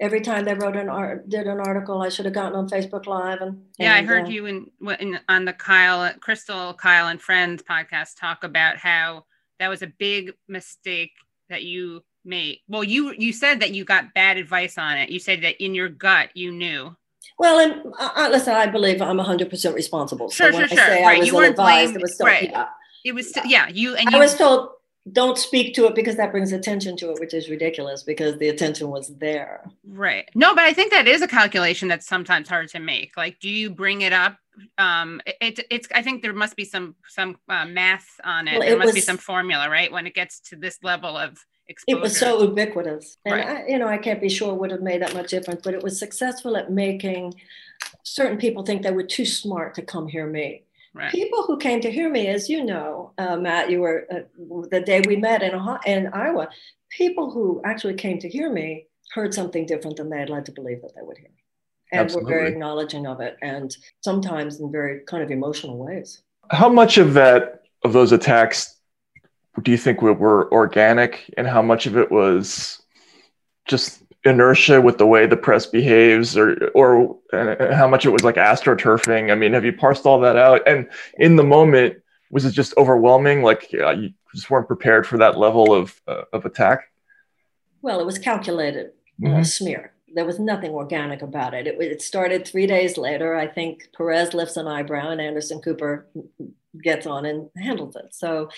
Every 0.00 0.20
time 0.20 0.44
they 0.44 0.54
wrote 0.54 0.76
an 0.76 0.88
art, 0.88 1.28
did 1.28 1.46
an 1.46 1.58
article, 1.58 2.02
I 2.02 2.08
should 2.08 2.24
have 2.24 2.34
gotten 2.34 2.56
on 2.56 2.68
Facebook 2.68 3.06
Live 3.06 3.40
and. 3.40 3.64
Yeah, 3.78 3.96
and, 3.96 4.06
I 4.06 4.08
heard 4.08 4.26
uh, 4.26 4.30
you 4.30 4.46
in, 4.46 4.70
in 5.00 5.18
on 5.28 5.44
the 5.44 5.52
Kyle 5.52 6.12
Krystal 6.20 6.76
Kyle 6.76 7.08
and 7.08 7.20
Friends 7.20 7.62
podcast 7.68 8.16
talk 8.18 8.44
about 8.44 8.76
how 8.76 9.24
that 9.58 9.68
was 9.68 9.82
a 9.82 9.88
big 9.88 10.34
mistake 10.46 11.12
that 11.48 11.64
you 11.64 12.04
made. 12.24 12.60
Well, 12.68 12.84
you 12.84 13.14
you 13.18 13.32
said 13.32 13.60
that 13.60 13.74
you 13.74 13.84
got 13.84 14.14
bad 14.14 14.36
advice 14.36 14.78
on 14.78 14.96
it. 14.98 15.10
You 15.10 15.18
said 15.18 15.42
that 15.42 15.62
in 15.62 15.74
your 15.74 15.88
gut 15.88 16.30
you 16.34 16.52
knew. 16.52 16.94
Well, 17.38 17.58
and 17.58 17.92
uh, 17.98 18.28
listen, 18.30 18.54
I 18.54 18.66
believe 18.66 19.00
I'm 19.00 19.18
100% 19.18 19.74
responsible. 19.74 20.30
Sure, 20.30 20.52
so 20.52 20.58
sure, 20.58 20.68
sure. 20.68 20.78
right. 20.78 21.24
you 21.24 21.34
weren't 21.34 21.50
advised, 21.50 21.92
blamed, 21.92 21.96
it 21.96 22.02
was 22.02 22.14
still, 22.14 22.26
right. 22.26 22.50
Yeah. 22.50 22.66
It 23.04 23.14
was 23.14 23.28
still, 23.28 23.44
yeah. 23.46 23.68
You 23.68 23.94
and 23.94 24.10
you, 24.10 24.16
I 24.16 24.20
was 24.20 24.34
told 24.34 24.70
don't 25.12 25.38
speak 25.38 25.74
to 25.74 25.86
it 25.86 25.94
because 25.94 26.16
that 26.16 26.30
brings 26.30 26.52
attention 26.52 26.96
to 26.98 27.10
it, 27.10 27.20
which 27.20 27.34
is 27.34 27.48
ridiculous 27.48 28.02
because 28.02 28.38
the 28.38 28.48
attention 28.48 28.88
was 28.88 29.08
there. 29.16 29.68
Right. 29.86 30.28
No, 30.34 30.54
but 30.54 30.64
I 30.64 30.72
think 30.72 30.90
that 30.92 31.06
is 31.06 31.22
a 31.22 31.28
calculation 31.28 31.88
that's 31.88 32.06
sometimes 32.06 32.48
hard 32.48 32.68
to 32.70 32.80
make. 32.80 33.16
Like, 33.16 33.38
do 33.40 33.48
you 33.48 33.70
bring 33.70 34.02
it 34.02 34.12
up? 34.12 34.36
Um, 34.76 35.20
it, 35.26 35.60
it's. 35.70 35.88
I 35.94 36.02
think 36.02 36.22
there 36.22 36.32
must 36.32 36.56
be 36.56 36.64
some 36.64 36.96
some 37.06 37.38
uh, 37.48 37.64
math 37.64 38.08
on 38.24 38.48
it. 38.48 38.54
Well, 38.54 38.62
it 38.62 38.70
there 38.70 38.78
must 38.78 38.86
was, 38.86 38.94
be 38.96 39.00
some 39.00 39.18
formula, 39.18 39.70
right? 39.70 39.90
When 39.90 40.06
it 40.06 40.14
gets 40.14 40.40
to 40.50 40.56
this 40.56 40.78
level 40.82 41.16
of 41.16 41.38
exposure. 41.68 41.98
It 41.98 42.02
was 42.02 42.18
so 42.18 42.42
ubiquitous, 42.42 43.18
and 43.24 43.34
right. 43.34 43.46
I, 43.46 43.66
you 43.68 43.78
know, 43.78 43.86
I 43.86 43.98
can't 43.98 44.20
be 44.20 44.28
sure 44.28 44.52
would 44.54 44.72
have 44.72 44.82
made 44.82 45.02
that 45.02 45.14
much 45.14 45.30
difference, 45.30 45.60
but 45.62 45.74
it 45.74 45.82
was 45.82 45.98
successful 45.98 46.56
at 46.56 46.72
making 46.72 47.34
certain 48.02 48.38
people 48.38 48.64
think 48.64 48.82
they 48.82 48.90
were 48.90 49.04
too 49.04 49.24
smart 49.24 49.74
to 49.76 49.82
come 49.82 50.08
hear 50.08 50.26
me 50.26 50.64
Right. 50.98 51.12
People 51.12 51.44
who 51.44 51.58
came 51.58 51.80
to 51.82 51.92
hear 51.92 52.10
me, 52.10 52.26
as 52.26 52.48
you 52.48 52.64
know, 52.64 53.12
uh, 53.18 53.36
Matt, 53.36 53.70
you 53.70 53.80
were 53.80 54.04
uh, 54.10 54.66
the 54.68 54.80
day 54.80 55.00
we 55.06 55.14
met 55.14 55.44
in, 55.44 55.54
in 55.86 56.08
Iowa. 56.08 56.48
People 56.90 57.30
who 57.30 57.62
actually 57.64 57.94
came 57.94 58.18
to 58.18 58.28
hear 58.28 58.52
me 58.52 58.86
heard 59.14 59.32
something 59.32 59.64
different 59.64 59.98
than 59.98 60.10
they 60.10 60.18
had 60.18 60.28
led 60.28 60.44
to 60.46 60.52
believe 60.52 60.82
that 60.82 60.96
they 60.96 61.02
would 61.02 61.16
hear, 61.16 61.30
and 61.92 62.00
Absolutely. 62.00 62.32
were 62.32 62.38
very 62.40 62.50
acknowledging 62.50 63.06
of 63.06 63.20
it, 63.20 63.36
and 63.42 63.76
sometimes 64.00 64.58
in 64.58 64.72
very 64.72 65.02
kind 65.06 65.22
of 65.22 65.30
emotional 65.30 65.78
ways. 65.78 66.20
How 66.50 66.68
much 66.68 66.98
of 66.98 67.14
that 67.14 67.62
of 67.84 67.92
those 67.92 68.10
attacks 68.10 68.74
do 69.62 69.70
you 69.70 69.78
think 69.78 70.02
were, 70.02 70.14
were 70.14 70.52
organic, 70.52 71.32
and 71.38 71.46
how 71.46 71.62
much 71.62 71.86
of 71.86 71.96
it 71.96 72.10
was 72.10 72.82
just 73.68 74.02
inertia 74.28 74.80
with 74.80 74.98
the 74.98 75.06
way 75.06 75.26
the 75.26 75.36
press 75.36 75.66
behaves 75.66 76.36
or 76.36 76.68
or 76.74 77.16
uh, 77.32 77.74
how 77.74 77.88
much 77.88 78.06
it 78.06 78.10
was 78.10 78.24
like 78.24 78.36
astroturfing 78.36 79.30
i 79.30 79.34
mean 79.34 79.52
have 79.52 79.64
you 79.64 79.72
parsed 79.72 80.06
all 80.06 80.20
that 80.20 80.36
out 80.36 80.60
and 80.66 80.88
in 81.18 81.36
the 81.36 81.44
moment 81.44 81.96
was 82.30 82.44
it 82.44 82.52
just 82.52 82.76
overwhelming 82.76 83.42
like 83.42 83.68
uh, 83.74 83.90
you 83.90 84.12
just 84.34 84.50
weren't 84.50 84.66
prepared 84.66 85.06
for 85.06 85.18
that 85.18 85.38
level 85.38 85.72
of 85.72 86.00
uh, 86.06 86.22
of 86.32 86.44
attack 86.44 86.90
well 87.82 88.00
it 88.00 88.06
was 88.06 88.18
calculated 88.18 88.92
uh, 89.24 89.28
mm-hmm. 89.28 89.42
smear 89.42 89.92
there 90.14 90.24
was 90.24 90.38
nothing 90.38 90.70
organic 90.70 91.22
about 91.22 91.54
it. 91.54 91.66
it. 91.66 91.80
It 91.80 92.02
started 92.02 92.46
three 92.46 92.66
days 92.66 92.96
later. 92.96 93.34
I 93.34 93.46
think 93.46 93.88
Perez 93.96 94.34
lifts 94.34 94.56
an 94.56 94.66
eyebrow 94.66 95.10
and 95.10 95.20
Anderson 95.20 95.60
Cooper 95.60 96.08
gets 96.82 97.06
on 97.06 97.26
and 97.26 97.50
handles 97.56 97.96
it. 97.96 98.14
So 98.14 98.48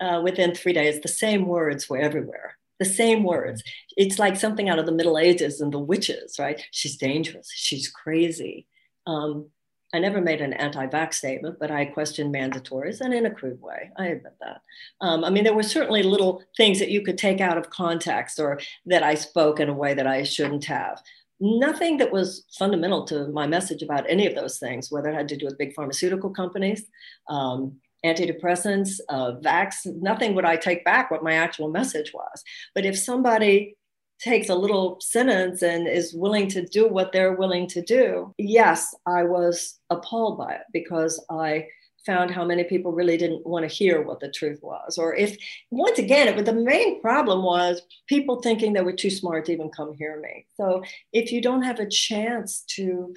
uh, 0.00 0.20
within 0.22 0.54
three 0.54 0.72
days, 0.72 1.00
the 1.00 1.08
same 1.08 1.46
words 1.46 1.88
were 1.88 1.98
everywhere. 1.98 2.56
The 2.80 2.86
same 2.86 3.22
words. 3.22 3.62
It's 3.96 4.18
like 4.18 4.36
something 4.36 4.68
out 4.68 4.80
of 4.80 4.86
the 4.86 4.92
Middle 4.92 5.18
Ages 5.18 5.60
and 5.60 5.72
the 5.72 5.78
witches, 5.78 6.36
right? 6.38 6.60
She's 6.72 6.96
dangerous. 6.96 7.48
She's 7.54 7.88
crazy. 7.88 8.66
Um, 9.06 9.50
I 9.92 9.98
never 9.98 10.20
made 10.20 10.40
an 10.40 10.52
anti-vax 10.52 11.14
statement, 11.14 11.58
but 11.58 11.70
I 11.70 11.84
questioned 11.84 12.34
mandatories 12.34 13.00
and 13.00 13.12
in 13.12 13.26
a 13.26 13.30
crude 13.30 13.60
way. 13.60 13.90
I 13.98 14.06
admit 14.06 14.34
that. 14.40 14.62
Um, 15.00 15.24
I 15.24 15.30
mean, 15.30 15.44
there 15.44 15.54
were 15.54 15.64
certainly 15.64 16.02
little 16.02 16.42
things 16.56 16.78
that 16.78 16.90
you 16.90 17.02
could 17.02 17.18
take 17.18 17.40
out 17.40 17.58
of 17.58 17.70
context 17.70 18.38
or 18.38 18.60
that 18.86 19.02
I 19.02 19.14
spoke 19.14 19.60
in 19.60 19.68
a 19.68 19.74
way 19.74 19.94
that 19.94 20.06
I 20.06 20.22
shouldn't 20.22 20.64
have. 20.66 21.02
Nothing 21.40 21.96
that 21.98 22.12
was 22.12 22.46
fundamental 22.58 23.04
to 23.06 23.28
my 23.28 23.46
message 23.46 23.82
about 23.82 24.08
any 24.08 24.26
of 24.26 24.34
those 24.34 24.58
things, 24.58 24.92
whether 24.92 25.08
it 25.08 25.14
had 25.14 25.28
to 25.28 25.36
do 25.36 25.46
with 25.46 25.58
big 25.58 25.74
pharmaceutical 25.74 26.30
companies, 26.30 26.84
um, 27.28 27.80
antidepressants, 28.04 29.00
uh, 29.08 29.32
vax, 29.42 29.86
nothing 29.86 30.34
would 30.34 30.44
I 30.44 30.56
take 30.56 30.84
back 30.84 31.10
what 31.10 31.22
my 31.22 31.34
actual 31.34 31.70
message 31.70 32.12
was. 32.12 32.42
But 32.74 32.84
if 32.84 32.98
somebody 32.98 33.76
takes 34.20 34.48
a 34.48 34.54
little 34.54 34.98
sentence 35.00 35.62
and 35.62 35.88
is 35.88 36.14
willing 36.14 36.48
to 36.48 36.64
do 36.66 36.88
what 36.88 37.12
they're 37.12 37.34
willing 37.34 37.66
to 37.68 37.82
do, 37.82 38.34
yes, 38.38 38.94
I 39.06 39.24
was 39.24 39.78
appalled 39.88 40.38
by 40.38 40.52
it 40.54 40.62
because 40.72 41.24
I 41.30 41.66
found 42.06 42.30
how 42.30 42.44
many 42.44 42.64
people 42.64 42.92
really 42.92 43.16
didn't 43.16 43.46
want 43.46 43.68
to 43.68 43.74
hear 43.74 44.02
what 44.02 44.20
the 44.20 44.30
truth 44.30 44.60
was. 44.62 44.96
Or 44.96 45.14
if, 45.14 45.36
once 45.70 45.98
again, 45.98 46.28
it, 46.28 46.44
the 46.44 46.52
main 46.52 47.00
problem 47.00 47.42
was 47.42 47.82
people 48.06 48.40
thinking 48.40 48.72
they 48.72 48.80
were 48.80 48.92
too 48.92 49.10
smart 49.10 49.46
to 49.46 49.52
even 49.52 49.70
come 49.70 49.92
hear 49.92 50.20
me. 50.20 50.46
So 50.56 50.82
if 51.12 51.30
you 51.32 51.42
don't 51.42 51.62
have 51.62 51.78
a 51.78 51.88
chance 51.88 52.62
to 52.76 53.14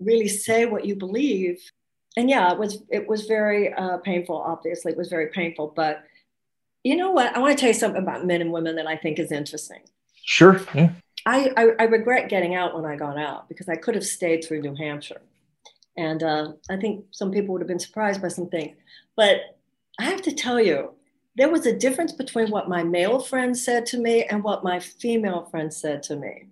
really 0.00 0.28
say 0.28 0.66
what 0.66 0.86
you 0.86 0.96
believe, 0.96 1.60
and 2.16 2.28
yeah, 2.28 2.52
it 2.52 2.58
was 2.58 2.82
it 2.90 3.08
was 3.08 3.26
very 3.26 3.72
uh, 3.72 3.98
painful. 3.98 4.36
Obviously, 4.36 4.92
it 4.92 4.98
was 4.98 5.08
very 5.08 5.28
painful. 5.28 5.72
But 5.74 6.04
you 6.84 6.96
know 6.96 7.10
what? 7.10 7.34
I 7.34 7.38
want 7.38 7.56
to 7.56 7.60
tell 7.60 7.68
you 7.68 7.74
something 7.74 8.02
about 8.02 8.26
men 8.26 8.40
and 8.40 8.52
women 8.52 8.76
that 8.76 8.86
I 8.86 8.96
think 8.96 9.18
is 9.18 9.32
interesting. 9.32 9.80
Sure. 10.24 10.60
Yeah. 10.74 10.90
I, 11.24 11.50
I, 11.56 11.68
I, 11.78 11.84
regret 11.84 12.28
getting 12.28 12.56
out 12.56 12.74
when 12.74 12.84
I 12.84 12.96
got 12.96 13.16
out 13.16 13.48
because 13.48 13.68
I 13.68 13.76
could 13.76 13.94
have 13.94 14.04
stayed 14.04 14.44
through 14.44 14.60
New 14.60 14.74
Hampshire. 14.74 15.22
And 15.96 16.22
uh, 16.22 16.52
I 16.68 16.76
think 16.76 17.04
some 17.12 17.30
people 17.30 17.52
would 17.52 17.60
have 17.60 17.68
been 17.68 17.78
surprised 17.78 18.20
by 18.20 18.28
some 18.28 18.48
things. 18.48 18.76
But 19.16 19.58
I 20.00 20.04
have 20.04 20.22
to 20.22 20.32
tell 20.32 20.60
you, 20.60 20.94
there 21.36 21.50
was 21.50 21.66
a 21.66 21.76
difference 21.76 22.12
between 22.12 22.50
what 22.50 22.68
my 22.68 22.82
male 22.82 23.20
friends 23.20 23.64
said 23.64 23.86
to 23.86 23.98
me 23.98 24.24
and 24.24 24.42
what 24.42 24.64
my 24.64 24.80
female 24.80 25.46
friends 25.50 25.76
said 25.76 26.02
to 26.04 26.16
me. 26.16 26.46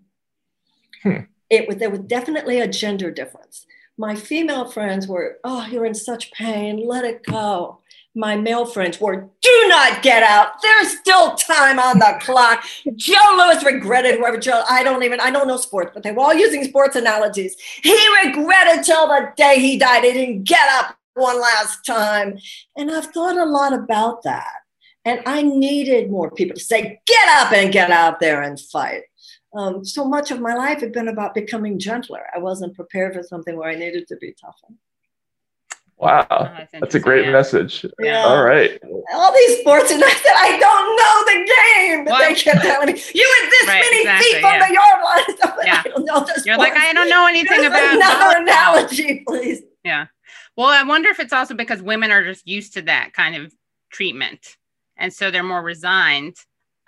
Hmm. 1.03 1.25
It 1.49 1.67
was 1.67 1.79
there 1.79 1.91
was 1.91 2.01
definitely 2.01 2.61
a 2.61 2.69
gender 2.69 3.11
difference. 3.11 3.67
My 4.01 4.15
female 4.15 4.65
friends 4.65 5.07
were, 5.07 5.39
"Oh, 5.45 5.67
you're 5.71 5.85
in 5.85 5.95
such 5.95 6.33
pain. 6.33 6.87
Let 6.87 7.05
it 7.05 7.23
go." 7.23 7.81
my 8.15 8.35
male 8.35 8.67
friends 8.67 9.01
were 9.01 9.29
do 9.41 9.67
not 9.69 10.03
get 10.03 10.23
out. 10.23 10.61
There's 10.63 10.99
still 10.99 11.37
time 11.37 11.79
on 11.79 12.01
the 12.01 12.19
clock. 12.21 12.65
Joe 12.97 13.15
louis 13.37 13.65
regretted 13.65 14.17
whoever 14.17 14.37
joe 14.37 14.65
i 14.69 14.83
don't 14.83 15.05
even 15.05 15.21
i 15.21 15.31
don't 15.31 15.47
know 15.47 15.57
sports 15.57 15.93
but 15.95 16.03
they 16.03 16.11
were 16.11 16.23
all 16.23 16.35
using 16.35 16.65
sports 16.65 16.97
analogies. 16.97 17.57
He 17.83 17.97
regretted 18.25 18.85
till 18.85 19.07
the 19.07 19.33
day 19.37 19.61
he 19.61 19.79
died. 19.79 20.05
He 20.05 20.13
didn't 20.13 20.45
get 20.45 20.69
up 20.73 20.97
one 21.15 21.41
last 21.41 21.85
time. 21.87 22.39
And 22.77 22.91
i've 22.91 23.07
thought 23.07 23.37
a 23.37 23.45
lot 23.45 23.73
about 23.73 24.23
that. 24.25 24.51
And 25.05 25.21
i 25.27 25.43
needed 25.43 26.11
more 26.11 26.31
people 26.31 26.57
to 26.57 26.65
say 26.65 27.01
get 27.07 27.29
up 27.39 27.53
and 27.53 27.73
get 27.73 27.91
out 27.91 28.19
there 28.19 28.43
and 28.43 28.59
fight 28.59 29.03
um, 29.53 29.85
so 29.85 30.05
much 30.05 30.31
of 30.31 30.41
my 30.41 30.55
life 30.55 30.81
had 30.81 30.93
been 30.93 31.09
about 31.09 31.35
becoming 31.35 31.79
gentler 31.79 32.27
i 32.35 32.39
wasn't 32.39 32.75
prepared 32.75 33.15
for 33.15 33.23
something 33.23 33.57
where 33.57 33.71
i 33.71 33.75
needed 33.75 34.07
to 34.07 34.17
be 34.17 34.35
tougher 34.41 34.75
Wow, 36.01 36.27
oh, 36.31 36.45
that's, 36.45 36.73
that's, 36.73 36.95
a 36.95 36.99
great 36.99 37.27
yeah. 37.27 37.33
message. 37.33 37.85
Yeah. 37.99 38.25
All 38.25 38.43
right. 38.43 38.81
All 39.13 39.35
these 39.35 39.59
sports, 39.59 39.91
and 39.91 40.03
I 40.03 40.09
said, 40.09 40.33
I 40.35 40.59
don't 40.59 40.97
know 40.97 41.25
the 41.27 41.41
game. 41.45 42.05
But 42.07 42.27
they 42.27 42.35
kept 42.35 42.63
telling 42.63 42.87
me, 42.87 43.03
you 43.15 43.43
were 43.43 43.51
this 43.51 43.69
right, 43.69 43.85
many 43.85 44.01
exactly, 44.01 44.33
feet 44.33 44.41
from 44.41 44.53
yeah. 44.55 44.67
the 44.67 44.73
yard 44.73 45.05
line. 45.05 45.57
yeah. 45.67 45.83
I 45.85 45.89
don't 45.91 46.05
know 46.07 46.27
You're 46.27 46.55
sport. 46.55 46.59
like, 46.59 46.73
I 46.75 46.95
don't 46.95 47.11
know 47.11 47.27
anything 47.27 47.67
about 47.67 47.95
another 47.95 48.39
analogy, 48.39 49.25
please. 49.27 49.61
Yeah. 49.85 50.07
Well, 50.57 50.69
I 50.69 50.83
wonder 50.85 51.11
if 51.11 51.21
it's 51.21 51.35
also 51.35 51.53
because 51.53 51.83
women 51.83 52.11
are 52.11 52.25
just 52.25 52.49
used 52.49 52.73
to 52.75 52.83
that 52.83 53.13
kind 53.13 53.37
of 53.37 53.53
treatment. 53.91 54.57
And 54.97 55.13
so 55.13 55.31
they're 55.31 55.43
more 55.43 55.63
resigned. 55.63 56.37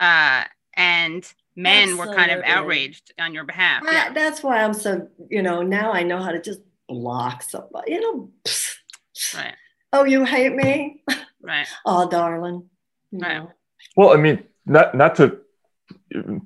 Uh, 0.01 0.45
and 0.73 1.31
men 1.57 1.91
Absolutely. 1.91 2.09
were 2.09 2.15
kind 2.15 2.31
of 2.31 2.43
outraged 2.45 3.13
on 3.19 3.35
your 3.35 3.45
behalf. 3.45 3.83
I, 3.87 3.93
yeah. 3.93 4.13
That's 4.13 4.43
why 4.43 4.63
I'm 4.63 4.75
so, 4.75 5.09
you 5.29 5.43
know, 5.43 5.63
now 5.63 5.93
I 5.93 6.03
know 6.03 6.23
how 6.23 6.31
to 6.33 6.41
just 6.41 6.61
block 6.89 7.43
somebody. 7.43 7.93
You 7.93 8.01
know, 8.01 8.31
pfft 8.45 8.77
Right. 9.35 9.55
Oh, 9.93 10.05
you 10.05 10.25
hate 10.25 10.55
me? 10.55 11.03
Right. 11.41 11.67
oh, 11.87 12.09
darling. 12.09 12.69
Right. 13.13 13.47
Well, 13.97 14.11
I 14.11 14.17
mean, 14.17 14.43
not 14.65 14.95
not 14.95 15.17
to 15.17 15.39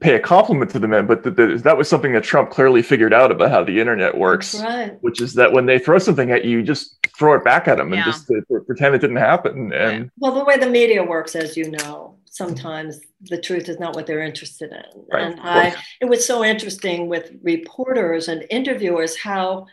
pay 0.01 0.15
a 0.15 0.21
compliment 0.21 0.71
to 0.71 0.79
the 0.79 0.89
men, 0.89 1.07
but 1.07 1.23
the, 1.23 1.31
the, 1.31 1.47
that 1.63 1.77
was 1.77 1.89
something 1.89 2.13
that 2.13 2.25
Trump 2.25 2.51
clearly 2.51 2.83
figured 2.83 3.13
out 3.13 3.31
about 3.31 3.51
how 3.51 3.63
the 3.63 3.81
internet 3.81 4.17
works, 4.17 4.61
right. 4.61 4.97
which 5.03 5.21
is 5.21 5.35
that 5.35 5.53
when 5.53 5.67
they 5.67 5.79
throw 5.79 5.99
something 5.99 6.31
at 6.31 6.45
you, 6.45 6.63
just 6.63 6.97
throw 7.17 7.35
it 7.35 7.45
back 7.45 7.69
at 7.69 7.79
them 7.79 7.93
and 7.93 8.05
just 8.05 8.31
uh, 8.31 8.35
to, 8.35 8.41
to 8.59 8.61
pretend 8.61 8.95
it 8.95 9.01
didn't 9.01 9.17
happen. 9.17 9.73
And 9.73 10.03
right. 10.03 10.11
well, 10.19 10.35
the 10.35 10.45
way 10.45 10.57
the 10.57 10.69
media 10.69 11.03
works, 11.05 11.37
as 11.37 11.57
you 11.57 11.71
know, 11.71 12.16
sometimes 12.37 13.01
the 13.23 13.41
truth 13.41 13.69
is 13.69 13.79
not 13.79 13.95
what 13.95 14.07
they're 14.07 14.23
interested 14.23 14.73
in. 14.73 15.05
Right. 15.13 15.25
And 15.25 15.41
I, 15.41 15.75
it 16.01 16.07
was 16.07 16.27
so 16.27 16.45
interesting 16.45 17.09
with 17.09 17.33
reporters 17.43 18.29
and 18.29 18.45
interviewers 18.51 19.17
how 19.17 19.67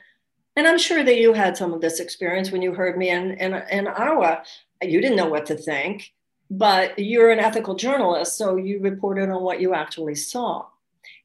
and 0.55 0.67
I'm 0.67 0.77
sure 0.77 1.03
that 1.03 1.17
you 1.17 1.33
had 1.33 1.57
some 1.57 1.73
of 1.73 1.81
this 1.81 1.99
experience 1.99 2.51
when 2.51 2.61
you 2.61 2.73
heard 2.73 2.97
me 2.97 3.09
in, 3.09 3.31
in, 3.31 3.55
in 3.71 3.87
Iowa. 3.87 4.43
You 4.81 5.01
didn't 5.01 5.17
know 5.17 5.29
what 5.29 5.47
to 5.47 5.55
think, 5.55 6.11
but 6.51 6.97
you're 6.99 7.31
an 7.31 7.39
ethical 7.39 7.75
journalist, 7.75 8.37
so 8.37 8.57
you 8.57 8.79
reported 8.79 9.29
on 9.29 9.41
what 9.41 9.59
you 9.59 9.73
actually 9.73 10.15
saw. 10.15 10.67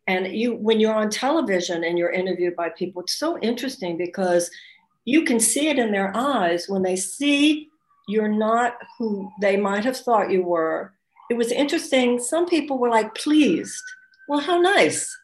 And 0.06 0.28
you, 0.28 0.54
when 0.54 0.80
you're 0.80 0.94
on 0.94 1.10
television 1.10 1.84
and 1.84 1.98
you're 1.98 2.10
interviewed 2.10 2.56
by 2.56 2.70
people, 2.70 3.02
it's 3.02 3.18
so 3.18 3.38
interesting 3.40 3.98
because 3.98 4.50
you 5.04 5.24
can 5.24 5.38
see 5.38 5.68
it 5.68 5.78
in 5.78 5.92
their 5.92 6.16
eyes 6.16 6.66
when 6.66 6.82
they 6.82 6.96
see 6.96 7.68
you're 8.08 8.28
not 8.28 8.78
who 8.98 9.30
they 9.42 9.58
might 9.58 9.84
have 9.84 9.98
thought 9.98 10.30
you 10.30 10.42
were. 10.42 10.94
It 11.30 11.36
was 11.36 11.52
interesting. 11.52 12.18
Some 12.18 12.46
people 12.46 12.78
were 12.78 12.90
like 12.90 13.14
pleased. 13.14 13.84
Well, 14.28 14.40
how 14.40 14.60
nice. 14.60 15.14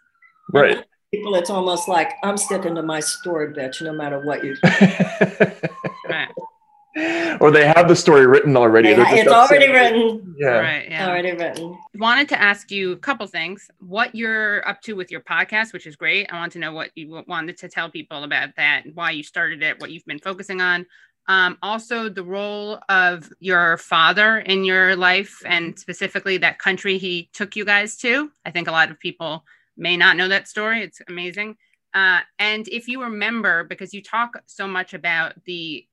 Right 0.53 0.85
people, 1.15 1.35
it's 1.35 1.51
almost 1.51 1.89
like 1.89 2.13
I'm 2.23 2.37
sticking 2.37 2.75
to 2.75 2.83
my 2.83 3.01
story, 3.01 3.53
bitch, 3.53 3.83
no 3.83 3.93
matter 3.93 4.21
what 4.21 4.45
you. 4.45 4.57
or 7.41 7.51
they 7.51 7.67
have 7.67 7.89
the 7.89 7.97
story 7.97 8.27
written 8.27 8.57
already. 8.57 8.91
Yeah, 8.91 9.15
it's 9.15 9.31
already 9.31 9.71
written. 9.71 10.35
Yeah. 10.39 10.49
Right. 10.49 10.91
Yeah. 10.91 11.09
Already 11.09 11.33
written. 11.33 11.79
Wanted 11.95 12.29
to 12.31 12.41
ask 12.41 12.71
you 12.71 12.93
a 12.93 12.97
couple 12.97 13.27
things. 13.27 13.71
What 13.79 14.15
you're 14.15 14.67
up 14.69 14.81
to 14.83 14.95
with 14.95 15.11
your 15.11 15.21
podcast, 15.21 15.73
which 15.73 15.87
is 15.87 15.97
great. 15.97 16.33
I 16.33 16.39
want 16.39 16.53
to 16.53 16.59
know 16.59 16.73
what 16.73 16.91
you 16.95 17.23
wanted 17.27 17.59
to 17.59 17.69
tell 17.69 17.91
people 17.91 18.25
about 18.25 18.57
that, 18.57 18.85
why 18.95 19.13
you 19.13 19.23
started 19.23 19.63
it, 19.63 19.81
what 19.81 19.91
you've 19.91 20.07
been 20.07 20.19
focusing 20.19 20.61
on. 20.61 20.87
Um, 21.27 21.57
also, 21.63 22.09
the 22.09 22.23
role 22.23 22.79
of 22.89 23.33
your 23.41 23.79
father 23.79 24.39
in 24.39 24.65
your 24.65 24.95
life, 24.95 25.43
and 25.47 25.79
specifically 25.79 26.37
that 26.39 26.59
country 26.59 26.99
he 26.99 27.31
took 27.33 27.57
you 27.57 27.65
guys 27.65 27.97
to. 27.99 28.31
I 28.45 28.51
think 28.51 28.69
a 28.69 28.73
lot 28.73 28.91
of 28.91 29.01
people 29.01 29.45
may 29.77 29.97
not 29.97 30.17
know 30.17 30.29
that 30.29 30.49
story. 30.49 30.83
It's 30.83 31.01
amazing. 31.09 31.57
Uh, 31.95 32.21
and 32.39 32.69
if 32.69 32.89
you 32.89 33.03
remember, 33.03 33.65
because 33.65 33.95
you 33.95 34.03
talk 34.03 34.43
so 34.47 34.67
much 34.67 34.95
about 34.95 35.33
the 35.45 35.87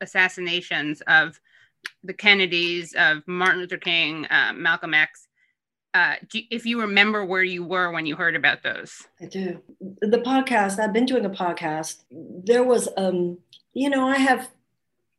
assassinations 0.00 1.02
of 1.06 1.40
the 2.04 2.12
Kennedys, 2.12 2.94
of 2.94 3.22
Martin 3.26 3.60
Luther 3.60 3.78
King, 3.78 4.26
uh, 4.26 4.52
Malcolm 4.54 4.94
X, 4.94 5.28
uh, 5.94 6.16
do, 6.28 6.40
if 6.50 6.66
you 6.66 6.80
remember 6.80 7.24
where 7.24 7.42
you 7.42 7.64
were 7.64 7.90
when 7.90 8.04
you 8.04 8.16
heard 8.16 8.36
about 8.36 8.62
those. 8.62 9.04
I 9.20 9.26
do. 9.26 9.62
The 9.80 10.18
podcast, 10.18 10.78
I've 10.78 10.92
been 10.92 11.06
doing 11.06 11.24
a 11.24 11.30
podcast. 11.30 12.04
There 12.10 12.62
was, 12.62 12.88
um, 12.98 13.38
you 13.72 13.88
know, 13.88 14.06
I 14.06 14.16
have 14.18 14.50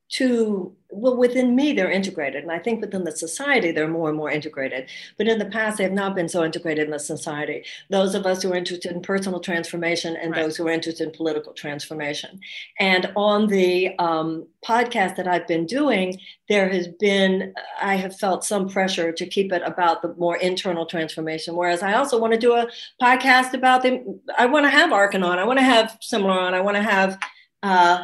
to 0.10 0.74
well 0.90 1.18
within 1.18 1.54
me 1.54 1.74
they're 1.74 1.92
integrated 1.92 2.42
and 2.42 2.52
i 2.52 2.58
think 2.58 2.80
within 2.80 3.04
the 3.04 3.12
society 3.12 3.72
they're 3.72 3.88
more 3.88 4.10
and 4.10 4.18
more 4.18 4.32
integrated. 4.32 4.90
But 5.18 5.28
in 5.28 5.40
the 5.40 5.46
past 5.46 5.78
they 5.78 5.84
have 5.84 5.92
not 5.92 6.16
been 6.16 6.30
so 6.30 6.44
integrated 6.44 6.86
in 6.86 6.92
the 6.92 7.00
society. 7.00 7.64
Those 7.90 8.16
of 8.16 8.26
us 8.26 8.42
who 8.42 8.54
are 8.54 8.56
interested 8.56 8.92
in 8.92 9.02
personal 9.02 9.40
transformation 9.40 10.16
and 10.16 10.32
right. 10.32 10.42
those 10.42 10.56
who 10.56 10.68
are 10.68 10.72
interested 10.72 11.06
in 11.06 11.14
political 11.14 11.54
transformation. 11.54 12.40
And 12.80 13.12
on 13.16 13.48
the 13.48 13.98
um, 14.00 14.48
podcast 14.66 15.16
that 15.16 15.28
i've 15.28 15.48
been 15.48 15.66
doing 15.66 16.20
there 16.50 16.68
has 16.68 16.88
been 16.88 17.54
i 17.82 17.96
have 17.96 18.16
felt 18.18 18.44
some 18.44 18.68
pressure 18.68 19.12
to 19.12 19.26
keep 19.26 19.54
it 19.54 19.62
about 19.66 20.02
the 20.02 20.14
more 20.16 20.36
internal 20.38 20.86
transformation 20.86 21.56
whereas 21.56 21.82
i 21.84 21.94
also 21.94 22.20
want 22.20 22.34
to 22.34 22.40
do 22.40 22.54
a 22.54 22.68
podcast 23.02 23.54
about 23.54 23.82
the 23.84 24.20
i 24.38 24.46
want 24.46 24.66
to 24.66 24.70
have 24.70 24.92
arkin 24.92 25.24
on 25.24 25.40
i 25.40 25.46
want 25.46 25.60
to 25.60 25.64
have 25.64 25.98
similar 26.02 26.34
on 26.34 26.54
i 26.54 26.60
want 26.60 26.76
to 26.76 26.84
have 26.84 27.18
uh, 27.64 28.04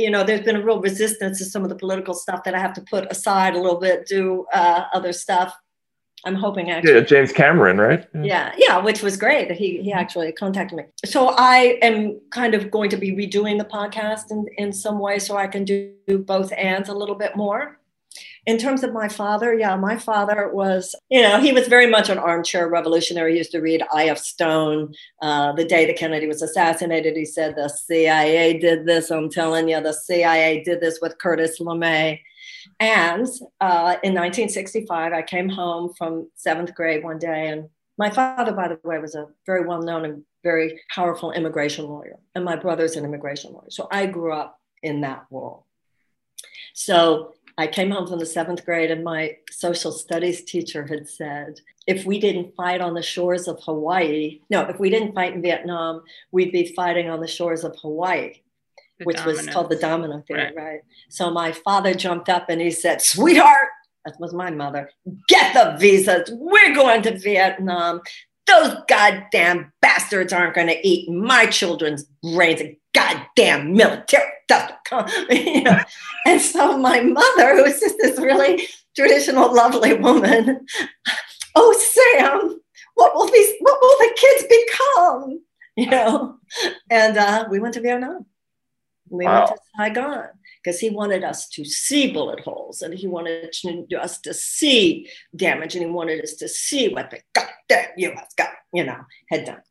you 0.00 0.10
know, 0.10 0.24
there's 0.24 0.42
been 0.42 0.56
a 0.56 0.64
real 0.64 0.80
resistance 0.80 1.38
to 1.38 1.44
some 1.44 1.62
of 1.62 1.68
the 1.68 1.76
political 1.76 2.14
stuff 2.14 2.44
that 2.44 2.54
I 2.54 2.58
have 2.58 2.72
to 2.74 2.80
put 2.82 3.10
aside 3.10 3.54
a 3.54 3.60
little 3.60 3.80
bit, 3.80 4.06
do 4.06 4.46
uh, 4.52 4.84
other 4.92 5.12
stuff. 5.12 5.54
I'm 6.24 6.34
hoping 6.34 6.70
actually. 6.70 6.94
Yeah, 6.94 7.00
James 7.00 7.32
Cameron, 7.32 7.78
right? 7.78 8.06
Yeah, 8.14 8.52
yeah, 8.58 8.78
which 8.78 9.02
was 9.02 9.16
great. 9.16 9.50
He 9.52 9.80
he 9.82 9.92
actually 9.92 10.32
contacted 10.32 10.76
me. 10.76 10.84
So 11.04 11.34
I 11.36 11.78
am 11.80 12.20
kind 12.30 12.54
of 12.54 12.70
going 12.70 12.90
to 12.90 12.96
be 12.96 13.12
redoing 13.12 13.58
the 13.58 13.64
podcast 13.64 14.30
in, 14.30 14.46
in 14.58 14.72
some 14.72 14.98
way 14.98 15.18
so 15.18 15.36
I 15.36 15.46
can 15.46 15.64
do 15.64 15.94
both 16.26 16.52
ands 16.52 16.90
a 16.90 16.94
little 16.94 17.14
bit 17.14 17.36
more. 17.36 17.79
In 18.46 18.58
terms 18.58 18.82
of 18.82 18.92
my 18.92 19.08
father, 19.08 19.54
yeah, 19.54 19.76
my 19.76 19.96
father 19.96 20.50
was, 20.52 20.94
you 21.10 21.22
know, 21.22 21.40
he 21.40 21.52
was 21.52 21.68
very 21.68 21.86
much 21.86 22.08
an 22.08 22.18
armchair 22.18 22.68
revolutionary. 22.68 23.32
He 23.32 23.38
used 23.38 23.52
to 23.52 23.60
read 23.60 23.82
I. 23.92 24.06
F. 24.06 24.18
Stone. 24.18 24.94
Uh, 25.20 25.52
the 25.52 25.64
day 25.64 25.86
that 25.86 25.96
Kennedy 25.96 26.26
was 26.26 26.42
assassinated, 26.42 27.16
he 27.16 27.24
said, 27.24 27.54
The 27.54 27.68
CIA 27.68 28.58
did 28.58 28.86
this. 28.86 29.10
I'm 29.10 29.30
telling 29.30 29.68
you, 29.68 29.80
the 29.80 29.92
CIA 29.92 30.62
did 30.64 30.80
this 30.80 30.98
with 31.00 31.18
Curtis 31.18 31.60
LeMay. 31.60 32.20
And 32.78 33.26
uh, 33.60 33.96
in 34.02 34.14
1965, 34.14 35.12
I 35.12 35.22
came 35.22 35.48
home 35.48 35.92
from 35.96 36.30
seventh 36.34 36.74
grade 36.74 37.04
one 37.04 37.18
day, 37.18 37.48
and 37.48 37.68
my 37.98 38.08
father, 38.10 38.52
by 38.52 38.68
the 38.68 38.80
way, 38.82 38.98
was 38.98 39.14
a 39.14 39.26
very 39.44 39.66
well 39.66 39.82
known 39.82 40.04
and 40.06 40.24
very 40.42 40.80
powerful 40.94 41.32
immigration 41.32 41.86
lawyer, 41.86 42.18
and 42.34 42.44
my 42.44 42.56
brother's 42.56 42.96
an 42.96 43.04
immigration 43.04 43.52
lawyer. 43.52 43.68
So 43.68 43.88
I 43.90 44.06
grew 44.06 44.32
up 44.32 44.58
in 44.82 45.02
that 45.02 45.26
world. 45.30 45.64
So 46.72 47.34
I 47.60 47.66
came 47.66 47.90
home 47.90 48.06
from 48.06 48.18
the 48.18 48.26
seventh 48.26 48.64
grade, 48.64 48.90
and 48.90 49.04
my 49.04 49.36
social 49.50 49.92
studies 49.92 50.44
teacher 50.44 50.86
had 50.86 51.06
said, 51.06 51.60
if 51.86 52.06
we 52.06 52.18
didn't 52.18 52.54
fight 52.56 52.80
on 52.80 52.94
the 52.94 53.02
shores 53.02 53.48
of 53.48 53.60
Hawaii, 53.64 54.40
no, 54.48 54.62
if 54.62 54.80
we 54.80 54.88
didn't 54.88 55.14
fight 55.14 55.34
in 55.34 55.42
Vietnam, 55.42 56.02
we'd 56.32 56.52
be 56.52 56.72
fighting 56.74 57.10
on 57.10 57.20
the 57.20 57.28
shores 57.28 57.62
of 57.62 57.76
Hawaii 57.82 58.32
The 58.98 59.04
which 59.04 59.22
was 59.26 59.46
called 59.48 59.68
the 59.68 59.76
domino 59.76 60.24
theory, 60.26 60.44
Right. 60.44 60.56
right. 60.56 60.80
So 61.10 61.30
my 61.30 61.52
father 61.52 61.92
jumped 61.92 62.30
up 62.30 62.48
and 62.48 62.62
he 62.62 62.70
said, 62.70 63.02
Sweetheart, 63.02 63.68
that 64.06 64.16
was 64.18 64.32
my 64.32 64.50
mother, 64.50 64.90
get 65.28 65.52
the 65.52 65.76
visas. 65.78 66.30
We're 66.32 66.74
going 66.74 67.02
to 67.02 67.18
Vietnam. 67.18 68.00
Those 68.50 68.76
goddamn 68.88 69.72
bastards 69.80 70.32
aren't 70.32 70.54
going 70.54 70.66
to 70.66 70.86
eat 70.86 71.08
my 71.08 71.46
children's 71.46 72.04
brains 72.22 72.60
and 72.60 72.76
goddamn 72.94 73.74
military 73.74 74.30
stuff. 74.44 74.72
you 75.30 75.62
know? 75.62 75.78
And 76.26 76.40
so 76.40 76.76
my 76.76 77.00
mother, 77.00 77.56
who 77.56 77.62
was 77.62 77.80
just 77.80 77.96
this 77.98 78.18
really 78.18 78.66
traditional, 78.96 79.54
lovely 79.54 79.94
woman, 79.94 80.66
oh, 81.54 81.72
Sam, 82.18 82.60
what 82.94 83.14
will 83.14 83.30
these, 83.30 83.52
what 83.60 83.78
will 83.80 83.96
the 83.98 84.16
kids 84.16 84.44
become? 84.48 85.40
You 85.76 85.86
know, 85.86 86.38
and 86.90 87.16
uh, 87.16 87.46
we 87.50 87.60
went 87.60 87.74
to 87.74 87.80
Vietnam. 87.80 88.26
We 89.08 89.26
went 89.26 89.46
to 89.46 89.56
Saigon 89.76 90.28
because 90.62 90.80
he 90.80 90.90
wanted 90.90 91.24
us 91.24 91.48
to 91.48 91.64
see 91.64 92.12
bullet 92.12 92.40
holes 92.40 92.82
and 92.82 92.94
he 92.94 93.06
wanted 93.06 93.54
us 93.98 94.20
to 94.20 94.34
see 94.34 95.08
damage 95.34 95.74
and 95.74 95.84
he 95.84 95.90
wanted 95.90 96.22
us 96.22 96.34
to 96.34 96.48
see 96.48 96.88
what 96.88 97.10
the 97.10 97.20
goddamn 97.32 97.90
US 97.96 98.34
got, 98.36 98.50
you 98.72 98.84
know, 98.84 99.00
had 99.30 99.44
done. 99.44 99.62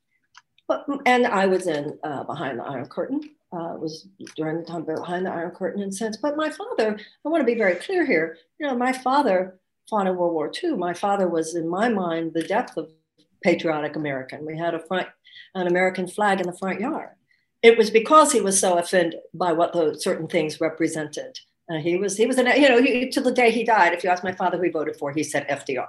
But, 0.68 0.86
and 1.06 1.26
I 1.26 1.48
was 1.48 1.68
in 1.68 1.98
uh, 2.04 2.24
Behind 2.24 2.60
the 2.60 2.64
Iron 2.64 2.88
Curtain. 2.88 3.22
Uh, 3.52 3.74
was 3.80 4.08
during 4.36 4.58
the 4.58 4.64
time 4.64 4.86
behind 4.86 5.26
the 5.26 5.32
Iron 5.32 5.50
Curtain 5.50 5.82
in 5.82 5.92
sense. 5.92 6.18
But 6.18 6.38
my 6.38 6.52
father, 6.52 7.00
I 7.26 7.30
want 7.30 7.42
to 7.42 7.52
be 7.52 7.58
very 7.58 7.74
clear 7.74 8.06
here. 8.06 8.38
You 8.60 8.68
know, 8.68 8.78
my 8.78 8.94
father 8.94 9.60
fought 9.90 10.06
in 10.06 10.16
World 10.16 10.34
War 10.34 10.52
II. 10.64 10.76
My 10.76 10.94
father 10.94 11.28
was, 11.28 11.56
in 11.56 11.68
my 11.68 11.90
mind, 11.90 12.34
the 12.36 12.44
depth 12.44 12.78
of 12.78 12.92
patriotic 13.44 13.96
American. 13.96 14.46
We 14.46 14.56
had 14.56 14.76
a 14.76 14.86
front, 14.86 15.08
an 15.56 15.66
American 15.66 16.08
flag 16.08 16.40
in 16.40 16.46
the 16.46 16.56
front 16.56 16.80
yard 16.80 17.10
it 17.62 17.78
was 17.78 17.90
because 17.90 18.32
he 18.32 18.42
was 18.42 18.60
so 18.60 18.78
offended 18.78 19.20
by 19.34 19.52
what 19.52 19.74
those 19.74 20.04
certain 20.04 20.28
things 20.28 20.62
represented. 20.62 21.40
Uh, 21.70 21.78
he 21.78 21.98
was, 21.98 22.18
he 22.18 22.26
was, 22.26 22.38
an, 22.38 22.48
you 22.60 22.68
know, 22.68 22.82
he, 22.82 23.10
to 23.10 23.22
the 23.22 23.32
day 23.32 23.52
he 23.52 23.64
died. 23.64 23.94
If 23.94 24.04
you 24.04 24.10
ask 24.10 24.24
my 24.24 24.32
father 24.32 24.58
who 24.58 24.64
he 24.64 24.70
voted 24.70 24.96
for, 24.96 25.12
he 25.12 25.24
said 25.24 25.48
FDR. 25.48 25.88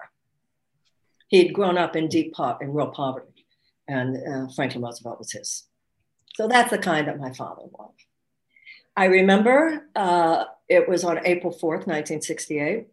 He'd 1.29 1.55
grown 1.55 1.79
up 1.79 1.97
in 1.97 2.09
deep 2.09 2.35
po- 2.35 2.59
in 2.61 2.75
real 2.75 2.89
poverty, 2.89 3.47
and 3.89 4.17
uh, 4.17 4.53
Franklin 4.55 4.83
Roosevelt 4.83 5.19
was 5.19 5.33
his. 5.33 5.65
So 6.35 6.49
that's 6.49 6.71
the 6.71 6.79
kind 6.79 7.07
that 7.07 7.21
my 7.21 7.33
father 7.33 7.63
was. 7.65 7.93
I 8.97 9.07
remember 9.07 9.87
uh, 9.95 10.45
it 10.69 10.89
was 10.89 11.05
on 11.05 11.25
April 11.25 11.53
4th, 11.53 11.87
1968. 11.87 12.89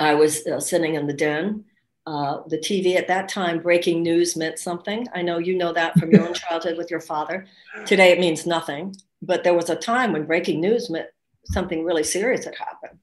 I 0.00 0.14
was 0.14 0.46
uh, 0.46 0.60
sitting 0.60 0.96
in 0.96 1.06
the 1.06 1.12
den 1.12 1.64
uh, 2.06 2.42
the 2.48 2.58
TV 2.58 2.96
at 2.96 3.08
that 3.08 3.28
time, 3.28 3.60
breaking 3.60 4.02
news 4.02 4.36
meant 4.36 4.58
something. 4.58 5.06
I 5.14 5.22
know 5.22 5.38
you 5.38 5.56
know 5.56 5.72
that 5.72 5.98
from 5.98 6.10
your 6.10 6.26
own 6.26 6.34
childhood 6.48 6.76
with 6.76 6.90
your 6.90 7.00
father. 7.00 7.46
Today 7.86 8.12
it 8.12 8.20
means 8.20 8.46
nothing, 8.46 8.94
but 9.22 9.42
there 9.42 9.54
was 9.54 9.70
a 9.70 9.76
time 9.76 10.12
when 10.12 10.26
breaking 10.26 10.60
news 10.60 10.90
meant 10.90 11.08
something 11.46 11.84
really 11.84 12.04
serious 12.04 12.44
had 12.44 12.56
happened. 12.56 12.98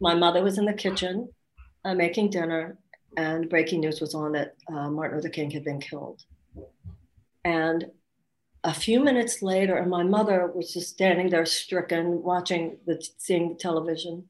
My 0.00 0.14
mother 0.14 0.42
was 0.42 0.58
in 0.58 0.64
the 0.64 0.72
kitchen 0.72 1.28
uh, 1.84 1.94
making 1.94 2.30
dinner, 2.30 2.78
and 3.16 3.48
breaking 3.48 3.80
news 3.80 4.00
was 4.00 4.14
on 4.14 4.32
that 4.32 4.56
uh, 4.68 4.90
Martin 4.90 5.16
Luther 5.16 5.28
King 5.28 5.50
had 5.50 5.64
been 5.64 5.80
killed. 5.80 6.22
And 7.44 7.86
a 8.64 8.74
few 8.74 9.00
minutes 9.00 9.42
later, 9.42 9.76
and 9.76 9.90
my 9.90 10.02
mother 10.02 10.50
was 10.54 10.72
just 10.72 10.88
standing 10.90 11.28
there 11.28 11.46
stricken, 11.46 12.22
watching 12.22 12.78
the 12.86 13.04
seeing 13.18 13.50
the 13.50 13.54
television 13.56 14.28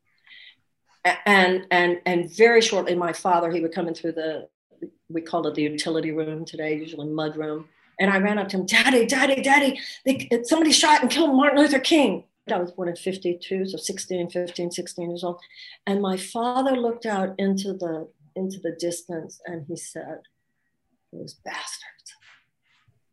and 1.04 1.66
and 1.70 2.00
and 2.06 2.30
very 2.30 2.60
shortly 2.60 2.94
my 2.94 3.12
father 3.12 3.50
he 3.50 3.60
would 3.60 3.74
come 3.74 3.88
in 3.88 3.94
through 3.94 4.12
the 4.12 4.48
we 5.08 5.20
called 5.20 5.46
it 5.46 5.54
the 5.54 5.62
utility 5.62 6.10
room 6.10 6.44
today 6.44 6.76
usually 6.76 7.08
mud 7.08 7.36
room. 7.36 7.68
And 8.00 8.10
i 8.10 8.18
ran 8.18 8.38
up 8.38 8.48
to 8.50 8.58
him 8.58 8.66
daddy 8.66 9.06
daddy 9.06 9.42
daddy 9.42 9.80
they, 10.04 10.28
somebody 10.44 10.72
shot 10.72 11.02
and 11.02 11.10
killed 11.10 11.34
martin 11.34 11.58
luther 11.58 11.78
king. 11.78 12.24
I 12.50 12.58
was 12.58 12.72
born 12.72 12.88
in 12.88 12.96
52 12.96 13.66
so 13.66 13.76
16 13.76 14.30
15 14.30 14.70
16 14.70 15.10
years 15.10 15.24
old. 15.24 15.40
And 15.86 16.00
my 16.00 16.16
father 16.16 16.76
looked 16.76 17.06
out 17.06 17.34
into 17.38 17.72
the 17.72 18.08
into 18.34 18.58
the 18.60 18.72
distance 18.72 19.40
and 19.46 19.66
he 19.66 19.76
said 19.76 20.22
those 21.12 21.34
bastards. 21.34 21.88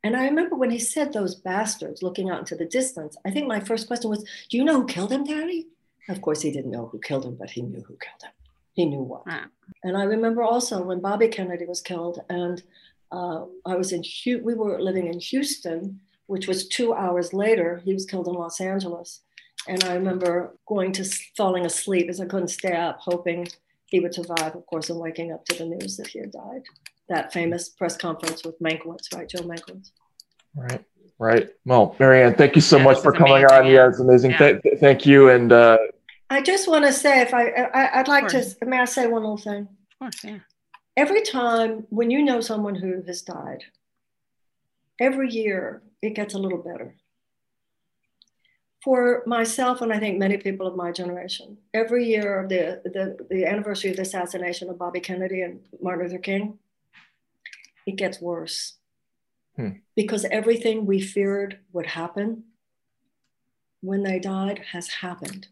And 0.03 0.15
i 0.15 0.25
remember 0.25 0.55
when 0.55 0.71
he 0.71 0.79
said 0.79 1.11
those 1.11 1.35
bastards 1.35 2.03
looking 2.03 2.29
out 2.29 2.39
into 2.39 2.55
the 2.55 2.65
distance 2.65 3.17
i 3.25 3.31
think 3.31 3.47
my 3.47 3.59
first 3.59 3.87
question 3.87 4.09
was 4.09 4.23
do 4.49 4.57
you 4.57 4.63
know 4.63 4.81
who 4.81 4.87
killed 4.87 5.11
him 5.11 5.23
daddy 5.23 5.67
of 6.09 6.21
course, 6.21 6.41
he 6.41 6.51
didn't 6.51 6.71
know 6.71 6.87
who 6.87 6.99
killed 6.99 7.25
him, 7.25 7.35
but 7.35 7.49
he 7.51 7.61
knew 7.61 7.81
who 7.81 7.97
killed 7.97 8.23
him. 8.23 8.31
He 8.73 8.85
knew 8.85 9.01
what. 9.03 9.25
Wow. 9.27 9.45
And 9.83 9.97
I 9.97 10.03
remember 10.03 10.43
also 10.43 10.81
when 10.83 10.99
Bobby 11.01 11.27
Kennedy 11.27 11.65
was 11.65 11.81
killed, 11.81 12.21
and 12.29 12.61
uh, 13.11 13.45
I 13.65 13.75
was 13.75 13.91
in, 13.91 14.03
Hu- 14.23 14.43
we 14.43 14.53
were 14.53 14.81
living 14.81 15.07
in 15.07 15.19
Houston, 15.19 15.99
which 16.27 16.47
was 16.47 16.67
two 16.67 16.93
hours 16.93 17.33
later. 17.33 17.81
He 17.83 17.93
was 17.93 18.05
killed 18.05 18.27
in 18.27 18.33
Los 18.33 18.59
Angeles. 18.61 19.21
And 19.67 19.83
I 19.83 19.93
remember 19.95 20.55
going 20.67 20.91
to 20.93 21.03
falling 21.35 21.65
asleep 21.65 22.09
as 22.09 22.21
I 22.21 22.25
couldn't 22.25 22.47
stay 22.49 22.75
up, 22.75 22.99
hoping 23.01 23.47
he 23.87 23.99
would 23.99 24.13
survive, 24.13 24.55
of 24.55 24.65
course, 24.67 24.89
and 24.89 24.99
waking 24.99 25.31
up 25.33 25.43
to 25.45 25.57
the 25.57 25.65
news 25.65 25.97
that 25.97 26.07
he 26.07 26.19
had 26.19 26.31
died. 26.31 26.61
That 27.09 27.33
famous 27.33 27.67
press 27.69 27.97
conference 27.97 28.45
with 28.45 28.59
Mankiewicz, 28.61 29.13
right? 29.15 29.27
Joe 29.27 29.39
Mankiewicz. 29.41 29.91
Right. 30.55 30.83
Right. 31.17 31.49
Well, 31.65 31.95
Marianne, 31.99 32.35
thank 32.35 32.55
you 32.55 32.61
so 32.61 32.77
Yeah, 32.77 32.83
much 32.85 32.99
for 33.01 33.11
coming 33.11 33.43
amazing. 33.43 33.57
on. 33.65 33.65
Yeah, 33.67 33.89
it's 33.89 33.99
amazing. 33.99 34.31
Yeah. 34.31 34.37
Th- 34.37 34.61
th- 34.61 34.79
thank 34.79 35.05
you. 35.05 35.27
And 35.29 35.51
uh, 35.51 35.77
I 36.29 36.41
just 36.41 36.67
want 36.67 36.85
to 36.85 36.93
say, 36.93 37.21
if 37.21 37.33
I, 37.33 37.47
I 37.49 37.99
I'd 37.99 38.07
like 38.07 38.27
to, 38.29 38.45
may 38.65 38.79
I 38.79 38.85
say 38.85 39.07
one 39.07 39.23
little 39.23 39.37
thing? 39.37 39.67
Of 39.91 39.99
course, 39.99 40.23
yeah. 40.23 40.39
every 40.95 41.23
time 41.23 41.87
when 41.89 42.11
you 42.11 42.23
know 42.23 42.39
someone 42.39 42.75
who 42.75 43.01
has 43.07 43.21
died, 43.21 43.63
every 44.99 45.29
year 45.29 45.81
it 46.01 46.13
gets 46.13 46.33
a 46.33 46.37
little 46.37 46.59
better. 46.59 46.95
For 48.83 49.23
myself, 49.25 49.81
and 49.81 49.91
I 49.91 49.99
think 49.99 50.17
many 50.17 50.37
people 50.37 50.65
of 50.65 50.75
my 50.75 50.91
generation, 50.91 51.57
every 51.73 52.05
year 52.05 52.39
of 52.39 52.47
the, 52.47 52.81
the, 52.85 53.17
the 53.29 53.45
anniversary 53.45 53.89
of 53.89 53.97
the 53.97 54.03
assassination 54.03 54.69
of 54.69 54.77
Bobby 54.77 55.01
Kennedy 55.01 55.41
and 55.41 55.59
Martin 55.81 56.05
Luther 56.05 56.19
King, 56.19 56.59
it 57.85 57.97
gets 57.97 58.21
worse. 58.21 58.75
Hmm. 59.57 59.69
Because 59.95 60.23
everything 60.25 60.85
we 60.85 61.01
feared 61.01 61.59
would 61.73 61.87
happen 61.87 62.45
when 63.81 64.03
they 64.03 64.19
died 64.19 64.61
has 64.71 64.87
happened. 64.87 65.47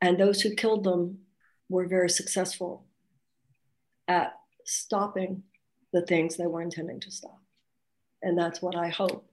And 0.00 0.18
those 0.18 0.40
who 0.40 0.54
killed 0.54 0.84
them 0.84 1.18
were 1.68 1.86
very 1.86 2.10
successful 2.10 2.84
at 4.06 4.38
stopping 4.64 5.42
the 5.92 6.02
things 6.02 6.36
they 6.36 6.46
were 6.46 6.62
intending 6.62 7.00
to 7.00 7.10
stop. 7.10 7.40
And 8.22 8.38
that's 8.38 8.62
what 8.62 8.76
I 8.76 8.88
hope. 8.88 9.28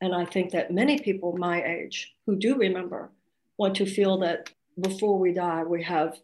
And 0.00 0.14
I 0.14 0.24
think 0.24 0.52
that 0.52 0.70
many 0.70 0.98
people 0.98 1.36
my 1.36 1.62
age 1.62 2.14
who 2.26 2.36
do 2.36 2.56
remember 2.56 3.10
want 3.56 3.76
to 3.76 3.86
feel 3.86 4.18
that 4.18 4.50
before 4.78 5.18
we 5.18 5.32
die, 5.32 5.64
we 5.64 5.82
have 5.84 6.18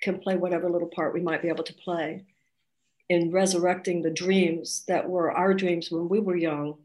can 0.00 0.18
play 0.18 0.36
whatever 0.36 0.68
little 0.68 0.88
part 0.88 1.14
we 1.14 1.20
might 1.20 1.40
be 1.40 1.48
able 1.48 1.62
to 1.62 1.72
play 1.74 2.24
in 3.08 3.30
resurrecting 3.30 4.02
the 4.02 4.10
dreams 4.10 4.84
that 4.88 5.08
were 5.08 5.30
our 5.30 5.54
dreams 5.54 5.90
when 5.90 6.08
we 6.08 6.18
were 6.18 6.36
young 6.36 6.76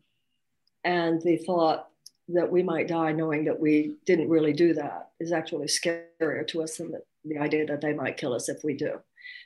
and 0.83 1.21
the 1.23 1.37
thought 1.37 1.89
that 2.29 2.51
we 2.51 2.61
might 2.61 2.87
die 2.87 3.11
knowing 3.11 3.45
that 3.45 3.59
we 3.59 3.95
didn't 4.05 4.29
really 4.29 4.53
do 4.53 4.73
that 4.73 5.09
is 5.19 5.31
actually 5.31 5.67
scarier 5.67 6.45
to 6.47 6.61
us 6.61 6.77
than 6.77 6.91
the, 6.91 7.01
the 7.25 7.37
idea 7.37 7.65
that 7.65 7.81
they 7.81 7.93
might 7.93 8.17
kill 8.17 8.33
us 8.33 8.49
if 8.49 8.63
we 8.63 8.73
do 8.73 8.99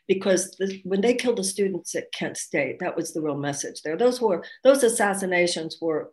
because 0.08 0.52
the, 0.58 0.82
when 0.84 1.02
they 1.02 1.14
killed 1.14 1.38
the 1.38 1.44
students 1.44 1.96
at 1.96 2.12
Kent 2.12 2.38
State, 2.38 2.80
that 2.80 2.96
was 2.96 3.14
the 3.14 3.22
real 3.22 3.38
message 3.38 3.82
there. 3.82 3.98
Those 3.98 4.20
were 4.20 4.44
those 4.64 4.84
assassinations 4.84 5.78
were, 5.82 6.12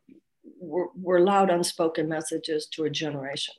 were 0.61 0.89
were 0.95 1.21
loud, 1.21 1.51
unspoken 1.51 2.09
messages 2.09 2.67
to 2.73 2.85
a 2.85 2.91
generation 2.91 3.55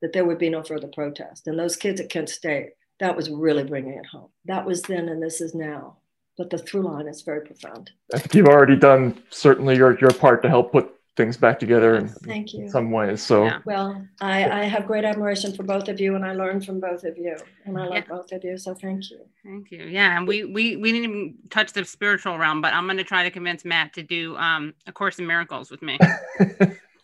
that 0.00 0.12
there 0.12 0.24
would 0.24 0.38
be 0.38 0.48
no 0.48 0.62
further 0.62 0.88
protest. 0.88 1.46
And 1.46 1.58
those 1.58 1.76
kids 1.76 2.00
at 2.00 2.08
Kent 2.08 2.28
State 2.28 2.70
that 3.00 3.16
was 3.16 3.30
really 3.30 3.64
bringing 3.64 3.94
it 3.94 4.06
home. 4.06 4.30
That 4.46 4.66
was 4.66 4.82
then 4.82 5.08
and 5.08 5.22
this 5.22 5.40
is 5.40 5.54
now. 5.54 5.98
But 6.36 6.50
the 6.50 6.58
through 6.58 6.82
line 6.82 7.08
is 7.08 7.22
very 7.22 7.44
profound. 7.44 7.90
I 8.14 8.18
think 8.18 8.34
you've 8.34 8.46
already 8.46 8.76
done 8.76 9.22
certainly 9.30 9.76
your, 9.76 9.98
your 9.98 10.12
part 10.12 10.42
to 10.42 10.48
help 10.48 10.72
put 10.72 10.94
things 11.18 11.36
back 11.36 11.58
together 11.58 11.96
in 11.96 12.08
Thank 12.08 12.54
you. 12.54 12.70
some 12.70 12.90
ways. 12.92 13.20
So 13.22 13.44
Yeah. 13.44 13.58
Well, 13.66 14.06
I, 14.20 14.48
I 14.60 14.64
have 14.64 14.86
great 14.86 15.04
admiration 15.04 15.52
for 15.52 15.64
both 15.64 15.88
of 15.88 16.00
you, 16.00 16.14
and 16.14 16.24
I 16.24 16.32
learned 16.32 16.64
from 16.64 16.78
both 16.80 17.02
of 17.04 17.18
you, 17.18 17.36
and 17.66 17.76
I 17.76 17.82
love 17.84 17.94
Yeah. 17.94 18.04
both 18.08 18.30
of 18.32 18.42
you. 18.44 18.56
So 18.56 18.72
thank 18.74 19.10
you. 19.10 19.18
Thank 19.44 19.70
you. 19.72 19.82
Yeah, 19.82 20.16
and 20.16 20.26
we 20.26 20.44
we 20.44 20.76
we 20.76 20.92
didn't 20.92 21.10
even 21.10 21.34
touch 21.50 21.72
the 21.74 21.84
spiritual 21.84 22.38
realm, 22.38 22.62
but 22.62 22.72
I'm 22.72 22.86
going 22.86 22.96
to 22.98 23.04
try 23.04 23.24
to 23.24 23.30
convince 23.30 23.64
Matt 23.66 23.92
to 23.94 24.02
do 24.02 24.36
um 24.36 24.72
a 24.86 24.92
course 24.92 25.18
in 25.18 25.26
miracles 25.26 25.70
with 25.70 25.82
me. 25.82 25.98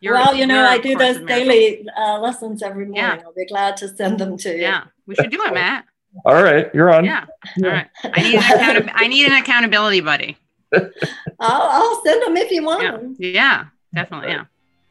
You're- 0.01 0.19
well, 0.19 0.35
you 0.35 0.47
know, 0.47 0.57
you're 0.57 0.67
I 0.67 0.75
a 0.77 0.83
do 0.83 0.97
those 0.97 1.19
daily 1.27 1.87
uh, 1.99 2.19
lessons 2.21 2.63
every 2.63 2.85
morning. 2.85 3.03
Yeah. 3.03 3.23
I'll 3.25 3.33
be 3.35 3.47
glad 3.47 3.77
to 3.79 3.89
send 3.89 4.19
them 4.21 4.37
to 4.39 4.51
you. 4.51 4.61
Yeah, 4.63 4.85
we 5.07 5.15
should 5.17 5.31
do 5.31 5.43
it, 5.43 5.55
Matt. 5.55 5.87
all 6.27 6.43
right, 6.43 6.67
you're 6.75 6.93
on. 6.93 7.05
Yeah. 7.07 7.25
All 7.65 7.71
right. 7.71 7.89
I 8.05 8.23
need 8.23 8.35
an 8.37 8.43
account- 8.77 8.91
I 9.03 9.07
need 9.09 9.27
an 9.27 9.33
accountability 9.43 10.01
buddy. 10.03 10.37
I'll, 10.75 11.63
I'll 11.79 12.03
send 12.05 12.23
them 12.23 12.37
if 12.37 12.51
you 12.51 12.63
want 12.65 12.83
Yeah. 12.83 12.91
them. 12.93 13.17
Yeah. 13.19 13.65
Definitely. 13.95 14.29
Yeah. 14.31 14.45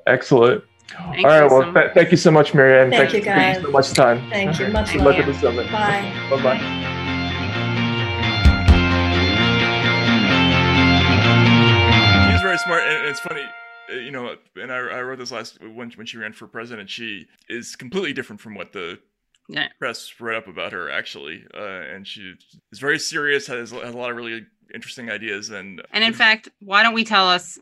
Excellent. 0.08 0.64
Thank 0.90 1.26
all 1.26 1.32
right. 1.32 1.50
Well, 1.50 1.62
so 1.64 1.74
th- 1.74 1.94
thank 1.94 2.12
you 2.12 2.18
so 2.18 2.30
much, 2.32 2.54
Marianne. 2.54 2.92
Thank 2.92 3.12
Thanks 3.12 3.14
you, 3.14 3.20
for 3.22 3.26
taking 3.38 3.54
guys. 3.54 3.62
so 3.64 3.72
much 3.72 3.92
time. 3.94 4.30
Thank 4.30 4.60
you. 4.60 4.68
Much 4.68 4.90
Thank 4.90 5.02
luck 5.02 5.16
at 5.16 5.26
the 5.26 5.34
summit. 5.36 5.72
Bye. 5.72 6.28
Bye 6.30 6.44
bye. 6.44 6.90
She's 12.32 12.42
very 12.42 12.58
smart, 12.58 12.84
and 12.84 13.08
it's 13.08 13.20
funny, 13.20 13.44
uh, 13.92 13.96
you 13.96 14.12
know. 14.12 14.36
And 14.56 14.72
I, 14.72 14.78
I 14.78 15.02
wrote 15.02 15.20
this 15.20 15.32
last 15.32 15.60
when 15.62 15.92
when 15.92 16.06
she 16.06 16.18
ran 16.18 16.34
for 16.34 16.48
president. 16.48 16.90
She 16.90 17.28
is 17.50 17.76
completely 17.76 18.14
different 18.14 18.40
from 18.42 18.56
what 18.56 18.74
the 18.74 19.00
Yeah. 19.50 19.68
press 19.80 20.14
wrote 20.20 20.38
up 20.38 20.48
about 20.48 20.72
her, 20.72 20.90
actually. 20.90 21.46
Uh, 21.54 21.62
and 21.94 22.08
she 22.08 22.34
is 22.72 22.80
very 22.80 23.00
serious, 23.00 23.48
has, 23.48 23.72
has 23.72 23.94
a 23.94 23.98
lot 23.98 24.10
of 24.12 24.16
really 24.18 24.46
interesting 24.74 25.10
ideas, 25.12 25.50
and 25.50 25.82
And 25.92 26.04
in 26.04 26.14
fact, 26.14 26.50
why 26.62 26.84
don't 26.84 26.94
we 26.94 27.04
tell 27.04 27.28
us? 27.30 27.60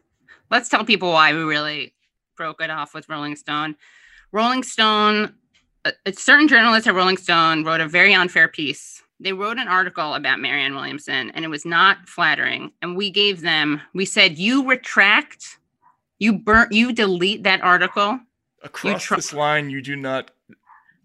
Let's 0.51 0.69
tell 0.69 0.83
people 0.85 1.11
why 1.11 1.33
we 1.33 1.41
really 1.43 1.93
broke 2.37 2.61
it 2.61 2.69
off 2.69 2.93
with 2.93 3.07
Rolling 3.09 3.35
Stone. 3.37 3.75
Rolling 4.33 4.63
Stone, 4.63 5.33
a, 5.85 5.93
a 6.05 6.13
certain 6.13 6.47
journalist 6.47 6.87
at 6.87 6.93
Rolling 6.93 7.17
Stone 7.17 7.63
wrote 7.63 7.81
a 7.81 7.87
very 7.87 8.13
unfair 8.13 8.47
piece. 8.47 9.01
They 9.19 9.33
wrote 9.33 9.57
an 9.57 9.67
article 9.67 10.15
about 10.15 10.39
Marianne 10.39 10.75
Williamson, 10.75 11.31
and 11.31 11.45
it 11.45 11.49
was 11.49 11.63
not 11.65 12.07
flattering. 12.09 12.71
And 12.81 12.97
we 12.97 13.09
gave 13.11 13.41
them, 13.41 13.81
we 13.93 14.03
said, 14.03 14.37
you 14.37 14.67
retract, 14.67 15.57
you 16.19 16.33
burn, 16.33 16.67
you 16.71 16.91
delete 16.91 17.43
that 17.43 17.61
article. 17.61 18.19
across 18.63 19.03
try- 19.03 19.17
this 19.17 19.31
line, 19.33 19.69
you 19.69 19.81
do 19.81 19.95
not. 19.95 20.31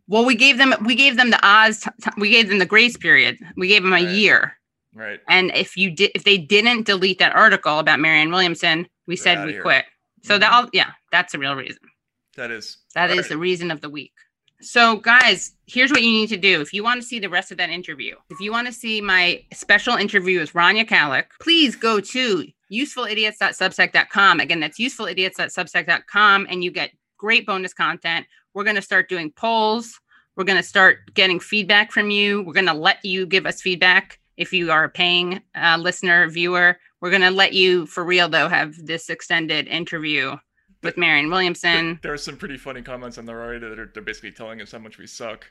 Well, 0.09 0.25
we 0.25 0.35
gave 0.35 0.57
them, 0.59 0.75
we 0.85 0.95
gave 0.95 1.17
them 1.17 1.31
the 1.31 1.41
Oz, 1.47 1.81
t- 1.81 1.91
t- 2.03 2.11
we 2.17 2.31
gave 2.31 2.49
them 2.49 2.59
the 2.59 2.67
grace 2.67 2.97
period. 2.97 3.39
We 3.57 3.69
gave 3.69 3.83
them 3.83 3.93
a 3.93 3.97
Right. 3.97 4.09
year. 4.09 4.57
Right. 4.97 5.21
And 5.29 5.53
if 5.55 5.77
you 5.77 5.91
did, 5.91 6.11
if 6.15 6.25
they 6.25 6.39
didn't 6.39 6.87
delete 6.87 7.19
that 7.19 7.37
article 7.37 7.79
about 7.79 8.01
Marianne 8.01 8.31
Williamson, 8.31 8.89
we 9.07 9.15
They're 9.17 9.23
said 9.23 9.45
we 9.47 9.53
here. 9.53 9.63
quit. 9.63 9.85
So 10.25 10.37
Mhm. 10.37 10.41
that 10.41 10.53
all, 10.53 10.69
yeah, 10.73 10.93
that's 11.13 11.33
the 11.33 11.39
real 11.39 11.55
reason. 11.55 11.79
That 12.37 12.51
is. 12.51 12.79
That 12.95 13.11
is 13.11 13.17
Alright. 13.17 13.29
the 13.29 13.39
reason 13.39 13.71
of 13.71 13.83
the 13.83 13.91
week. 13.91 14.13
So, 14.63 14.97
guys, 14.97 15.53
here's 15.67 15.91
what 15.91 16.03
you 16.03 16.11
need 16.11 16.31
to 16.31 16.39
do. 16.39 16.63
If 16.63 16.73
you 16.73 16.83
want 16.83 17.01
to 17.03 17.07
see 17.07 17.19
the 17.19 17.29
rest 17.29 17.51
of 17.53 17.59
that 17.59 17.69
interview, 17.69 18.17
if 18.31 18.41
you 18.41 18.51
want 18.51 18.67
to 18.67 18.73
see 18.73 19.03
my 19.03 19.45
special 19.53 19.97
interview 19.97 20.41
with 20.41 20.55
Rania 20.55 20.89
Khalek, 20.89 21.27
please 21.41 21.77
go 21.77 22.01
to 22.01 22.47
usefulidiots.substack.com. 22.73 24.41
Again, 24.41 24.61
that's 24.61 24.79
usefulidiots.substack.com, 24.79 26.47
and 26.49 26.65
you 26.65 26.71
get 26.71 26.91
great 27.19 27.47
bonus 27.47 27.75
content. 27.75 28.27
We're 28.55 28.65
going 28.65 28.77
to 28.77 28.83
start 28.83 29.09
doing 29.09 29.31
polls. 29.31 30.01
We're 30.37 30.45
going 30.45 30.57
to 30.59 30.63
start 30.63 31.13
getting 31.15 31.41
feedback 31.41 31.93
from 31.93 32.11
you. 32.11 32.43
We're 32.43 32.53
going 32.55 32.67
to 32.67 32.75
let 32.75 33.05
you 33.05 33.27
give 33.27 33.47
us 33.47 33.61
feedback 33.63 34.19
if 34.37 34.53
you 34.53 34.71
are 34.71 34.85
a 34.85 34.89
paying 34.89 35.41
uh, 35.55 35.79
listener, 35.81 36.29
viewer. 36.29 36.77
We're 37.01 37.11
going 37.11 37.23
to 37.23 37.31
let 37.31 37.53
you, 37.53 37.87
for 37.87 38.05
real 38.05 38.29
though, 38.29 38.49
have 38.49 38.75
this 38.85 39.11
extended 39.11 39.67
interview 39.69 40.37
with 40.83 40.97
Marianne 40.97 41.31
Williamson. 41.31 41.99
There 42.03 42.13
are 42.13 42.19
some 42.19 42.37
pretty 42.37 42.57
funny 42.57 42.83
comments 42.83 43.19
on 43.19 43.27
the 43.27 43.35
right 43.35 43.61
that 43.61 43.79
are 43.79 43.91
they're 43.93 44.03
basically 44.03 44.33
telling 44.33 44.61
us 44.61 44.73
how 44.73 44.79
much 44.79 44.99
we 44.99 45.07
suck. 45.07 45.47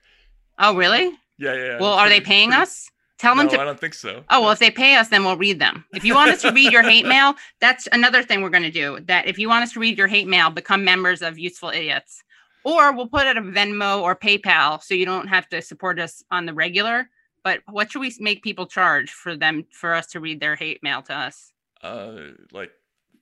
Oh, 0.60 0.76
really? 0.76 1.06
Yeah, 1.38 1.54
yeah. 1.54 1.66
yeah. 1.66 1.80
Well, 1.80 1.94
are 1.94 2.10
they 2.10 2.22
paying 2.22 2.50
pretty- 2.50 2.62
us? 2.64 2.90
Tell 3.18 3.34
them 3.34 3.46
No, 3.46 3.54
to. 3.54 3.62
I 3.62 3.64
don't 3.64 3.80
think 3.80 3.94
so. 3.94 4.26
Oh, 4.30 4.42
well, 4.42 4.52
if 4.52 4.60
they 4.60 4.70
pay 4.70 4.96
us, 4.96 5.08
then 5.08 5.24
we'll 5.24 5.38
read 5.38 5.58
them. 5.58 5.86
If 5.94 6.04
you 6.04 6.14
want 6.16 6.32
us 6.32 6.42
to 6.42 6.52
read 6.52 6.74
your 6.74 6.84
hate 6.84 7.06
mail, 7.08 7.36
that's 7.62 7.88
another 7.94 8.22
thing 8.24 8.42
we're 8.42 8.50
going 8.50 8.64
to 8.64 8.72
do. 8.72 9.00
That 9.06 9.26
if 9.26 9.40
you 9.40 9.48
want 9.48 9.64
us 9.64 9.72
to 9.72 9.80
read 9.80 9.98
your 9.98 10.08
hate 10.08 10.28
mail, 10.28 10.50
become 10.50 10.84
members 10.84 11.22
of 11.22 11.40
Useful 11.40 11.70
Idiots. 11.70 12.22
Or 12.66 12.92
we'll 12.94 13.08
put 13.08 13.26
it 13.26 13.38
a 13.38 13.42
Venmo 13.42 14.02
or 14.02 14.18
PayPal 14.18 14.84
so 14.84 14.94
you 14.96 15.06
don't 15.06 15.28
have 15.28 15.48
to 15.50 15.62
support 15.62 15.98
us 15.98 16.24
on 16.30 16.46
the 16.46 16.54
regular. 16.54 17.10
But 17.46 17.62
what 17.70 17.92
should 17.92 18.00
we 18.02 18.14
make 18.20 18.44
people 18.44 18.66
charge 18.66 19.12
for 19.12 19.38
them 19.38 19.66
for 19.72 19.94
us 19.94 20.08
to 20.08 20.20
read 20.20 20.42
their 20.42 20.56
hate 20.56 20.82
mail 20.84 21.02
to 21.04 21.14
us? 21.16 21.54
Uh, 21.82 22.32
like 22.52 22.72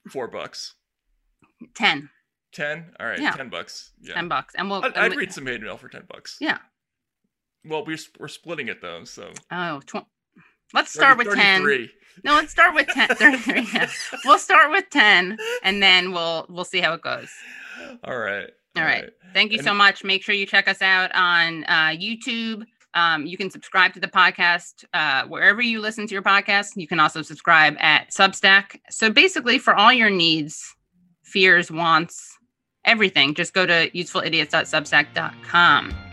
four 0.09 0.27
bucks, 0.29 0.73
10, 1.75 2.09
ten. 2.53 2.91
All 2.99 3.05
right, 3.05 3.19
Yeah. 3.19 3.31
ten 3.33 3.49
bucks. 3.49 3.91
Yeah, 4.01 4.13
10 4.15 4.29
bucks. 4.29 4.55
And 4.57 4.69
we'll 4.69 4.79
I'd, 4.83 4.93
and 4.95 4.97
I'd 4.97 5.11
we- 5.11 5.17
read 5.17 5.33
some 5.33 5.45
hate 5.45 5.61
mail 5.61 5.77
for 5.77 5.89
ten 5.89 6.03
bucks. 6.09 6.37
Yeah. 6.39 6.57
Well, 7.65 7.85
we're 7.85 7.97
we're 8.19 8.27
splitting 8.29 8.67
it 8.69 8.81
though, 8.81 9.03
so 9.03 9.31
Oh, 9.51 9.81
tw- 9.85 10.05
let's 10.73 10.91
start 10.93 11.17
with 11.17 11.33
10. 11.33 11.89
No, 12.23 12.33
let's 12.35 12.51
start 12.51 12.75
with 12.75 12.87
10. 12.87 13.07
33, 13.15 13.67
yeah. 13.73 13.89
We'll 14.25 14.39
start 14.39 14.71
with 14.71 14.89
10 14.89 15.37
and 15.63 15.81
then 15.83 16.11
we'll 16.13 16.45
we'll 16.49 16.65
see 16.65 16.79
how 16.79 16.93
it 16.93 17.01
goes. 17.01 17.29
All 18.05 18.17
right. 18.17 18.49
All 18.75 18.83
right. 18.83 19.09
Thank 19.33 19.51
you 19.51 19.59
And- 19.59 19.65
so 19.65 19.73
much. 19.73 20.03
Make 20.03 20.23
sure 20.23 20.33
you 20.35 20.45
check 20.45 20.67
us 20.67 20.81
out 20.81 21.13
on 21.13 21.63
uh, 21.65 21.89
YouTube. 21.95 22.63
Um, 22.93 23.25
you 23.25 23.37
can 23.37 23.49
subscribe 23.49 23.93
to 23.93 23.99
the 23.99 24.07
podcast 24.07 24.85
uh, 24.93 25.25
wherever 25.27 25.61
you 25.61 25.81
listen 25.81 26.07
to 26.07 26.13
your 26.13 26.21
podcast. 26.21 26.71
You 26.75 26.87
can 26.87 26.99
also 26.99 27.21
subscribe 27.21 27.75
at 27.79 28.11
Substack. 28.11 28.79
So 28.89 29.09
basically, 29.09 29.57
for 29.57 29.75
all 29.75 29.91
your 29.91 30.09
needs, 30.09 30.75
fears, 31.23 31.71
wants, 31.71 32.37
everything, 32.85 33.33
just 33.33 33.53
go 33.53 33.65
to 33.65 33.89
usefulidiots.substack.com. 33.91 36.12